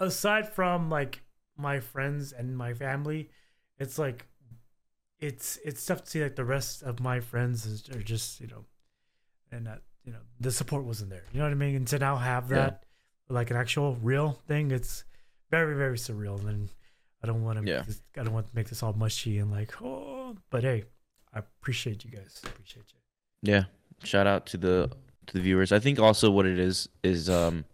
aside 0.00 0.48
from 0.48 0.90
like 0.90 1.22
my 1.56 1.80
friends 1.80 2.32
and 2.32 2.56
my 2.56 2.72
family, 2.74 3.30
it's 3.78 3.98
like 3.98 4.26
it's 5.18 5.58
it's 5.64 5.84
tough 5.84 6.04
to 6.04 6.10
see 6.10 6.22
like 6.22 6.36
the 6.36 6.44
rest 6.44 6.82
of 6.82 7.00
my 7.00 7.20
friends 7.20 7.66
is, 7.66 7.88
are 7.90 8.02
just 8.02 8.40
you 8.40 8.46
know, 8.46 8.64
and 9.50 9.66
that 9.66 9.82
you 10.04 10.12
know 10.12 10.20
the 10.40 10.52
support 10.52 10.84
wasn't 10.84 11.10
there. 11.10 11.24
You 11.32 11.38
know 11.38 11.44
what 11.46 11.52
I 11.52 11.56
mean? 11.56 11.74
And 11.74 11.86
to 11.88 11.98
now 11.98 12.16
have 12.16 12.50
Yeah. 12.50 12.56
that 12.56 12.84
like 13.28 13.50
an 13.50 13.56
actual 13.56 13.96
real 13.96 14.32
thing, 14.46 14.70
it's 14.70 15.04
very 15.50 15.74
very 15.74 15.96
surreal. 15.98 16.46
And 16.46 16.68
I 17.22 17.26
don't 17.26 17.42
want 17.42 17.58
to 17.58 17.70
Yeah. 17.70 17.82
this, 17.82 18.00
I 18.16 18.22
don't 18.22 18.32
want 18.32 18.46
to 18.48 18.56
make 18.56 18.68
this 18.68 18.82
all 18.82 18.92
mushy 18.92 19.38
and 19.38 19.50
like 19.50 19.82
oh, 19.82 20.36
but 20.50 20.62
hey, 20.62 20.84
I 21.34 21.40
appreciate 21.40 22.04
you 22.04 22.10
guys. 22.10 22.40
appreciate 22.44 22.84
you. 22.92 23.50
Yeah. 23.52 23.64
Shout 24.04 24.26
out 24.26 24.46
to 24.46 24.56
the 24.56 24.90
to 25.26 25.34
the 25.34 25.40
viewers. 25.40 25.72
I 25.72 25.78
think 25.78 25.98
also 25.98 26.30
what 26.30 26.46
it 26.46 26.58
is 26.58 26.88
is 27.02 27.28
um 27.28 27.64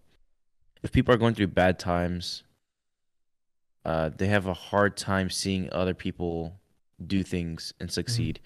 if 0.82 0.92
people 0.92 1.14
are 1.14 1.18
going 1.18 1.34
through 1.34 1.48
bad 1.48 1.78
times, 1.78 2.42
uh 3.84 4.10
they 4.16 4.26
have 4.26 4.46
a 4.46 4.54
hard 4.54 4.96
time 4.96 5.30
seeing 5.30 5.68
other 5.72 5.94
people 5.94 6.54
do 7.06 7.22
things 7.22 7.72
and 7.80 7.90
succeed. 7.90 8.40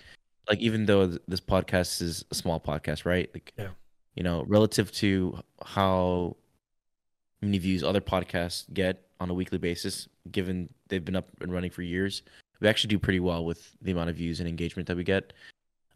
Like 0.48 0.58
even 0.60 0.86
though 0.86 1.06
th- 1.08 1.22
this 1.28 1.40
podcast 1.40 2.00
is 2.02 2.24
a 2.30 2.34
small 2.34 2.58
podcast, 2.60 3.04
right? 3.04 3.30
Like 3.32 3.52
Yeah. 3.58 3.68
you 4.14 4.22
know, 4.22 4.44
relative 4.46 4.90
to 4.92 5.38
how 5.64 6.36
many 7.40 7.58
views 7.58 7.84
other 7.84 8.00
podcasts 8.00 8.64
get 8.72 9.04
on 9.20 9.30
a 9.30 9.34
weekly 9.34 9.58
basis, 9.58 10.08
given 10.30 10.68
they've 10.88 11.04
been 11.04 11.16
up 11.16 11.28
and 11.40 11.52
running 11.52 11.70
for 11.70 11.82
years, 11.82 12.22
we 12.60 12.68
actually 12.68 12.88
do 12.88 12.98
pretty 12.98 13.20
well 13.20 13.44
with 13.44 13.76
the 13.82 13.92
amount 13.92 14.10
of 14.10 14.16
views 14.16 14.40
and 14.40 14.48
engagement 14.48 14.88
that 14.88 14.96
we 14.96 15.04
get. 15.04 15.32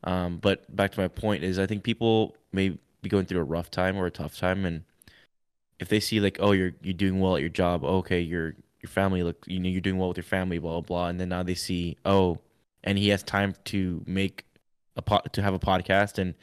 Um, 0.05 0.39
but 0.39 0.75
back 0.75 0.93
to 0.93 1.01
my 1.01 1.09
point 1.09 1.45
is, 1.45 1.59
I 1.59 1.67
think 1.67 1.83
people 1.83 2.37
may 2.53 2.77
be 3.03 3.09
going 3.09 3.27
through 3.27 3.41
a 3.41 3.45
rough 3.45 3.71
time 3.71 3.97
or 3.97 4.07
a 4.07 4.11
tough 4.11 4.37
time, 4.37 4.65
and 4.65 4.83
if 5.79 5.89
they 5.89 6.01
see 6.01 6.21
like, 6.21 6.39
oh, 6.41 6.53
you're 6.53 6.73
you're 6.83 6.95
doing 6.95 7.21
well 7.21 7.37
at 7.37 7.41
your 7.41 7.49
job, 7.49 7.85
oh, 7.85 7.99
okay, 7.99 8.21
your 8.21 8.55
your 8.81 8.89
family 8.89 9.23
look, 9.23 9.45
you 9.47 9.61
know, 9.61 9.69
you're 9.69 9.81
doing 9.81 9.99
well 9.99 10.09
with 10.09 10.17
your 10.17 10.25
family, 10.25 10.59
blah 10.59 10.73
blah 10.73 10.81
blah, 10.81 11.09
and 11.09 11.21
then 11.21 11.29
now 11.29 11.43
they 11.43 11.55
see, 11.55 11.97
oh, 12.05 12.39
and 12.85 12.99
he 12.99 13.09
has 13.09 13.23
time 13.23 13.55
to 13.67 14.03
make 14.07 14.45
a 14.97 15.03
pot 15.03 15.33
to 15.33 15.43
have 15.43 15.55
a 15.55 15.59
podcast 15.59 16.19
and 16.19 16.35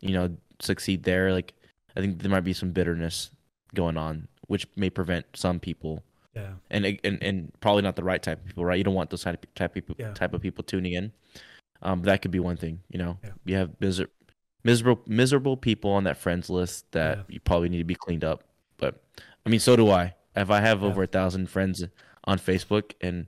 you 0.00 0.12
know 0.12 0.36
succeed 0.60 1.04
there. 1.04 1.32
Like, 1.32 1.54
I 1.96 2.00
think 2.00 2.20
there 2.22 2.30
might 2.30 2.40
be 2.40 2.52
some 2.52 2.72
bitterness 2.72 3.30
going 3.74 3.96
on, 3.96 4.28
which 4.48 4.66
may 4.76 4.90
prevent 4.90 5.26
some 5.34 5.60
people 5.60 6.02
Yeah. 6.36 6.50
and 6.70 6.84
and 7.02 7.22
and 7.22 7.52
probably 7.60 7.82
not 7.82 7.96
the 7.96 8.04
right 8.04 8.22
type 8.22 8.40
of 8.40 8.46
people, 8.46 8.64
right? 8.64 8.76
You 8.78 8.84
don't 8.84 8.94
want 8.94 9.10
those 9.10 9.22
type 9.24 9.42
of, 9.42 9.54
type 9.54 9.70
of 9.70 9.74
people 9.74 9.96
Yeah. 9.98 10.12
type 10.12 10.34
of 10.34 10.40
people 10.42 10.62
tuning 10.62 10.92
in. 10.92 11.12
Um, 11.82 12.02
that 12.02 12.22
could 12.22 12.30
be 12.30 12.38
one 12.40 12.56
thing, 12.56 12.80
you 12.90 12.98
know. 12.98 13.18
Yeah. 13.24 13.30
You 13.44 13.56
have 13.56 13.70
miser- 13.80 14.10
miserable 14.64 15.02
miserable 15.06 15.56
people 15.56 15.90
on 15.90 16.04
that 16.04 16.16
friends 16.16 16.48
list 16.50 16.90
that 16.92 17.18
Yeah. 17.18 17.22
you 17.28 17.40
probably 17.40 17.68
need 17.70 17.78
to 17.78 17.84
be 17.84 17.94
cleaned 17.94 18.22
up. 18.24 18.44
But 18.76 19.02
I 19.44 19.48
mean, 19.50 19.60
so 19.60 19.74
do 19.76 19.90
I. 19.90 20.14
If 20.36 20.50
I 20.50 20.60
have 20.60 20.84
over 20.84 21.02
a 21.02 21.06
thousand 21.06 21.48
friends 21.48 21.82
on 22.24 22.38
Facebook 22.38 22.92
and 23.00 23.26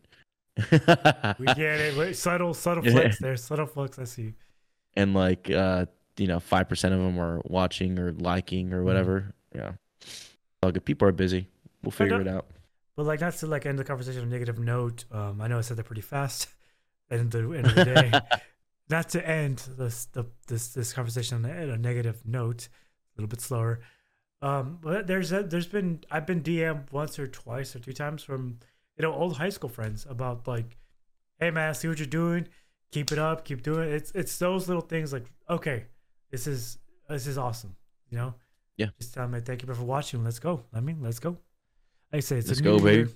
We 1.38 1.46
get 1.54 1.80
it. 1.80 1.96
Wait, 1.96 2.16
subtle, 2.16 2.52
subtle 2.52 2.82
flex 2.92 3.18
there. 3.18 3.36
Subtle 3.36 3.66
flex. 3.66 3.98
I 3.98 4.04
see. 4.04 4.34
and 4.96 5.14
like 5.14 5.50
uh 5.50 5.86
you 6.16 6.26
know 6.26 6.40
five 6.40 6.68
percent 6.68 6.92
of 6.94 7.00
them 7.00 7.18
are 7.20 7.40
watching 7.44 7.98
or 7.98 8.12
liking 8.12 8.72
or 8.72 8.82
whatever. 8.82 9.32
Yeah, 9.54 9.72
all 10.62 10.72
good. 10.72 10.84
People 10.84 11.06
are 11.08 11.12
busy. 11.12 11.48
We'll 11.82 11.92
figure 11.92 12.20
it 12.20 12.26
out. 12.28 12.46
But 12.98 13.06
like 13.06 13.20
not 13.20 13.34
to 13.34 13.46
like 13.46 13.64
end 13.64 13.78
the 13.78 13.84
conversation 13.84 14.22
on 14.22 14.26
a 14.26 14.30
negative 14.30 14.58
note. 14.58 15.04
Um, 15.12 15.40
I 15.40 15.46
know 15.46 15.58
I 15.58 15.60
said 15.60 15.76
that 15.76 15.84
pretty 15.84 16.02
fast. 16.02 16.48
At 17.12 17.30
the 17.30 17.38
end 17.38 17.66
of 17.66 17.74
the 17.76 17.84
day, 17.84 18.12
not 18.90 19.08
to 19.10 19.24
end 19.24 19.62
this 19.78 20.06
the, 20.06 20.26
this 20.48 20.74
this 20.74 20.92
conversation 20.92 21.44
on 21.44 21.48
a, 21.48 21.78
negative 21.78 22.20
note, 22.24 22.66
a 22.66 23.20
little 23.20 23.28
bit 23.28 23.40
slower. 23.40 23.78
Um, 24.42 24.80
but 24.82 25.06
there's 25.06 25.30
a, 25.30 25.44
there's 25.44 25.68
been 25.68 26.02
I've 26.10 26.26
been 26.26 26.42
DM 26.42 26.90
once 26.90 27.20
or 27.20 27.28
twice 27.28 27.76
or 27.76 27.78
three 27.78 27.94
times 27.94 28.24
from 28.24 28.58
you 28.96 29.02
know 29.02 29.14
old 29.14 29.36
high 29.36 29.50
school 29.50 29.70
friends 29.70 30.04
about 30.10 30.48
like, 30.48 30.76
hey 31.38 31.52
man, 31.52 31.70
I 31.70 31.72
see 31.74 31.86
what 31.86 32.00
you're 32.00 32.06
doing, 32.06 32.48
keep 32.90 33.12
it 33.12 33.18
up, 33.20 33.44
keep 33.44 33.62
doing 33.62 33.90
it. 33.90 33.94
It's 33.94 34.10
it's 34.10 34.36
those 34.38 34.66
little 34.66 34.82
things 34.82 35.12
like 35.12 35.30
okay, 35.48 35.84
this 36.32 36.48
is 36.48 36.78
this 37.08 37.28
is 37.28 37.38
awesome, 37.38 37.76
you 38.10 38.18
know. 38.18 38.34
Yeah. 38.76 38.88
Just 38.98 39.14
tell 39.14 39.28
me 39.28 39.38
thank 39.38 39.62
you 39.62 39.72
for 39.72 39.84
watching. 39.84 40.24
Let's 40.24 40.40
go. 40.40 40.64
I 40.74 40.80
mean, 40.80 40.98
let's 41.00 41.20
go. 41.20 41.38
Like 42.12 42.18
I 42.18 42.20
say, 42.20 42.36
it's 42.38 42.48
Let's 42.48 42.60
a 42.60 42.62
go, 42.62 42.76
new 42.78 42.88
year. 42.88 43.04
babe. 43.06 43.14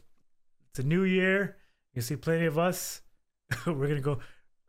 It's 0.70 0.78
a 0.78 0.82
new 0.82 1.05
year. 1.05 1.57
You 1.95 2.03
see 2.03 2.16
plenty 2.16 2.47
of 2.47 2.59
us. 2.59 3.03
We're 3.66 3.88
gonna 3.88 4.01
go 4.01 4.18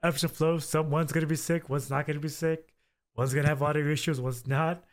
ebbs 0.02 0.24
and 0.24 0.32
flows. 0.32 0.66
Someone's 0.68 1.12
gonna 1.12 1.26
be 1.28 1.36
sick. 1.36 1.70
One's 1.70 1.90
not 1.90 2.06
gonna 2.08 2.20
be 2.20 2.30
sick. 2.30 2.74
One's 3.16 3.34
gonna 3.34 3.48
have 3.48 3.62
audio 3.62 3.86
issues. 3.88 4.20
One's 4.20 4.48
not. 4.48 4.84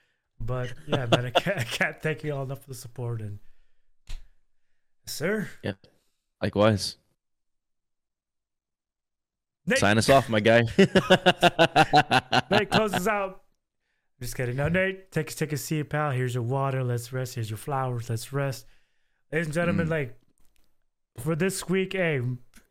But 0.41 0.72
yeah, 0.87 1.07
man, 1.07 1.26
I 1.26 1.31
can't, 1.41 1.59
I 1.59 1.64
can't 1.64 2.01
thank 2.03 2.24
you 2.24 2.35
all 2.35 2.43
enough 2.45 2.62
for 2.62 2.68
the 2.68 2.74
support 2.74 3.20
and 3.20 3.39
sir. 5.07 5.49
Yeah. 5.62 5.72
Likewise. 6.43 6.97
Nate, 9.66 9.78
Sign 9.78 9.99
us 9.99 10.09
off, 10.09 10.28
my 10.28 10.41
guy. 10.41 10.62
Nate 12.51 12.70
closes 12.70 13.07
out. 13.07 13.43
Just 14.20 14.35
kidding. 14.37 14.57
No, 14.57 14.68
Nate, 14.68 15.11
take 15.12 15.35
take 15.35 15.53
a 15.53 15.57
seat, 15.57 15.85
pal. 15.91 16.11
Here's 16.11 16.35
your 16.35 16.43
water. 16.43 16.83
Let's 16.83 17.12
rest. 17.12 17.35
Here's 17.35 17.51
your 17.51 17.57
flowers. 17.59 18.09
Let's 18.11 18.33
rest. 18.33 18.66
Ladies 19.33 19.47
and 19.47 19.55
gentlemen, 19.55 19.87
Mm. 19.87 19.91
like 19.91 20.16
for 21.18 21.37
this 21.37 21.68
week, 21.68 21.93
hey, 21.93 22.20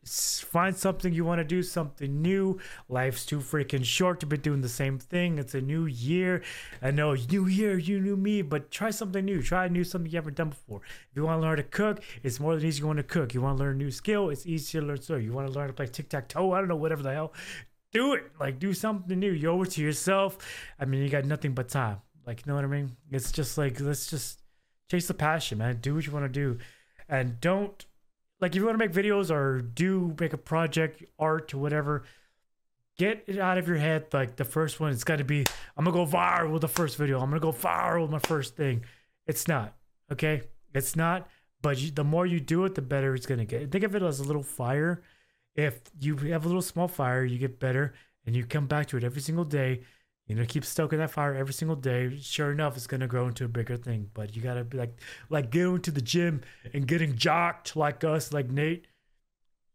find 0.04 0.76
something 0.76 1.14
you 1.14 1.24
want 1.24 1.40
to 1.40 1.44
do, 1.46 1.62
something 1.62 2.22
new. 2.22 2.60
Life's 2.88 3.26
too 3.26 3.40
freaking 3.40 3.86
short 3.86 4.20
to 4.20 4.26
be 4.26 4.38
doing 4.38 4.62
the 4.62 4.70
same 4.70 4.98
thing. 4.98 5.38
It's 5.38 5.54
a 5.54 5.62
new 5.62 5.86
year. 5.86 6.42
I 6.82 6.92
know, 6.92 7.14
new 7.14 7.46
year, 7.48 7.78
you 7.78 8.00
knew 8.00 8.18
me, 8.18 8.42
but 8.42 8.72
try 8.72 8.90
something 8.90 9.24
new. 9.24 9.42
Try 9.42 9.68
new 9.68 9.84
something 9.84 10.12
you 10.12 10.18
haven't 10.18 10.36
done 10.38 10.50
before. 10.50 10.82
If 11.12 11.16
you 11.16 11.24
want 11.24 11.38
to 11.42 11.48
learn 11.48 11.58
to 11.58 11.64
cook, 11.64 12.04
it's 12.24 12.40
more 12.40 12.56
than 12.56 12.66
easy. 12.66 12.80
You 12.80 12.88
want 12.88 12.98
to 12.98 13.04
cook. 13.04 13.34
You 13.34 13.42
want 13.42 13.58
to 13.58 13.64
learn 13.64 13.76
a 13.76 13.78
new 13.78 13.92
skill, 13.92 14.30
it's 14.30 14.46
easy 14.46 14.80
to 14.80 14.86
learn. 14.86 15.02
So 15.02 15.16
you 15.16 15.32
want 15.32 15.48
to 15.48 15.54
learn 15.54 15.68
to 15.68 15.74
play 15.74 15.88
tic 15.88 16.10
tac 16.10 16.28
toe. 16.28 16.54
I 16.54 16.60
don't 16.60 16.68
know, 16.68 16.76
whatever 16.76 17.04
the 17.04 17.14
hell 17.14 17.34
do 17.92 18.14
it. 18.14 18.24
Like 18.40 18.60
do 18.60 18.74
something 18.74 19.18
new. 19.20 19.32
You 19.32 19.50
owe 19.50 19.62
it 19.64 19.72
to 19.72 19.82
yourself. 19.82 20.38
I 20.80 20.86
mean, 20.86 21.02
you 21.04 21.10
got 21.10 21.26
nothing 21.26 21.54
but 21.54 21.70
time. 21.70 21.98
Like, 22.26 22.46
you 22.46 22.50
know 22.52 22.56
what 22.56 22.64
I 22.66 22.68
mean? 22.68 22.96
It's 23.12 23.32
just 23.32 23.58
like 23.58 23.80
let's 23.80 24.10
just 24.10 24.39
chase 24.90 25.08
the 25.08 25.14
passion, 25.14 25.60
man. 25.60 25.78
Do 25.82 25.96
what 25.96 26.06
you 26.06 26.12
want 26.12 26.26
to 26.26 26.30
do, 26.30 26.58
and 27.08 27.40
don't 27.40 27.86
like 28.42 28.52
if 28.52 28.58
you 28.58 28.66
want 28.66 28.80
to 28.80 28.86
make 28.86 28.94
videos 28.94 29.32
or 29.32 29.62
do 29.62 30.16
make 30.20 30.34
a 30.34 30.38
project, 30.38 31.04
art 31.18 31.54
or 31.54 31.58
whatever. 31.60 32.04
Get 32.98 33.24
it 33.28 33.40
out 33.40 33.58
of 33.58 33.68
your 33.68 33.78
head. 33.78 34.08
Like 34.12 34.36
the 34.36 34.44
first 34.44 34.80
one, 34.80 34.92
it's 34.92 35.06
got 35.06 35.20
to 35.20 35.24
be. 35.24 35.46
I'm 35.78 35.86
gonna 35.86 35.96
go 35.96 36.06
viral 36.06 36.52
with 36.52 36.62
the 36.62 36.68
first 36.68 36.98
video. 36.98 37.20
I'm 37.20 37.30
gonna 37.30 37.40
go 37.40 37.54
viral 37.54 38.04
with 38.04 38.12
my 38.12 38.20
first 38.20 38.56
thing. 38.56 38.84
It's 39.26 39.48
not 39.48 39.76
okay. 40.12 40.42
It's 40.74 40.96
not. 40.96 41.30
But 41.62 41.78
you, 41.78 41.92
the 41.92 42.04
more 42.04 42.26
you 42.26 42.40
do 42.40 42.66
it, 42.66 42.76
the 42.76 42.82
better 42.82 43.14
it's 43.16 43.26
gonna 43.26 43.46
get. 43.46 43.72
Think 43.72 43.84
of 43.84 43.96
it 43.96 44.04
as 44.04 44.20
a 44.20 44.24
little 44.24 44.44
fire 44.44 45.02
if 45.60 45.82
you 46.00 46.16
have 46.16 46.46
a 46.46 46.48
little 46.48 46.62
small 46.62 46.88
fire, 46.88 47.24
you 47.24 47.38
get 47.38 47.60
better 47.60 47.94
and 48.26 48.36
you 48.36 48.46
come 48.46 48.68
back 48.68 48.88
to 48.88 48.98
it 48.98 49.04
every 49.04 49.22
single 49.22 49.44
day. 49.44 49.82
You 50.30 50.36
know, 50.36 50.46
keep 50.48 50.64
stoking 50.64 51.00
that 51.00 51.10
fire 51.10 51.34
every 51.34 51.54
single 51.54 51.76
day. 51.76 52.16
Sure 52.22 52.52
enough, 52.52 52.78
it's 52.78 52.86
gonna 52.86 53.08
grow 53.08 53.28
into 53.28 53.46
a 53.46 53.48
bigger 53.48 53.76
thing. 53.76 54.12
But 54.14 54.36
you 54.36 54.44
gotta 54.44 54.64
be 54.64 54.78
like, 54.78 54.98
like 55.30 55.50
going 55.50 55.82
to 55.82 55.92
the 55.92 56.02
gym 56.02 56.42
and 56.72 56.88
getting 56.88 57.16
jocked 57.16 57.76
like 57.76 58.04
us, 58.04 58.32
like 58.32 58.50
Nate. 58.50 58.86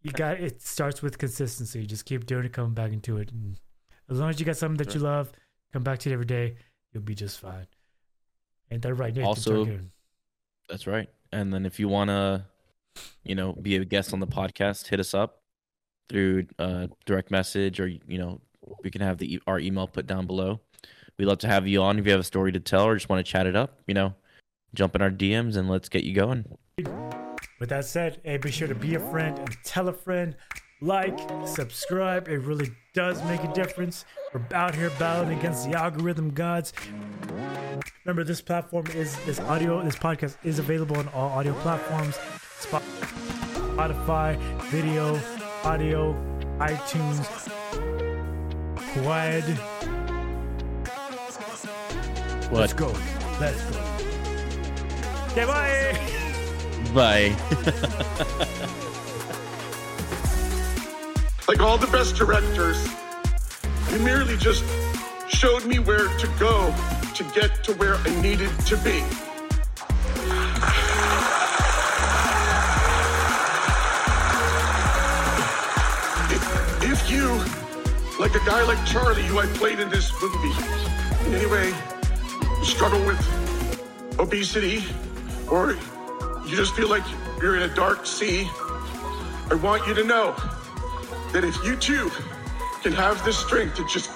You 0.02 0.12
got 0.12 0.38
it. 0.40 0.62
Starts 0.62 1.02
with 1.02 1.18
consistency. 1.18 1.84
Just 1.86 2.04
keep 2.04 2.24
doing 2.24 2.44
it, 2.44 2.52
coming 2.52 2.72
back 2.72 2.92
into 2.92 3.16
it. 3.18 3.32
And 3.32 3.58
as 4.08 4.20
long 4.20 4.30
as 4.30 4.38
you 4.38 4.46
got 4.46 4.56
something 4.56 4.76
that 4.84 4.94
you 4.94 5.00
love, 5.00 5.32
come 5.72 5.82
back 5.82 5.98
to 6.00 6.10
it 6.10 6.12
every 6.12 6.26
day. 6.26 6.56
You'll 6.92 7.02
be 7.02 7.14
just 7.16 7.40
fine. 7.40 7.66
Ain't 8.70 8.82
that 8.82 8.94
right, 8.94 9.12
Nate? 9.14 9.24
Also- 9.24 9.64
That's 10.68 10.86
right. 10.86 11.08
And 11.32 11.52
then 11.52 11.66
if 11.66 11.80
you 11.80 11.88
want 11.88 12.10
to, 12.10 12.44
you 13.24 13.34
know, 13.34 13.54
be 13.54 13.74
a 13.76 13.84
guest 13.84 14.12
on 14.12 14.20
the 14.20 14.26
podcast, 14.28 14.86
hit 14.86 15.00
us 15.00 15.14
up 15.14 15.42
through 16.08 16.46
uh, 16.60 16.86
direct 17.06 17.30
message 17.32 17.80
or, 17.80 17.88
you 17.88 18.18
know, 18.18 18.40
we 18.82 18.90
can 18.90 19.00
have 19.00 19.18
the 19.18 19.40
our 19.46 19.58
email 19.58 19.86
put 19.86 20.06
down 20.06 20.26
below. 20.26 20.60
We'd 21.18 21.26
love 21.26 21.38
to 21.38 21.48
have 21.48 21.66
you 21.66 21.82
on 21.82 21.98
if 21.98 22.06
you 22.06 22.12
have 22.12 22.20
a 22.20 22.24
story 22.24 22.52
to 22.52 22.60
tell 22.60 22.84
or 22.84 22.94
just 22.94 23.08
want 23.08 23.24
to 23.24 23.30
chat 23.30 23.46
it 23.46 23.54
up, 23.54 23.80
you 23.86 23.94
know, 23.94 24.14
jump 24.74 24.96
in 24.96 25.02
our 25.02 25.10
DMs 25.10 25.56
and 25.56 25.68
let's 25.68 25.88
get 25.88 26.04
you 26.04 26.14
going. 26.14 26.44
With 27.60 27.68
that 27.68 27.84
said, 27.84 28.20
hey, 28.24 28.36
be 28.36 28.50
sure 28.50 28.66
to 28.66 28.74
be 28.74 28.96
a 28.96 29.00
friend 29.00 29.38
and 29.38 29.56
tell 29.64 29.88
a 29.88 29.92
friend. 29.92 30.34
Like, 30.80 31.18
subscribe. 31.46 32.28
It 32.28 32.38
really 32.38 32.70
does 32.94 33.22
make 33.24 33.42
a 33.44 33.52
difference. 33.54 34.04
We're 34.34 34.42
out 34.52 34.74
here 34.74 34.90
battling 34.98 35.38
against 35.38 35.70
the 35.70 35.78
algorithm 35.78 36.30
gods. 36.30 36.72
Remember, 38.04 38.24
this 38.24 38.42
platform 38.42 38.86
is 38.88 39.16
this 39.24 39.40
audio, 39.40 39.82
this 39.82 39.96
podcast 39.96 40.36
is 40.42 40.58
available 40.58 40.96
on 40.96 41.08
all 41.08 41.30
audio 41.30 41.54
platforms 41.54 42.18
Spot- 42.58 42.82
Spotify, 42.82 44.36
video, 44.64 45.18
audio, 45.64 46.12
iTunes, 46.58 47.50
Quad. 48.94 49.44
Let's 52.50 52.72
go. 52.72 52.94
Let's 53.40 53.62
go. 53.70 53.80
Okay, 55.32 55.44
bye. 55.44 55.98
Bye. 56.94 57.36
Like 61.46 61.60
all 61.60 61.76
the 61.76 61.86
best 61.88 62.16
directors, 62.16 62.88
you 63.92 63.98
merely 63.98 64.36
just 64.38 64.64
showed 65.28 65.66
me 65.66 65.78
where 65.78 66.08
to 66.16 66.26
go 66.38 66.74
to 67.14 67.24
get 67.34 67.62
to 67.64 67.74
where 67.74 67.96
I 67.96 68.22
needed 68.22 68.50
to 68.66 68.76
be. 68.78 69.02
A 78.34 78.46
guy 78.46 78.64
like 78.64 78.84
Charlie, 78.84 79.22
who 79.22 79.38
I 79.38 79.46
played 79.46 79.78
in 79.78 79.88
this 79.90 80.10
movie, 80.20 80.52
in 81.26 81.34
any 81.34 81.46
way 81.46 81.72
struggle 82.64 83.04
with 83.06 84.18
obesity, 84.18 84.82
or 85.50 85.76
you 86.46 86.56
just 86.56 86.74
feel 86.74 86.88
like 86.88 87.04
you're 87.40 87.56
in 87.56 87.62
a 87.62 87.74
dark 87.74 88.06
sea, 88.06 88.48
I 89.50 89.58
want 89.62 89.86
you 89.86 89.94
to 89.94 90.04
know 90.04 90.34
that 91.32 91.44
if 91.44 91.56
you 91.64 91.76
too 91.76 92.10
can 92.82 92.92
have 92.92 93.24
the 93.24 93.32
strength 93.32 93.76
to 93.76 93.86
just 93.86 94.10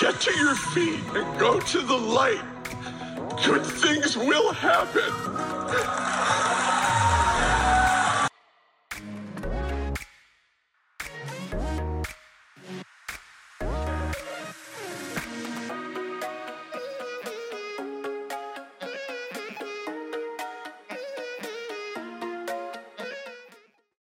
get 0.00 0.20
to 0.20 0.36
your 0.36 0.54
feet 0.54 1.00
and 1.14 1.38
go 1.38 1.60
to 1.60 1.80
the 1.80 1.96
light, 1.96 2.42
good 3.44 3.64
things 3.64 4.16
will 4.16 4.52
happen. 4.52 5.12